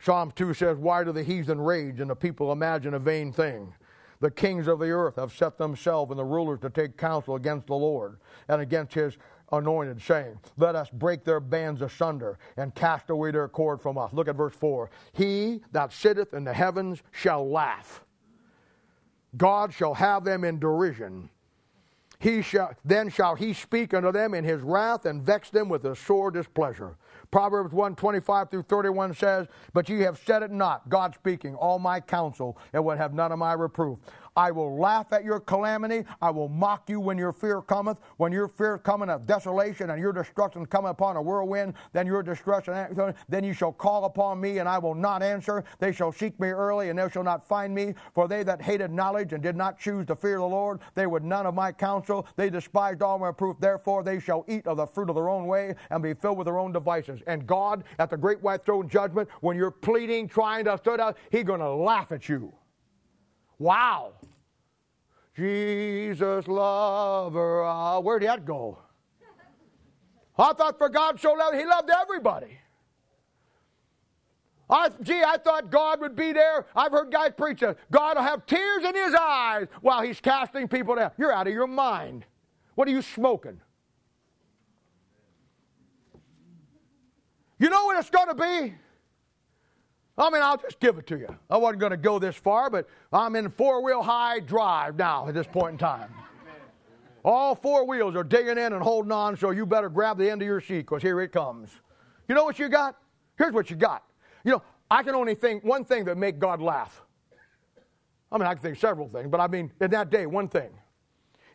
Psalm 0.00 0.32
2 0.34 0.52
says, 0.54 0.78
Why 0.78 1.04
do 1.04 1.12
the 1.12 1.22
heathen 1.22 1.60
rage 1.60 2.00
and 2.00 2.10
the 2.10 2.16
people 2.16 2.50
imagine 2.50 2.94
a 2.94 2.98
vain 2.98 3.32
thing? 3.32 3.72
The 4.20 4.30
kings 4.30 4.66
of 4.68 4.78
the 4.78 4.90
earth 4.90 5.16
have 5.16 5.32
set 5.32 5.56
themselves 5.56 6.10
and 6.10 6.18
the 6.18 6.24
rulers 6.24 6.60
to 6.60 6.70
take 6.70 6.96
counsel 6.96 7.36
against 7.36 7.66
the 7.66 7.74
Lord 7.74 8.18
and 8.48 8.60
against 8.60 8.92
his 8.94 9.16
anointed, 9.50 10.00
saying, 10.02 10.38
Let 10.58 10.76
us 10.76 10.90
break 10.90 11.24
their 11.24 11.40
bands 11.40 11.80
asunder 11.80 12.38
and 12.56 12.74
cast 12.74 13.10
away 13.10 13.30
their 13.30 13.48
cord 13.48 13.80
from 13.80 13.96
us. 13.96 14.12
Look 14.12 14.28
at 14.28 14.36
verse 14.36 14.54
4. 14.54 14.90
He 15.12 15.62
that 15.72 15.92
sitteth 15.92 16.34
in 16.34 16.44
the 16.44 16.52
heavens 16.52 17.02
shall 17.12 17.48
laugh. 17.48 18.04
God 19.36 19.72
shall 19.72 19.94
have 19.94 20.24
them 20.24 20.44
in 20.44 20.58
derision. 20.58 21.30
He 22.18 22.42
shall, 22.42 22.74
then 22.84 23.08
shall 23.08 23.34
he 23.34 23.54
speak 23.54 23.94
unto 23.94 24.12
them 24.12 24.34
in 24.34 24.44
his 24.44 24.60
wrath 24.60 25.06
and 25.06 25.22
vex 25.22 25.48
them 25.48 25.70
with 25.70 25.82
his 25.82 25.98
sore 25.98 26.30
displeasure. 26.30 26.96
Proverbs 27.30 27.72
1 27.72 27.94
25 27.94 28.50
through 28.50 28.62
31 28.62 29.14
says, 29.14 29.46
But 29.72 29.88
ye 29.88 30.00
have 30.00 30.18
said 30.18 30.42
it 30.42 30.50
not, 30.50 30.88
God 30.88 31.14
speaking, 31.14 31.54
all 31.54 31.78
my 31.78 32.00
counsel, 32.00 32.58
and 32.72 32.84
would 32.84 32.98
have 32.98 33.14
none 33.14 33.30
of 33.32 33.38
my 33.38 33.52
reproof. 33.52 33.98
I 34.40 34.50
will 34.50 34.78
laugh 34.78 35.12
at 35.12 35.22
your 35.22 35.38
calamity. 35.38 36.02
I 36.22 36.30
will 36.30 36.48
mock 36.48 36.88
you 36.88 36.98
when 36.98 37.18
your 37.18 37.30
fear 37.30 37.60
cometh. 37.60 37.98
When 38.16 38.32
your 38.32 38.48
fear 38.48 38.78
cometh 38.78 39.10
of 39.10 39.26
desolation 39.26 39.90
and 39.90 40.00
your 40.00 40.14
destruction 40.14 40.64
cometh 40.64 40.92
upon 40.92 41.16
a 41.18 41.22
whirlwind, 41.22 41.74
then 41.92 42.06
your 42.06 42.22
destruction, 42.22 42.74
then 43.28 43.44
you 43.44 43.52
shall 43.52 43.70
call 43.70 44.06
upon 44.06 44.40
me, 44.40 44.56
and 44.56 44.66
I 44.66 44.78
will 44.78 44.94
not 44.94 45.22
answer. 45.22 45.62
They 45.78 45.92
shall 45.92 46.10
seek 46.10 46.40
me 46.40 46.48
early, 46.48 46.88
and 46.88 46.98
they 46.98 47.10
shall 47.10 47.22
not 47.22 47.46
find 47.46 47.74
me. 47.74 47.92
For 48.14 48.28
they 48.28 48.42
that 48.44 48.62
hated 48.62 48.90
knowledge 48.90 49.34
and 49.34 49.42
did 49.42 49.56
not 49.56 49.78
choose 49.78 50.06
to 50.06 50.16
fear 50.16 50.38
the 50.38 50.46
Lord, 50.46 50.80
they 50.94 51.06
would 51.06 51.22
none 51.22 51.44
of 51.44 51.54
my 51.54 51.70
counsel. 51.70 52.26
They 52.36 52.48
despised 52.48 53.02
all 53.02 53.18
my 53.18 53.32
proof. 53.32 53.58
Therefore, 53.60 54.02
they 54.02 54.20
shall 54.20 54.46
eat 54.48 54.66
of 54.66 54.78
the 54.78 54.86
fruit 54.86 55.10
of 55.10 55.16
their 55.16 55.28
own 55.28 55.48
way 55.48 55.74
and 55.90 56.02
be 56.02 56.14
filled 56.14 56.38
with 56.38 56.46
their 56.46 56.58
own 56.58 56.72
devices. 56.72 57.20
And 57.26 57.46
God, 57.46 57.84
at 57.98 58.08
the 58.08 58.16
great 58.16 58.40
white 58.40 58.64
throne 58.64 58.88
judgment, 58.88 59.28
when 59.42 59.58
you're 59.58 59.70
pleading, 59.70 60.28
trying 60.28 60.64
to 60.64 60.78
stood 60.78 60.98
out, 60.98 61.18
He's 61.30 61.44
going 61.44 61.60
to 61.60 61.74
laugh 61.74 62.10
at 62.10 62.26
you. 62.26 62.54
Wow. 63.60 64.14
Jesus 65.36 66.48
lover. 66.48 67.62
Uh, 67.62 68.00
where'd 68.00 68.22
that 68.22 68.44
go? 68.44 68.78
I 70.38 70.54
thought 70.54 70.78
for 70.78 70.88
God 70.88 71.20
so 71.20 71.34
loved, 71.34 71.56
He 71.56 71.64
loved 71.66 71.90
everybody. 71.90 72.58
I, 74.70 74.88
gee, 75.02 75.22
I 75.24 75.36
thought 75.36 75.70
God 75.70 76.00
would 76.00 76.16
be 76.16 76.32
there. 76.32 76.66
I've 76.74 76.92
heard 76.92 77.12
guys 77.12 77.32
preach 77.36 77.60
that 77.60 77.76
God 77.90 78.16
will 78.16 78.22
have 78.22 78.46
tears 78.46 78.84
in 78.84 78.94
his 78.94 79.14
eyes 79.14 79.66
while 79.80 80.00
he's 80.00 80.20
casting 80.20 80.68
people 80.68 80.94
down. 80.94 81.10
You're 81.18 81.32
out 81.32 81.48
of 81.48 81.52
your 81.52 81.66
mind. 81.66 82.24
What 82.76 82.86
are 82.86 82.92
you 82.92 83.02
smoking? 83.02 83.60
You 87.58 87.68
know 87.68 87.86
what 87.86 87.98
it's 87.98 88.10
going 88.10 88.28
to 88.28 88.34
be? 88.34 88.74
I 90.20 90.28
mean, 90.28 90.42
I'll 90.42 90.58
just 90.58 90.78
give 90.80 90.98
it 90.98 91.06
to 91.06 91.18
you. 91.18 91.34
I 91.48 91.56
wasn't 91.56 91.80
going 91.80 91.92
to 91.92 91.96
go 91.96 92.18
this 92.18 92.36
far, 92.36 92.68
but 92.68 92.86
I'm 93.10 93.34
in 93.36 93.48
four 93.50 93.82
wheel 93.82 94.02
high 94.02 94.40
drive 94.40 94.96
now 94.96 95.26
at 95.26 95.34
this 95.34 95.46
point 95.46 95.72
in 95.72 95.78
time. 95.78 96.12
All 97.24 97.54
four 97.54 97.86
wheels 97.86 98.14
are 98.16 98.24
digging 98.24 98.58
in 98.58 98.72
and 98.72 98.82
holding 98.82 99.12
on, 99.12 99.36
so 99.36 99.50
you 99.50 99.64
better 99.64 99.88
grab 99.88 100.18
the 100.18 100.30
end 100.30 100.42
of 100.42 100.46
your 100.46 100.60
seat 100.60 100.80
because 100.80 101.02
here 101.02 101.20
it 101.20 101.32
comes. 101.32 101.70
You 102.28 102.34
know 102.34 102.44
what 102.44 102.58
you 102.58 102.68
got? 102.68 102.96
Here's 103.38 103.52
what 103.52 103.70
you 103.70 103.76
got. 103.76 104.04
You 104.44 104.52
know, 104.52 104.62
I 104.90 105.02
can 105.02 105.14
only 105.14 105.34
think 105.34 105.64
one 105.64 105.84
thing 105.84 106.04
that 106.04 106.16
make 106.16 106.38
God 106.38 106.60
laugh. 106.60 107.02
I 108.30 108.38
mean, 108.38 108.46
I 108.46 108.54
can 108.54 108.62
think 108.62 108.78
several 108.78 109.08
things, 109.08 109.28
but 109.30 109.40
I 109.40 109.48
mean, 109.48 109.72
in 109.80 109.90
that 109.90 110.10
day, 110.10 110.26
one 110.26 110.48
thing. 110.48 110.70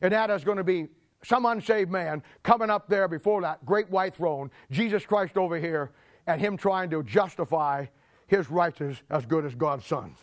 And 0.02 0.12
that 0.12 0.30
is 0.30 0.44
going 0.44 0.58
to 0.58 0.64
be 0.64 0.88
some 1.24 1.46
unsaved 1.46 1.92
man 1.92 2.22
coming 2.44 2.70
up 2.70 2.90
there 2.90 3.08
before 3.08 3.42
that 3.42 3.64
great 3.66 3.90
white 3.90 4.16
throne, 4.16 4.52
Jesus 4.72 5.06
Christ 5.06 5.38
over 5.38 5.58
here, 5.58 5.92
and 6.28 6.42
him 6.42 6.58
trying 6.58 6.90
to 6.90 7.04
justify 7.04 7.86
his 8.28 8.50
righteousness 8.50 9.02
as 9.10 9.26
good 9.26 9.46
as 9.46 9.56
God's 9.56 9.86
sons. 9.86 10.18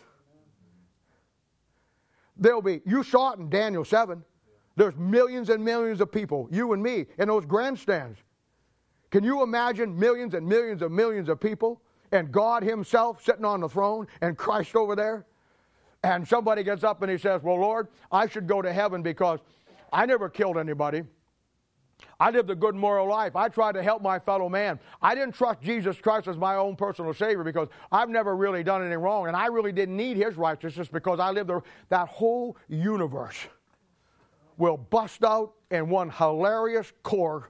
There'll 2.35 2.61
be, 2.61 2.81
you 2.85 3.03
saw 3.03 3.33
it 3.33 3.39
in 3.39 3.49
Daniel 3.49 3.85
7. 3.85 4.23
There's 4.75 4.95
millions 4.95 5.49
and 5.49 5.63
millions 5.63 6.01
of 6.01 6.11
people, 6.11 6.47
you 6.51 6.73
and 6.73 6.81
me, 6.81 7.05
in 7.19 7.27
those 7.27 7.45
grandstands. 7.45 8.17
Can 9.11 9.23
you 9.23 9.43
imagine 9.43 9.97
millions 9.97 10.33
and 10.33 10.47
millions 10.47 10.81
of 10.81 10.91
millions 10.91 11.29
of 11.29 11.39
people 11.39 11.81
and 12.11 12.31
God 12.31 12.63
Himself 12.63 13.23
sitting 13.23 13.45
on 13.45 13.59
the 13.59 13.69
throne 13.69 14.07
and 14.21 14.35
Christ 14.35 14.75
over 14.75 14.95
there? 14.95 15.25
And 16.03 16.27
somebody 16.27 16.63
gets 16.63 16.83
up 16.83 17.01
and 17.01 17.11
he 17.11 17.17
says, 17.17 17.41
Well, 17.43 17.59
Lord, 17.59 17.87
I 18.11 18.27
should 18.27 18.47
go 18.47 18.61
to 18.61 18.73
heaven 18.73 19.03
because 19.03 19.39
I 19.91 20.05
never 20.07 20.27
killed 20.27 20.57
anybody. 20.57 21.03
I 22.23 22.29
lived 22.29 22.49
a 22.49 22.55
good 22.55 22.73
moral 22.73 23.09
life. 23.09 23.35
I 23.35 23.49
tried 23.49 23.73
to 23.73 23.83
help 23.83 24.01
my 24.01 24.17
fellow 24.17 24.47
man. 24.47 24.79
I 25.01 25.13
didn't 25.13 25.35
trust 25.35 25.61
Jesus 25.61 25.97
Christ 25.97 26.29
as 26.29 26.37
my 26.37 26.55
own 26.55 26.77
personal 26.77 27.13
Savior 27.13 27.43
because 27.43 27.67
I've 27.91 28.07
never 28.07 28.37
really 28.37 28.63
done 28.63 28.79
anything 28.79 28.99
wrong, 28.99 29.27
and 29.27 29.35
I 29.35 29.47
really 29.47 29.73
didn't 29.73 29.97
need 29.97 30.15
His 30.15 30.37
righteousness 30.37 30.87
because 30.87 31.19
I 31.19 31.31
lived 31.31 31.49
the, 31.49 31.59
that 31.89 32.07
whole 32.07 32.55
universe 32.69 33.35
will 34.55 34.77
bust 34.77 35.25
out 35.25 35.51
in 35.69 35.89
one 35.89 36.09
hilarious 36.09 36.93
core 37.03 37.49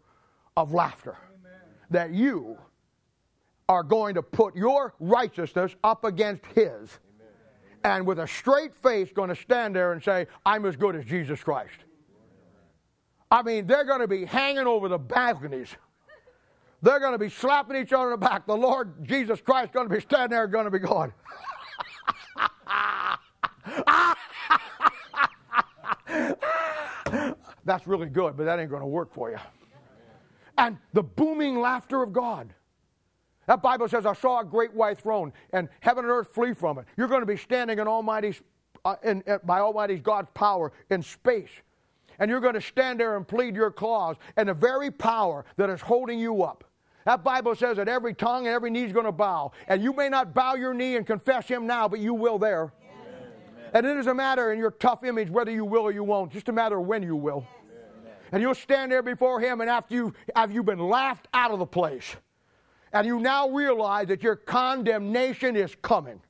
of 0.57 0.73
laughter 0.73 1.17
Amen. 1.39 1.59
that 1.91 2.11
you 2.11 2.57
are 3.69 3.83
going 3.83 4.15
to 4.15 4.23
put 4.23 4.55
your 4.55 4.95
righteousness 4.99 5.75
up 5.83 6.03
against 6.03 6.47
His. 6.47 6.65
Amen. 6.65 6.87
And 7.83 8.07
with 8.07 8.17
a 8.17 8.27
straight 8.27 8.73
face, 8.73 9.11
going 9.13 9.29
to 9.29 9.35
stand 9.35 9.75
there 9.75 9.91
and 9.93 10.03
say, 10.03 10.25
I'm 10.47 10.65
as 10.65 10.75
good 10.75 10.95
as 10.95 11.05
Jesus 11.05 11.43
Christ. 11.43 11.77
I 13.33 13.41
mean, 13.41 13.65
they're 13.65 13.83
going 13.83 14.01
to 14.01 14.07
be 14.07 14.25
hanging 14.25 14.67
over 14.67 14.87
the 14.87 14.99
balconies. 14.99 15.69
They're 16.83 16.99
going 16.99 17.13
to 17.13 17.17
be 17.17 17.29
slapping 17.29 17.75
each 17.75 17.91
other 17.91 18.03
in 18.03 18.11
the 18.11 18.17
back. 18.17 18.45
The 18.45 18.55
Lord 18.55 19.03
Jesus 19.03 19.41
Christ 19.41 19.69
is 19.69 19.73
going 19.73 19.89
to 19.89 19.95
be 19.95 20.01
standing 20.01 20.29
there, 20.29 20.45
going 20.45 20.65
to 20.65 20.71
be 20.71 20.77
going. 20.77 21.11
That's 27.65 27.87
really 27.87 28.05
good, 28.05 28.37
but 28.37 28.43
that 28.43 28.59
ain't 28.59 28.69
going 28.69 28.83
to 28.83 28.87
work 28.87 29.11
for 29.11 29.31
you. 29.31 29.39
And 30.59 30.77
the 30.93 31.01
booming 31.01 31.59
laughter 31.59 32.03
of 32.03 32.13
God. 32.13 32.53
That 33.47 33.63
Bible 33.63 33.87
says, 33.87 34.05
I 34.05 34.13
saw 34.13 34.41
a 34.41 34.45
great 34.45 34.75
white 34.75 34.99
throne, 34.99 35.33
and 35.53 35.69
heaven 35.79 36.05
and 36.05 36.11
earth 36.11 36.35
flee 36.35 36.53
from 36.53 36.77
it. 36.77 36.85
You're 36.97 37.07
going 37.07 37.21
to 37.21 37.25
be 37.25 37.37
standing 37.37 37.79
in 37.79 37.87
Almighty's, 37.87 38.43
uh, 38.85 38.97
in, 39.01 39.23
in, 39.25 39.39
by 39.43 39.59
Almighty's 39.59 40.01
God's 40.01 40.29
power 40.35 40.71
in 40.91 41.01
space 41.01 41.49
and 42.19 42.29
you're 42.29 42.39
going 42.39 42.53
to 42.53 42.61
stand 42.61 42.99
there 42.99 43.17
and 43.17 43.27
plead 43.27 43.55
your 43.55 43.71
cause, 43.71 44.15
and 44.37 44.49
the 44.49 44.53
very 44.53 44.91
power 44.91 45.45
that 45.57 45.69
is 45.69 45.81
holding 45.81 46.19
you 46.19 46.43
up. 46.43 46.63
That 47.05 47.23
Bible 47.23 47.53
says 47.55 47.77
that 47.77 47.87
every 47.87 48.13
tongue 48.13 48.47
and 48.47 48.55
every 48.55 48.69
knee 48.69 48.83
is 48.83 48.93
going 48.93 49.05
to 49.05 49.11
bow. 49.11 49.51
And 49.67 49.83
you 49.83 49.93
may 49.93 50.07
not 50.07 50.33
bow 50.33 50.55
your 50.55 50.73
knee 50.73 50.95
and 50.95 51.05
confess 51.05 51.47
Him 51.47 51.67
now, 51.67 51.87
but 51.87 51.99
you 51.99 52.13
will 52.13 52.39
there. 52.39 52.71
Amen. 52.81 53.29
And 53.73 53.85
it 53.85 53.93
doesn't 53.95 54.15
matter 54.15 54.53
in 54.53 54.59
your 54.59 54.71
tough 54.71 55.03
image 55.03 55.29
whether 55.29 55.51
you 55.51 55.65
will 55.65 55.81
or 55.81 55.91
you 55.91 56.03
won't, 56.03 56.31
just 56.31 56.47
a 56.47 56.53
matter 56.53 56.79
of 56.79 56.85
when 56.85 57.03
you 57.03 57.15
will. 57.15 57.45
Amen. 58.01 58.13
And 58.31 58.41
you'll 58.41 58.55
stand 58.55 58.91
there 58.91 59.03
before 59.03 59.41
Him, 59.41 59.59
and 59.59 59.69
after 59.69 59.95
you 59.95 60.13
have 60.35 60.53
you 60.53 60.63
been 60.63 60.79
laughed 60.79 61.27
out 61.33 61.51
of 61.51 61.59
the 61.59 61.65
place, 61.65 62.15
and 62.93 63.05
you 63.05 63.19
now 63.19 63.49
realize 63.49 64.07
that 64.07 64.23
your 64.23 64.37
condemnation 64.37 65.57
is 65.57 65.75
coming. 65.81 66.21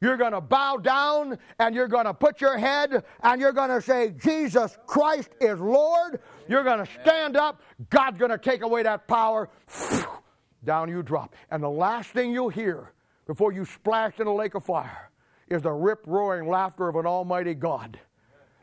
You're 0.00 0.16
going 0.16 0.32
to 0.32 0.40
bow 0.40 0.76
down 0.76 1.38
and 1.58 1.74
you're 1.74 1.88
going 1.88 2.04
to 2.04 2.14
put 2.14 2.40
your 2.40 2.56
head 2.56 3.04
and 3.22 3.40
you're 3.40 3.52
going 3.52 3.70
to 3.70 3.82
say, 3.82 4.10
Jesus 4.10 4.78
Christ 4.86 5.30
is 5.40 5.58
Lord. 5.58 6.20
You're 6.48 6.64
going 6.64 6.84
to 6.84 6.90
stand 7.02 7.36
up. 7.36 7.60
God's 7.90 8.18
going 8.18 8.30
to 8.30 8.38
take 8.38 8.62
away 8.62 8.82
that 8.84 9.08
power. 9.08 9.48
Down 10.64 10.88
you 10.88 11.02
drop. 11.02 11.34
And 11.50 11.62
the 11.62 11.70
last 11.70 12.10
thing 12.10 12.32
you'll 12.32 12.48
hear 12.48 12.92
before 13.26 13.52
you 13.52 13.64
splash 13.64 14.20
in 14.20 14.26
a 14.26 14.34
lake 14.34 14.54
of 14.54 14.64
fire 14.64 15.10
is 15.48 15.62
the 15.62 15.72
rip 15.72 16.06
roaring 16.06 16.48
laughter 16.48 16.88
of 16.88 16.96
an 16.96 17.06
almighty 17.06 17.54
God. 17.54 17.98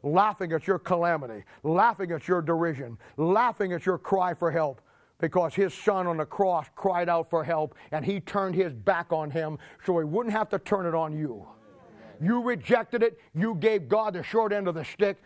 Laughing 0.03 0.51
at 0.51 0.67
your 0.67 0.77
calamity, 0.77 1.43
laughing 1.63 2.11
at 2.11 2.27
your 2.27 2.41
derision, 2.41 2.95
laughing 3.17 3.73
at 3.73 3.87
your 3.87 3.97
cry 3.97 4.35
for 4.35 4.51
help 4.51 4.81
because 5.19 5.53
his 5.53 5.73
son 5.73 6.07
on 6.07 6.17
the 6.17 6.25
cross 6.25 6.67
cried 6.75 7.09
out 7.09 7.29
for 7.29 7.43
help 7.43 7.75
and 7.91 8.05
he 8.05 8.19
turned 8.19 8.55
his 8.55 8.73
back 8.73 9.11
on 9.11 9.29
him 9.31 9.57
so 9.85 9.97
he 9.97 10.05
wouldn't 10.05 10.35
have 10.35 10.49
to 10.49 10.59
turn 10.59 10.85
it 10.85 10.93
on 10.93 11.17
you. 11.17 11.47
You 12.21 12.41
rejected 12.41 13.03
it, 13.03 13.19
you 13.33 13.55
gave 13.55 13.87
God 13.87 14.13
the 14.13 14.23
short 14.23 14.53
end 14.53 14.67
of 14.67 14.75
the 14.75 14.85
stick, 14.85 15.17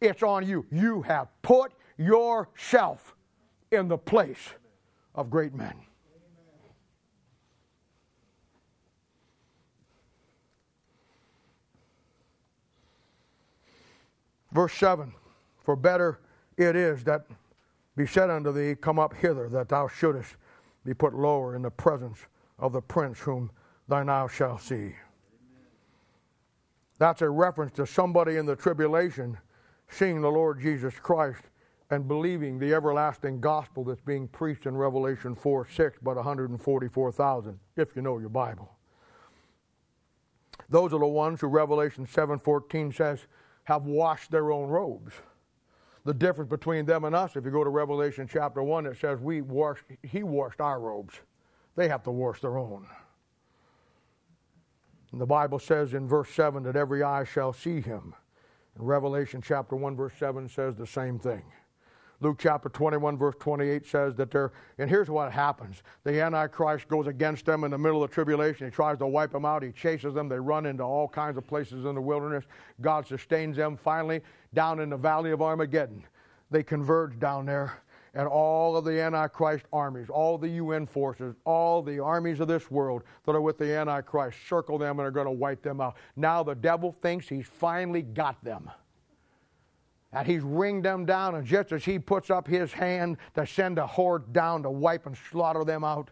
it's 0.00 0.22
on 0.22 0.46
you. 0.46 0.66
You 0.70 1.02
have 1.02 1.28
put 1.42 1.72
yourself 1.96 3.14
in 3.70 3.88
the 3.88 3.98
place 3.98 4.54
of 5.14 5.30
great 5.30 5.54
men. 5.54 5.74
Verse 14.52 14.72
7 14.74 15.12
For 15.64 15.76
better 15.76 16.20
it 16.56 16.74
is 16.74 17.04
that 17.04 17.26
be 17.98 18.06
said 18.06 18.30
unto 18.30 18.52
thee, 18.52 18.76
Come 18.76 19.00
up 19.00 19.12
hither, 19.12 19.48
that 19.48 19.68
thou 19.68 19.88
shouldest 19.88 20.36
be 20.84 20.94
put 20.94 21.14
lower 21.14 21.56
in 21.56 21.62
the 21.62 21.70
presence 21.70 22.20
of 22.60 22.72
the 22.72 22.80
prince 22.80 23.18
whom 23.18 23.50
thou 23.88 24.04
now 24.04 24.28
shalt 24.28 24.62
see. 24.62 24.94
That's 26.98 27.22
a 27.22 27.28
reference 27.28 27.72
to 27.72 27.86
somebody 27.86 28.36
in 28.36 28.46
the 28.46 28.54
tribulation 28.54 29.36
seeing 29.88 30.20
the 30.20 30.30
Lord 30.30 30.60
Jesus 30.60 30.94
Christ 31.00 31.42
and 31.90 32.06
believing 32.06 32.58
the 32.58 32.72
everlasting 32.72 33.40
gospel 33.40 33.82
that's 33.82 34.00
being 34.00 34.28
preached 34.28 34.66
in 34.66 34.76
Revelation 34.76 35.34
4 35.34 35.66
6, 35.68 35.98
but 36.00 36.14
144,000, 36.14 37.58
if 37.76 37.96
you 37.96 38.02
know 38.02 38.18
your 38.18 38.28
Bible. 38.28 38.70
Those 40.68 40.92
are 40.92 41.00
the 41.00 41.06
ones 41.06 41.40
who 41.40 41.48
Revelation 41.48 42.06
7:14 42.06 42.94
says 42.94 43.26
have 43.64 43.86
washed 43.86 44.30
their 44.30 44.52
own 44.52 44.68
robes. 44.68 45.14
The 46.08 46.14
difference 46.14 46.48
between 46.48 46.86
them 46.86 47.04
and 47.04 47.14
us, 47.14 47.36
if 47.36 47.44
you 47.44 47.50
go 47.50 47.62
to 47.62 47.68
Revelation 47.68 48.26
chapter 48.26 48.62
1, 48.62 48.86
it 48.86 48.96
says 48.98 49.20
we 49.20 49.42
washed, 49.42 49.84
he 50.02 50.22
washed 50.22 50.58
our 50.58 50.80
robes. 50.80 51.12
They 51.76 51.86
have 51.88 52.02
to 52.04 52.10
wash 52.10 52.40
their 52.40 52.56
own. 52.56 52.86
And 55.12 55.20
the 55.20 55.26
Bible 55.26 55.58
says 55.58 55.92
in 55.92 56.08
verse 56.08 56.30
7 56.30 56.62
that 56.62 56.76
every 56.76 57.02
eye 57.02 57.24
shall 57.24 57.52
see 57.52 57.82
him. 57.82 58.14
And 58.74 58.88
Revelation 58.88 59.42
chapter 59.42 59.76
1, 59.76 59.96
verse 59.96 60.14
7 60.18 60.48
says 60.48 60.76
the 60.76 60.86
same 60.86 61.18
thing. 61.18 61.42
Luke 62.20 62.36
chapter 62.40 62.68
21, 62.68 63.16
verse 63.16 63.36
28 63.38 63.86
says 63.86 64.14
that 64.16 64.32
they're, 64.32 64.50
and 64.78 64.90
here's 64.90 65.08
what 65.08 65.30
happens. 65.30 65.84
The 66.02 66.20
Antichrist 66.20 66.88
goes 66.88 67.06
against 67.06 67.46
them 67.46 67.62
in 67.62 67.70
the 67.70 67.78
middle 67.78 68.02
of 68.02 68.10
tribulation. 68.10 68.66
He 68.66 68.72
tries 68.72 68.98
to 68.98 69.06
wipe 69.06 69.30
them 69.30 69.44
out. 69.44 69.62
He 69.62 69.70
chases 69.70 70.14
them. 70.14 70.28
They 70.28 70.40
run 70.40 70.66
into 70.66 70.82
all 70.82 71.06
kinds 71.06 71.38
of 71.38 71.46
places 71.46 71.84
in 71.84 71.94
the 71.94 72.00
wilderness. 72.00 72.44
God 72.80 73.06
sustains 73.06 73.56
them. 73.56 73.76
Finally, 73.76 74.22
down 74.52 74.80
in 74.80 74.90
the 74.90 74.96
valley 74.96 75.30
of 75.30 75.42
Armageddon, 75.42 76.02
they 76.50 76.64
converge 76.64 77.20
down 77.20 77.46
there. 77.46 77.82
And 78.14 78.26
all 78.26 78.76
of 78.76 78.84
the 78.84 79.00
Antichrist 79.00 79.66
armies, 79.72 80.08
all 80.08 80.38
the 80.38 80.48
UN 80.48 80.86
forces, 80.86 81.36
all 81.44 81.82
the 81.82 82.00
armies 82.00 82.40
of 82.40 82.48
this 82.48 82.68
world 82.68 83.04
that 83.26 83.36
are 83.36 83.40
with 83.40 83.58
the 83.58 83.76
Antichrist 83.76 84.38
circle 84.48 84.76
them 84.76 84.98
and 84.98 85.06
are 85.06 85.12
going 85.12 85.26
to 85.26 85.30
wipe 85.30 85.62
them 85.62 85.80
out. 85.80 85.96
Now 86.16 86.42
the 86.42 86.54
devil 86.54 86.96
thinks 87.00 87.28
he's 87.28 87.46
finally 87.46 88.02
got 88.02 88.42
them 88.42 88.68
and 90.12 90.26
he's 90.26 90.42
ringed 90.42 90.84
them 90.84 91.04
down, 91.04 91.34
and 91.34 91.46
just 91.46 91.72
as 91.72 91.84
he 91.84 91.98
puts 91.98 92.30
up 92.30 92.46
his 92.46 92.72
hand 92.72 93.18
to 93.34 93.46
send 93.46 93.78
a 93.78 93.86
horde 93.86 94.32
down 94.32 94.62
to 94.62 94.70
wipe 94.70 95.06
and 95.06 95.16
slaughter 95.30 95.64
them 95.64 95.84
out, 95.84 96.10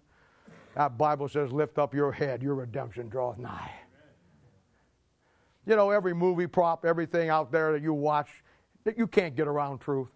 that 0.74 0.98
Bible 0.98 1.28
says, 1.28 1.50
Lift 1.50 1.78
up 1.78 1.94
your 1.94 2.12
head, 2.12 2.42
your 2.42 2.54
redemption 2.54 3.08
draweth 3.08 3.38
nigh. 3.38 3.70
You 5.66 5.74
know, 5.74 5.90
every 5.90 6.14
movie 6.14 6.46
prop, 6.46 6.84
everything 6.84 7.30
out 7.30 7.50
there 7.50 7.72
that 7.72 7.82
you 7.82 7.92
watch, 7.92 8.28
you 8.96 9.06
can't 9.06 9.34
get 9.34 9.48
around 9.48 9.80
truth. 9.80 10.10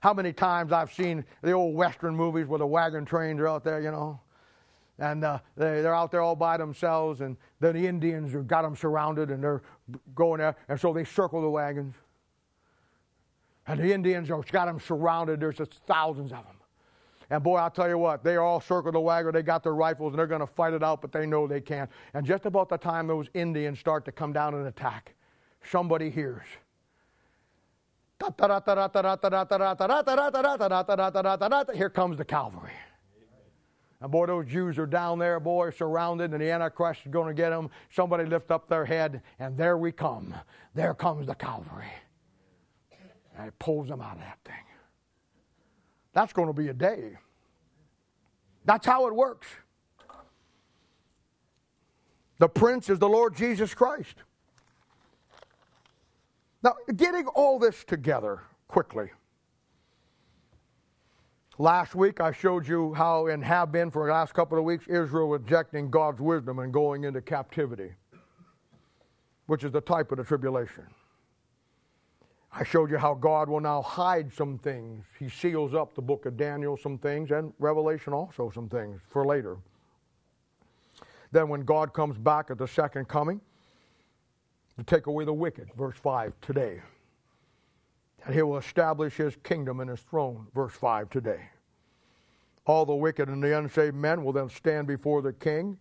How 0.00 0.14
many 0.14 0.32
times 0.32 0.72
I've 0.72 0.92
seen 0.92 1.24
the 1.42 1.52
old 1.52 1.74
Western 1.74 2.14
movies 2.14 2.46
where 2.46 2.60
the 2.60 2.66
wagon 2.66 3.04
trains 3.04 3.40
are 3.40 3.48
out 3.48 3.64
there, 3.64 3.80
you 3.80 3.90
know, 3.90 4.20
and 5.00 5.24
uh, 5.24 5.40
they, 5.56 5.82
they're 5.82 5.94
out 5.94 6.12
there 6.12 6.20
all 6.20 6.36
by 6.36 6.56
themselves, 6.56 7.20
and 7.20 7.36
then 7.60 7.74
the 7.74 7.86
Indians 7.86 8.32
have 8.32 8.46
got 8.46 8.62
them 8.62 8.76
surrounded, 8.76 9.30
and 9.30 9.42
they're 9.42 9.62
going 10.14 10.38
there, 10.38 10.56
and 10.68 10.80
so 10.80 10.92
they 10.92 11.04
circle 11.04 11.42
the 11.42 11.50
wagons. 11.50 11.94
And 13.68 13.78
the 13.78 13.92
Indians 13.92 14.28
have 14.30 14.50
got 14.50 14.64
them 14.64 14.80
surrounded. 14.80 15.40
There's 15.40 15.58
just 15.58 15.74
thousands 15.86 16.32
of 16.32 16.44
them. 16.44 16.56
And 17.30 17.42
boy, 17.42 17.56
I'll 17.56 17.70
tell 17.70 17.88
you 17.88 17.98
what, 17.98 18.24
they 18.24 18.36
all 18.36 18.58
circled 18.58 18.94
the 18.94 19.00
wagon. 19.00 19.32
They 19.32 19.42
got 19.42 19.62
their 19.62 19.74
rifles 19.74 20.12
and 20.12 20.18
they're 20.18 20.26
going 20.26 20.40
to 20.40 20.46
fight 20.46 20.72
it 20.72 20.82
out, 20.82 21.02
but 21.02 21.12
they 21.12 21.26
know 21.26 21.46
they 21.46 21.60
can't. 21.60 21.90
And 22.14 22.26
just 22.26 22.46
about 22.46 22.70
the 22.70 22.78
time 22.78 23.06
those 23.06 23.26
Indians 23.34 23.78
start 23.78 24.06
to 24.06 24.12
come 24.12 24.32
down 24.32 24.54
and 24.54 24.66
attack, 24.66 25.14
somebody 25.62 26.08
hears. 26.08 26.46
Here 31.74 31.90
comes 31.90 32.16
the 32.16 32.24
cavalry. 32.24 32.72
And 34.00 34.10
boy, 34.10 34.26
those 34.26 34.46
Jews 34.46 34.78
are 34.78 34.86
down 34.86 35.18
there, 35.18 35.38
boy, 35.38 35.70
surrounded, 35.70 36.32
and 36.32 36.40
the 36.40 36.50
Antichrist 36.50 37.02
is 37.04 37.12
going 37.12 37.28
to 37.28 37.34
get 37.34 37.50
them. 37.50 37.68
Somebody 37.90 38.24
lift 38.24 38.50
up 38.50 38.68
their 38.68 38.86
head, 38.86 39.20
and 39.38 39.58
there 39.58 39.76
we 39.76 39.92
come. 39.92 40.34
There 40.74 40.94
comes 40.94 41.26
the 41.26 41.34
cavalry 41.34 41.90
and 43.38 43.46
it 43.46 43.58
pulls 43.58 43.88
them 43.88 44.00
out 44.00 44.14
of 44.14 44.20
that 44.20 44.38
thing. 44.44 44.54
That's 46.12 46.32
going 46.32 46.48
to 46.48 46.52
be 46.52 46.68
a 46.68 46.74
day. 46.74 47.16
That's 48.64 48.84
how 48.84 49.06
it 49.06 49.14
works. 49.14 49.46
The 52.38 52.48
prince 52.48 52.90
is 52.90 52.98
the 52.98 53.08
Lord 53.08 53.36
Jesus 53.36 53.74
Christ. 53.74 54.16
Now, 56.62 56.74
getting 56.96 57.26
all 57.28 57.58
this 57.58 57.84
together 57.84 58.42
quickly. 58.66 59.10
Last 61.56 61.94
week 61.94 62.20
I 62.20 62.32
showed 62.32 62.66
you 62.66 62.94
how, 62.94 63.26
and 63.26 63.44
have 63.44 63.72
been 63.72 63.90
for 63.90 64.06
the 64.06 64.12
last 64.12 64.34
couple 64.34 64.58
of 64.58 64.64
weeks, 64.64 64.86
Israel 64.88 65.28
rejecting 65.28 65.90
God's 65.90 66.20
wisdom 66.20 66.58
and 66.58 66.72
going 66.72 67.04
into 67.04 67.20
captivity, 67.20 67.92
which 69.46 69.64
is 69.64 69.72
the 69.72 69.80
type 69.80 70.10
of 70.12 70.18
the 70.18 70.24
tribulation. 70.24 70.84
I 72.60 72.64
showed 72.64 72.90
you 72.90 72.98
how 72.98 73.14
God 73.14 73.48
will 73.48 73.60
now 73.60 73.80
hide 73.82 74.34
some 74.34 74.58
things. 74.58 75.04
He 75.16 75.28
seals 75.28 75.74
up 75.74 75.94
the 75.94 76.02
book 76.02 76.26
of 76.26 76.36
Daniel, 76.36 76.76
some 76.76 76.98
things, 76.98 77.30
and 77.30 77.52
Revelation 77.60 78.12
also, 78.12 78.50
some 78.50 78.68
things 78.68 79.00
for 79.10 79.24
later. 79.24 79.58
Then, 81.30 81.48
when 81.48 81.60
God 81.60 81.92
comes 81.92 82.18
back 82.18 82.50
at 82.50 82.58
the 82.58 82.66
second 82.66 83.06
coming 83.06 83.40
to 84.76 84.82
take 84.82 85.06
away 85.06 85.24
the 85.24 85.32
wicked, 85.32 85.68
verse 85.76 85.94
5 86.02 86.32
today, 86.40 86.80
and 88.24 88.34
he 88.34 88.42
will 88.42 88.58
establish 88.58 89.14
his 89.14 89.36
kingdom 89.44 89.78
and 89.78 89.88
his 89.88 90.00
throne, 90.00 90.48
verse 90.52 90.74
5 90.74 91.10
today. 91.10 91.50
All 92.66 92.84
the 92.84 92.94
wicked 92.94 93.28
and 93.28 93.40
the 93.40 93.56
unsaved 93.56 93.94
men 93.94 94.24
will 94.24 94.32
then 94.32 94.48
stand 94.48 94.88
before 94.88 95.22
the 95.22 95.32
king 95.32 95.78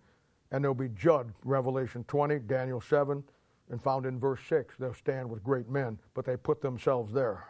and 0.52 0.64
they'll 0.64 0.76
be 0.76 0.90
judged, 0.90 1.34
Revelation 1.44 2.06
20, 2.08 2.40
Daniel 2.40 2.80
7, 2.80 3.24
and 3.70 3.82
found 3.82 4.06
in 4.06 4.20
verse 4.20 4.40
6 4.48 4.76
they'll 4.78 4.94
stand 4.94 5.30
with 5.30 5.44
great 5.44 5.70
men, 5.70 6.00
but 6.14 6.26
they 6.26 6.38
put 6.38 6.62
themselves 6.62 7.14
there. 7.14 7.46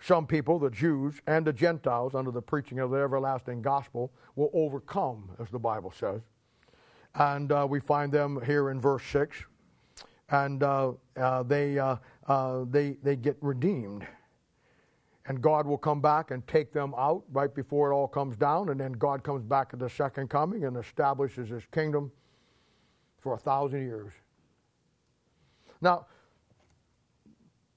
Some 0.00 0.26
people, 0.26 0.58
the 0.58 0.70
Jews 0.70 1.20
and 1.26 1.44
the 1.44 1.52
Gentiles, 1.52 2.14
under 2.14 2.30
the 2.30 2.42
preaching 2.42 2.78
of 2.78 2.90
the 2.90 2.98
everlasting 2.98 3.62
gospel, 3.62 4.12
will 4.36 4.50
overcome, 4.52 5.30
as 5.40 5.50
the 5.50 5.58
Bible 5.58 5.90
says. 5.90 6.20
And 7.14 7.50
uh, 7.50 7.66
we 7.68 7.80
find 7.80 8.12
them 8.12 8.40
here 8.44 8.70
in 8.70 8.80
verse 8.80 9.02
6. 9.06 9.36
And 10.30 10.62
uh, 10.62 10.92
uh, 11.16 11.42
they, 11.42 11.78
uh, 11.78 11.96
uh, 12.28 12.64
they, 12.70 12.98
they 13.02 13.16
get 13.16 13.36
redeemed. 13.40 14.06
And 15.26 15.42
God 15.42 15.66
will 15.66 15.78
come 15.78 16.00
back 16.00 16.30
and 16.30 16.46
take 16.46 16.72
them 16.72 16.94
out 16.96 17.24
right 17.32 17.52
before 17.52 17.90
it 17.90 17.94
all 17.94 18.08
comes 18.08 18.36
down. 18.36 18.68
And 18.68 18.80
then 18.80 18.92
God 18.92 19.24
comes 19.24 19.42
back 19.42 19.70
at 19.72 19.78
the 19.78 19.90
second 19.90 20.30
coming 20.30 20.64
and 20.64 20.76
establishes 20.76 21.48
his 21.48 21.64
kingdom 21.72 22.12
for 23.18 23.34
a 23.34 23.38
thousand 23.38 23.82
years. 23.82 24.12
Now, 25.80 26.06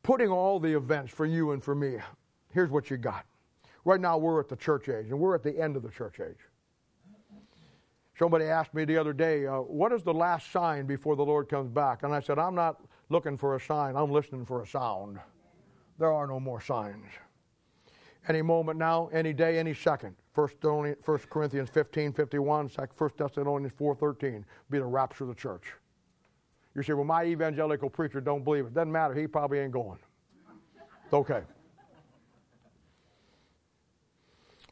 putting 0.04 0.30
all 0.30 0.60
the 0.60 0.76
events 0.76 1.12
for 1.12 1.26
you 1.26 1.52
and 1.52 1.64
for 1.64 1.76
me, 1.76 1.98
here's 2.54 2.70
what 2.70 2.90
you 2.90 2.98
got. 2.98 3.26
Right 3.86 4.00
now, 4.00 4.18
we're 4.18 4.40
at 4.40 4.50
the 4.50 4.56
church 4.56 4.90
age, 4.90 5.08
and 5.10 5.20
we're 5.20 5.36
at 5.36 5.44
the 5.44 5.58
end 5.58 5.76
of 5.76 5.84
the 5.84 5.90
church 5.90 6.20
age. 6.20 6.38
Somebody 8.18 8.46
asked 8.46 8.74
me 8.74 8.86
the 8.86 8.98
other 8.98 9.14
day, 9.14 9.48
uh, 9.48 9.58
What 9.58 9.92
is 9.92 10.04
the 10.04 10.14
last 10.14 10.52
sign 10.52 10.86
before 10.86 11.16
the 11.16 11.26
Lord 11.26 11.50
comes 11.50 11.70
back? 11.70 12.04
And 12.04 12.14
I 12.14 12.20
said, 12.20 12.38
I'm 12.38 12.54
not 12.54 12.82
looking 13.10 13.38
for 13.38 13.56
a 13.56 13.60
sign, 13.60 13.96
I'm 13.96 14.12
listening 14.12 14.46
for 14.46 14.62
a 14.62 14.68
sound. 14.68 15.20
There 15.98 16.14
are 16.14 16.28
no 16.28 16.40
more 16.40 16.62
signs. 16.62 17.06
Any 18.28 18.42
moment 18.42 18.78
now, 18.78 19.10
any 19.12 19.34
day, 19.34 19.58
any 19.58 19.74
second. 19.74 20.16
1 20.36 20.50
Corinthians 21.30 21.70
15 21.70 22.14
51, 22.14 22.70
1 22.70 23.12
Thessalonians 23.18 23.74
4 23.76 23.96
13, 23.96 24.46
be 24.70 24.78
the 24.78 24.86
rapture 24.86 25.24
of 25.24 25.30
the 25.30 25.36
church. 25.36 25.74
You 26.76 26.84
say, 26.84 26.94
well, 26.94 27.04
my 27.04 27.26
evangelical 27.26 27.90
preacher 27.90 28.22
don't 28.22 28.44
believe 28.44 28.66
it. 28.66 28.74
Doesn't 28.74 28.92
matter. 28.92 29.14
He 29.14 29.28
probably 29.28 29.60
ain't 29.60 29.72
going. 29.72 30.00
It's 31.06 31.14
okay. 31.14 31.42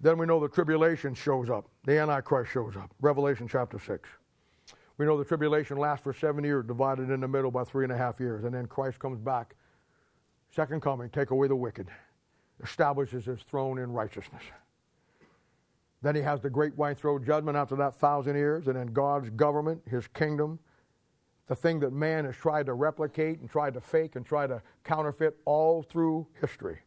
Then 0.01 0.17
we 0.17 0.26
know 0.26 0.39
the 0.39 0.47
tribulation 0.47 1.13
shows 1.13 1.49
up. 1.49 1.67
The 1.84 1.99
Antichrist 1.99 2.51
shows 2.51 2.77
up. 2.77 2.89
Revelation 3.01 3.47
chapter 3.49 3.77
6. 3.80 4.09
We 4.97 5.05
know 5.05 5.17
the 5.17 5.26
tribulation 5.26 5.77
lasts 5.77 6.03
for 6.03 6.13
seven 6.13 6.43
years, 6.43 6.65
divided 6.65 7.09
in 7.09 7.19
the 7.19 7.27
middle 7.27 7.51
by 7.51 7.63
three 7.63 7.84
and 7.84 7.91
a 7.91 7.97
half 7.97 8.19
years. 8.19 8.45
And 8.45 8.53
then 8.53 8.65
Christ 8.65 8.99
comes 8.99 9.19
back. 9.19 9.55
Second 10.51 10.81
coming, 10.81 11.09
take 11.09 11.31
away 11.31 11.47
the 11.47 11.55
wicked, 11.55 11.88
establishes 12.63 13.26
his 13.26 13.41
throne 13.41 13.77
in 13.77 13.91
righteousness. 13.91 14.43
Then 16.01 16.15
he 16.15 16.21
has 16.21 16.41
the 16.41 16.49
great 16.49 16.76
white 16.77 16.97
throne 16.97 17.23
judgment 17.23 17.57
after 17.57 17.76
that 17.76 17.95
thousand 17.95 18.35
years, 18.35 18.67
and 18.67 18.76
then 18.76 18.88
God's 18.88 19.30
government, 19.31 19.81
his 19.85 20.07
kingdom, 20.07 20.59
the 21.49 21.55
thing 21.55 21.80
that 21.80 21.91
man 21.91 22.26
has 22.26 22.35
tried 22.35 22.67
to 22.67 22.73
replicate 22.73 23.39
and 23.39 23.49
tried 23.49 23.73
to 23.73 23.81
fake 23.81 24.15
and 24.15 24.26
try 24.26 24.45
to 24.45 24.61
counterfeit 24.84 25.35
all 25.45 25.81
through 25.81 26.26
history 26.39 26.80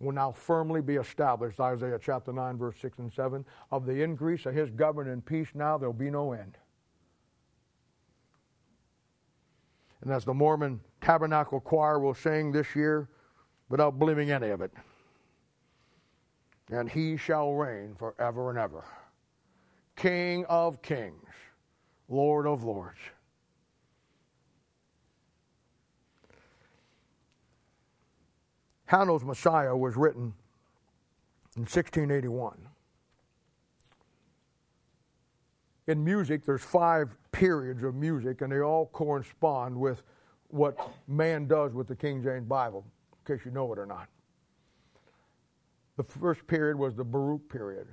will 0.00 0.12
now 0.12 0.32
firmly 0.32 0.80
be 0.80 0.96
established, 0.96 1.60
Isaiah 1.60 1.98
chapter 2.02 2.32
9, 2.32 2.56
verse 2.56 2.76
6 2.80 2.98
and 2.98 3.12
7. 3.12 3.44
Of 3.70 3.84
the 3.84 4.02
increase 4.02 4.46
of 4.46 4.54
his 4.54 4.70
government 4.70 5.12
and 5.12 5.24
peace 5.24 5.48
now, 5.52 5.76
there'll 5.76 5.92
be 5.92 6.08
no 6.08 6.32
end. 6.32 6.56
And 10.00 10.10
as 10.10 10.24
the 10.24 10.32
Mormon 10.32 10.80
Tabernacle 11.02 11.60
Choir 11.60 11.98
will 11.98 12.14
sing 12.14 12.50
this 12.50 12.74
year, 12.74 13.10
without 13.68 13.98
believing 13.98 14.30
any 14.30 14.48
of 14.48 14.62
it, 14.62 14.72
and 16.70 16.90
he 16.90 17.18
shall 17.18 17.52
reign 17.52 17.94
forever 17.98 18.48
and 18.48 18.58
ever. 18.58 18.82
King 19.94 20.46
of 20.46 20.80
kings, 20.80 21.28
Lord 22.08 22.46
of 22.46 22.64
lords. 22.64 22.98
Handel's 28.90 29.22
Messiah 29.22 29.76
was 29.76 29.96
written 29.96 30.34
in 31.54 31.62
1681. 31.62 32.58
In 35.86 36.04
music, 36.04 36.44
there's 36.44 36.64
five 36.64 37.16
periods 37.30 37.84
of 37.84 37.94
music, 37.94 38.40
and 38.40 38.50
they 38.50 38.58
all 38.58 38.86
correspond 38.86 39.76
with 39.76 40.02
what 40.48 40.76
man 41.06 41.46
does 41.46 41.72
with 41.72 41.86
the 41.86 41.94
King 41.94 42.20
James 42.20 42.48
Bible, 42.48 42.84
in 43.12 43.36
case 43.36 43.44
you 43.44 43.52
know 43.52 43.72
it 43.72 43.78
or 43.78 43.86
not. 43.86 44.08
The 45.96 46.02
first 46.02 46.44
period 46.48 46.76
was 46.76 46.96
the 46.96 47.04
Baroque 47.04 47.48
period. 47.48 47.86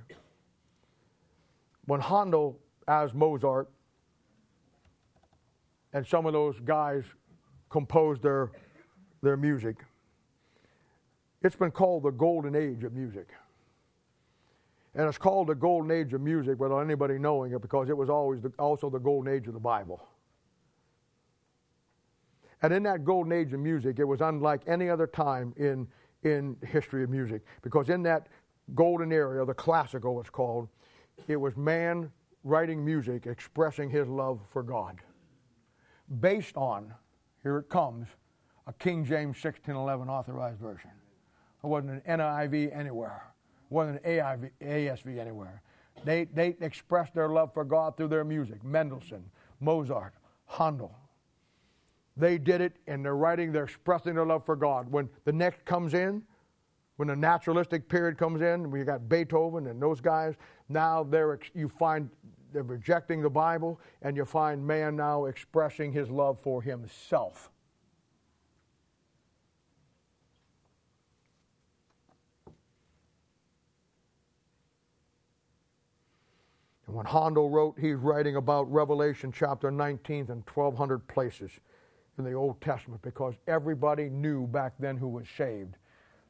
When 1.84 2.00
Handel, 2.00 2.58
as 2.88 3.14
Mozart, 3.14 3.70
and 5.92 6.04
some 6.04 6.26
of 6.26 6.32
those 6.32 6.58
guys 6.58 7.04
composed 7.70 8.20
their, 8.20 8.50
their 9.22 9.36
music, 9.36 9.76
it's 11.42 11.56
been 11.56 11.70
called 11.70 12.02
the 12.02 12.10
golden 12.10 12.54
age 12.54 12.84
of 12.84 12.92
music. 12.92 13.28
And 14.94 15.06
it's 15.06 15.18
called 15.18 15.48
the 15.48 15.54
golden 15.54 15.90
age 15.90 16.12
of 16.12 16.20
music 16.20 16.58
without 16.58 16.80
anybody 16.80 17.18
knowing 17.18 17.52
it 17.52 17.62
because 17.62 17.88
it 17.88 17.96
was 17.96 18.10
always 18.10 18.42
the, 18.42 18.52
also 18.58 18.90
the 18.90 18.98
golden 18.98 19.32
age 19.32 19.46
of 19.46 19.54
the 19.54 19.60
Bible. 19.60 20.02
And 22.62 22.72
in 22.72 22.82
that 22.84 23.04
golden 23.04 23.32
age 23.32 23.52
of 23.52 23.60
music, 23.60 24.00
it 24.00 24.04
was 24.04 24.20
unlike 24.20 24.62
any 24.66 24.90
other 24.90 25.06
time 25.06 25.54
in, 25.56 25.86
in 26.24 26.56
history 26.66 27.04
of 27.04 27.10
music 27.10 27.42
because 27.62 27.88
in 27.88 28.02
that 28.02 28.26
golden 28.74 29.12
era, 29.12 29.44
the 29.46 29.54
classical 29.54 30.20
it's 30.20 30.30
called, 30.30 30.68
it 31.28 31.36
was 31.36 31.56
man 31.56 32.10
writing 32.42 32.84
music 32.84 33.26
expressing 33.26 33.88
his 33.90 34.08
love 34.08 34.40
for 34.50 34.62
God 34.62 35.00
based 36.20 36.56
on, 36.56 36.92
here 37.42 37.58
it 37.58 37.68
comes, 37.68 38.08
a 38.66 38.72
King 38.72 39.04
James 39.04 39.36
1611 39.42 40.08
authorized 40.08 40.58
version. 40.58 40.90
It 41.62 41.66
wasn't 41.66 42.02
an 42.04 42.18
NIV 42.18 42.76
anywhere. 42.76 43.22
It 43.70 43.74
wasn't 43.74 44.04
an 44.04 44.10
AIV, 44.10 44.50
ASV 44.62 45.18
anywhere. 45.18 45.62
They, 46.04 46.24
they 46.24 46.56
expressed 46.60 47.14
their 47.14 47.28
love 47.28 47.52
for 47.52 47.64
God 47.64 47.96
through 47.96 48.08
their 48.08 48.24
music. 48.24 48.62
Mendelssohn, 48.62 49.24
Mozart, 49.60 50.14
Handel. 50.46 50.94
They 52.16 52.38
did 52.38 52.60
it 52.60 52.76
in 52.86 53.02
their 53.02 53.16
writing, 53.16 53.52
they're 53.52 53.64
expressing 53.64 54.14
their 54.14 54.26
love 54.26 54.44
for 54.44 54.56
God. 54.56 54.90
When 54.90 55.08
the 55.24 55.32
next 55.32 55.64
comes 55.64 55.94
in, 55.94 56.22
when 56.96 57.08
the 57.08 57.16
naturalistic 57.16 57.88
period 57.88 58.18
comes 58.18 58.42
in, 58.42 58.70
we 58.72 58.82
got 58.82 59.08
Beethoven 59.08 59.68
and 59.68 59.80
those 59.80 60.00
guys, 60.00 60.34
now 60.68 61.04
they're, 61.04 61.38
you 61.54 61.68
find 61.68 62.10
they're 62.52 62.62
rejecting 62.62 63.22
the 63.22 63.30
Bible, 63.30 63.80
and 64.02 64.16
you 64.16 64.24
find 64.24 64.66
man 64.66 64.96
now 64.96 65.26
expressing 65.26 65.92
his 65.92 66.10
love 66.10 66.40
for 66.40 66.62
himself. 66.62 67.50
And 76.88 76.96
when 76.96 77.04
Handel 77.04 77.50
wrote, 77.50 77.78
he's 77.78 77.96
writing 77.96 78.36
about 78.36 78.72
Revelation 78.72 79.30
chapter 79.30 79.70
19 79.70 80.30
and 80.30 80.42
1200 80.48 81.06
places 81.06 81.50
in 82.16 82.24
the 82.24 82.32
Old 82.32 82.58
Testament 82.62 83.02
because 83.02 83.34
everybody 83.46 84.08
knew 84.08 84.46
back 84.46 84.72
then 84.78 84.96
who 84.96 85.06
was 85.06 85.26
saved 85.36 85.76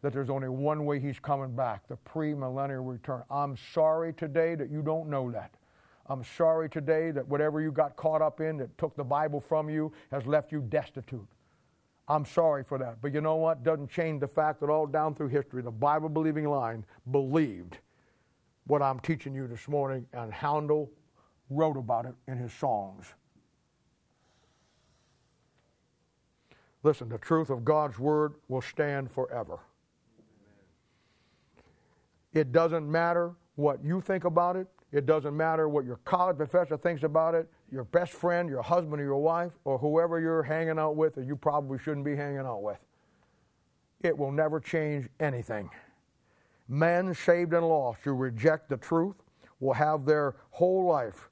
that 0.03 0.13
there's 0.13 0.29
only 0.29 0.49
one 0.49 0.85
way 0.85 0.99
he's 0.99 1.21
coming 1.21 1.55
back 1.55 1.87
the 1.87 1.97
premillennial 1.99 2.89
return. 2.89 3.23
I'm 3.31 3.57
sorry 3.73 4.13
today 4.13 4.57
that 4.57 4.69
you 4.69 4.83
don't 4.83 5.09
know 5.09 5.31
that. 5.31 5.55
I'm 6.07 6.25
sorry 6.25 6.69
today 6.69 7.13
that 7.13 7.27
whatever 7.29 7.61
you 7.61 7.71
got 7.71 7.95
caught 7.95 8.21
up 8.21 8.41
in 8.41 8.57
that 8.57 8.77
took 8.79 8.97
the 8.97 9.05
Bible 9.05 9.41
from 9.41 9.71
you 9.71 9.93
has 10.11 10.27
left 10.27 10.51
you 10.51 10.61
destitute. 10.61 11.29
I'm 12.09 12.25
sorry 12.25 12.65
for 12.65 12.79
that. 12.79 13.01
But 13.01 13.15
you 13.15 13.21
know 13.21 13.37
what? 13.37 13.63
Doesn't 13.63 13.91
change 13.91 14.21
the 14.21 14.29
fact 14.29 14.59
that 14.61 14.71
all 14.71 14.87
down 14.87 15.15
through 15.15 15.29
history, 15.29 15.63
the 15.63 15.71
Bible 15.71 16.09
believing 16.09 16.49
line 16.49 16.85
believed 17.13 17.79
what 18.69 18.83
I'm 18.83 19.01
teaching 19.01 19.35
you 19.35 19.49
this 19.49 19.67
morning, 19.67 20.07
and 20.13 20.33
Handel 20.33 20.91
wrote 21.51 21.77
about 21.77 22.05
it 22.05 22.15
in 22.29 22.39
his 22.39 22.53
songs. 22.53 23.07
Listen, 26.83 27.09
the 27.09 27.19
truth 27.19 27.51
of 27.51 27.65
God's 27.65 27.99
word 27.99 28.35
will 28.49 28.61
stand 28.61 29.11
forever. 29.11 29.59
It 32.33 32.53
doesn't 32.53 32.89
matter 32.89 33.33
what 33.57 33.83
you 33.83 34.01
think 34.01 34.25
about 34.25 34.55
it. 34.55 34.69
It 34.93 35.07
doesn't 35.07 35.37
matter 35.37 35.69
what 35.69 35.85
your 35.85 35.97
college 36.05 36.37
professor 36.37 36.77
thinks 36.77 37.03
about 37.03 37.35
it, 37.35 37.51
your 37.71 37.85
best 37.85 38.13
friend, 38.13 38.49
your 38.49 38.63
husband, 38.63 39.01
or 39.01 39.05
your 39.05 39.19
wife, 39.19 39.53
or 39.65 39.79
whoever 39.79 40.21
you're 40.21 40.43
hanging 40.43 40.79
out 40.79 40.97
with 40.97 41.15
that 41.17 41.27
you 41.27 41.37
probably 41.37 41.79
shouldn't 41.79 42.05
be 42.05 42.17
hanging 42.17 42.39
out 42.39 42.63
with. 42.63 42.79
It 44.03 44.17
will 44.17 44.31
never 44.31 44.61
change 44.61 45.09
anything. 45.21 45.69
Men 46.69 47.15
saved 47.15 47.55
and 47.55 47.67
lost 47.67 48.01
who 48.03 48.13
reject 48.13 48.69
the 48.69 48.77
truth 48.77 49.17
will 49.61 49.73
have 49.73 50.05
their 50.05 50.37
whole 50.51 50.85
life 50.87 51.31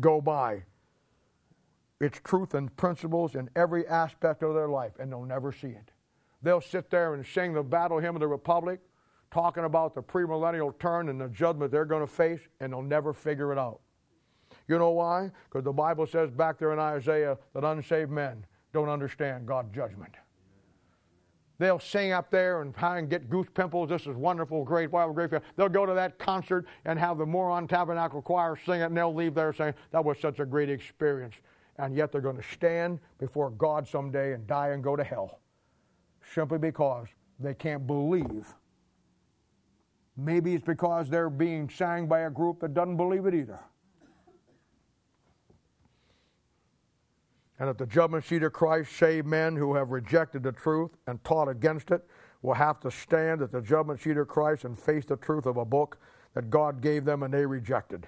go 0.00 0.20
by 0.20 0.62
its 2.00 2.20
truth 2.24 2.54
and 2.54 2.74
principles 2.76 3.34
in 3.34 3.48
every 3.54 3.86
aspect 3.86 4.42
of 4.42 4.54
their 4.54 4.68
life, 4.68 4.92
and 4.98 5.10
they'll 5.10 5.24
never 5.24 5.52
see 5.52 5.68
it. 5.68 5.92
They'll 6.42 6.60
sit 6.60 6.90
there 6.90 7.14
and 7.14 7.24
sing 7.24 7.52
the 7.52 7.62
battle 7.62 7.98
hymn 7.98 8.16
of 8.16 8.20
the 8.20 8.26
Republic, 8.26 8.80
talking 9.30 9.64
about 9.64 9.94
the 9.94 10.02
premillennial 10.02 10.78
turn 10.78 11.08
and 11.08 11.20
the 11.20 11.28
judgment 11.28 11.70
they're 11.70 11.84
going 11.84 12.04
to 12.06 12.12
face, 12.12 12.40
and 12.60 12.72
they'll 12.72 12.82
never 12.82 13.12
figure 13.12 13.52
it 13.52 13.58
out. 13.58 13.80
You 14.68 14.78
know 14.78 14.90
why? 14.90 15.30
Because 15.48 15.64
the 15.64 15.72
Bible 15.72 16.06
says 16.06 16.30
back 16.30 16.58
there 16.58 16.72
in 16.72 16.78
Isaiah 16.78 17.38
that 17.54 17.64
unsaved 17.64 18.10
men 18.10 18.44
don't 18.72 18.88
understand 18.88 19.46
God's 19.46 19.74
judgment. 19.74 20.14
They'll 21.62 21.78
sing 21.78 22.10
up 22.10 22.28
there 22.28 22.60
and, 22.62 22.74
and 22.82 23.08
get 23.08 23.30
goose 23.30 23.46
pimples. 23.54 23.88
This 23.88 24.08
is 24.08 24.16
wonderful, 24.16 24.64
great, 24.64 24.90
wild, 24.90 25.14
great. 25.14 25.30
They'll 25.54 25.68
go 25.68 25.86
to 25.86 25.94
that 25.94 26.18
concert 26.18 26.66
and 26.86 26.98
have 26.98 27.18
the 27.18 27.24
Moron 27.24 27.68
Tabernacle 27.68 28.20
Choir 28.20 28.56
sing 28.66 28.80
it, 28.80 28.86
and 28.86 28.96
they'll 28.96 29.14
leave 29.14 29.32
there 29.32 29.52
saying, 29.52 29.74
That 29.92 30.04
was 30.04 30.18
such 30.18 30.40
a 30.40 30.44
great 30.44 30.68
experience. 30.68 31.36
And 31.78 31.94
yet 31.94 32.10
they're 32.10 32.20
going 32.20 32.36
to 32.36 32.42
stand 32.42 32.98
before 33.18 33.50
God 33.50 33.86
someday 33.86 34.32
and 34.32 34.44
die 34.44 34.70
and 34.70 34.82
go 34.82 34.96
to 34.96 35.04
hell 35.04 35.38
simply 36.34 36.58
because 36.58 37.06
they 37.38 37.54
can't 37.54 37.86
believe. 37.86 38.52
Maybe 40.16 40.54
it's 40.54 40.66
because 40.66 41.08
they're 41.08 41.30
being 41.30 41.70
sang 41.70 42.08
by 42.08 42.22
a 42.22 42.30
group 42.30 42.58
that 42.58 42.74
doesn't 42.74 42.96
believe 42.96 43.26
it 43.26 43.34
either. 43.34 43.60
And 47.58 47.68
at 47.68 47.78
the 47.78 47.86
judgment 47.86 48.24
seat 48.24 48.42
of 48.42 48.52
Christ, 48.52 48.92
saved 48.96 49.26
men 49.26 49.56
who 49.56 49.74
have 49.74 49.90
rejected 49.90 50.42
the 50.42 50.52
truth 50.52 50.90
and 51.06 51.22
taught 51.24 51.48
against 51.48 51.90
it 51.90 52.04
will 52.42 52.54
have 52.54 52.80
to 52.80 52.90
stand 52.90 53.40
at 53.42 53.52
the 53.52 53.60
judgment 53.60 54.00
seat 54.00 54.16
of 54.16 54.28
Christ 54.28 54.64
and 54.64 54.78
face 54.78 55.04
the 55.04 55.16
truth 55.16 55.46
of 55.46 55.56
a 55.56 55.64
book 55.64 55.98
that 56.34 56.50
God 56.50 56.80
gave 56.80 57.04
them 57.04 57.22
and 57.22 57.32
they 57.32 57.46
rejected. 57.46 58.06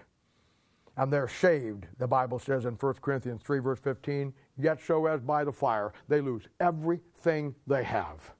And 0.96 1.12
they're 1.12 1.28
saved, 1.28 1.86
the 1.98 2.06
Bible 2.06 2.38
says 2.38 2.64
in 2.64 2.74
1 2.74 2.94
Corinthians 2.94 3.42
3, 3.42 3.58
verse 3.58 3.80
15, 3.80 4.32
yet 4.58 4.80
so 4.80 5.06
as 5.06 5.20
by 5.20 5.44
the 5.44 5.52
fire, 5.52 5.92
they 6.08 6.20
lose 6.20 6.44
everything 6.60 7.54
they 7.66 7.84
have. 7.84 8.32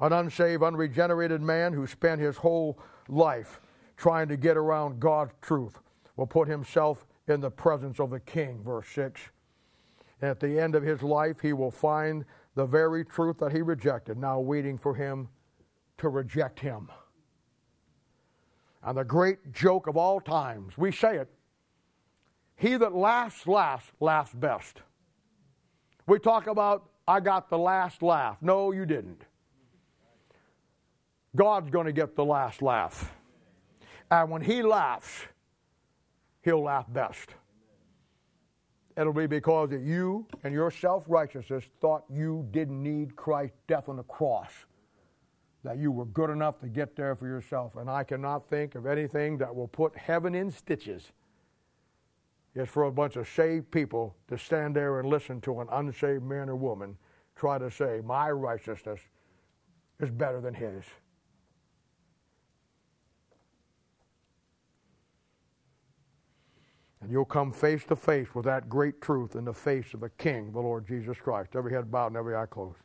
An 0.00 0.12
unsaved, 0.12 0.62
unregenerated 0.62 1.42
man 1.42 1.72
who 1.72 1.86
spent 1.86 2.20
his 2.20 2.36
whole 2.36 2.78
life 3.08 3.60
trying 3.96 4.28
to 4.28 4.36
get 4.36 4.56
around 4.56 5.00
God's 5.00 5.32
truth 5.42 5.80
will 6.16 6.26
put 6.26 6.46
himself 6.46 7.06
in 7.26 7.40
the 7.40 7.50
presence 7.50 7.98
of 7.98 8.10
the 8.10 8.20
king, 8.20 8.62
verse 8.64 8.86
6 8.94 9.20
and 10.20 10.30
at 10.30 10.40
the 10.40 10.58
end 10.58 10.74
of 10.74 10.82
his 10.82 11.02
life, 11.02 11.40
he 11.40 11.52
will 11.52 11.70
find 11.70 12.24
the 12.54 12.66
very 12.66 13.04
truth 13.04 13.38
that 13.38 13.52
he 13.52 13.62
rejected 13.62 14.18
now 14.18 14.40
waiting 14.40 14.76
for 14.76 14.94
him 14.94 15.28
to 15.98 16.08
reject 16.08 16.58
him. 16.58 16.88
And 18.82 18.96
the 18.96 19.04
great 19.04 19.52
joke 19.52 19.86
of 19.86 19.96
all 19.96 20.20
times, 20.20 20.76
we 20.76 20.92
say 20.92 21.16
it 21.16 21.28
he 22.58 22.76
that 22.76 22.92
laughs 22.92 23.46
last 23.46 23.92
laughs 24.00 24.34
best. 24.34 24.82
We 26.06 26.18
talk 26.18 26.48
about, 26.48 26.90
I 27.06 27.20
got 27.20 27.48
the 27.48 27.58
last 27.58 28.02
laugh. 28.02 28.36
No, 28.40 28.72
you 28.72 28.84
didn't. 28.84 29.22
God's 31.36 31.70
going 31.70 31.86
to 31.86 31.92
get 31.92 32.16
the 32.16 32.24
last 32.24 32.60
laugh. 32.60 33.14
And 34.10 34.30
when 34.30 34.42
he 34.42 34.62
laughs, 34.62 35.26
he'll 36.42 36.62
laugh 36.62 36.86
best. 36.88 37.30
It'll 38.98 39.12
be 39.12 39.28
because 39.28 39.70
that 39.70 39.82
you 39.82 40.26
and 40.42 40.52
your 40.52 40.72
self 40.72 41.04
righteousness 41.06 41.64
thought 41.80 42.02
you 42.10 42.48
didn't 42.50 42.82
need 42.82 43.14
Christ's 43.14 43.56
death 43.68 43.88
on 43.88 43.96
the 43.96 44.02
cross, 44.02 44.50
that 45.62 45.78
you 45.78 45.92
were 45.92 46.06
good 46.06 46.30
enough 46.30 46.58
to 46.60 46.66
get 46.66 46.96
there 46.96 47.14
for 47.14 47.28
yourself. 47.28 47.76
And 47.76 47.88
I 47.88 48.02
cannot 48.02 48.48
think 48.48 48.74
of 48.74 48.86
anything 48.86 49.38
that 49.38 49.54
will 49.54 49.68
put 49.68 49.96
heaven 49.96 50.34
in 50.34 50.50
stitches. 50.50 51.12
It's 52.56 52.68
for 52.68 52.84
a 52.84 52.92
bunch 52.92 53.14
of 53.14 53.28
saved 53.28 53.70
people 53.70 54.16
to 54.26 54.36
stand 54.36 54.74
there 54.74 54.98
and 54.98 55.08
listen 55.08 55.40
to 55.42 55.60
an 55.60 55.68
unsaved 55.70 56.24
man 56.24 56.48
or 56.48 56.56
woman 56.56 56.96
try 57.36 57.56
to 57.56 57.70
say, 57.70 58.00
My 58.04 58.32
righteousness 58.32 59.00
is 60.00 60.10
better 60.10 60.40
than 60.40 60.54
his. 60.54 60.84
And 67.00 67.10
you'll 67.10 67.24
come 67.24 67.52
face 67.52 67.84
to 67.84 67.96
face 67.96 68.34
with 68.34 68.44
that 68.46 68.68
great 68.68 69.00
truth 69.00 69.36
in 69.36 69.44
the 69.44 69.54
face 69.54 69.94
of 69.94 70.00
the 70.00 70.10
King, 70.10 70.52
the 70.52 70.60
Lord 70.60 70.86
Jesus 70.86 71.16
Christ. 71.16 71.54
Every 71.54 71.72
head 71.72 71.90
bowed 71.90 72.08
and 72.08 72.16
every 72.16 72.34
eye 72.34 72.46
closed. 72.46 72.78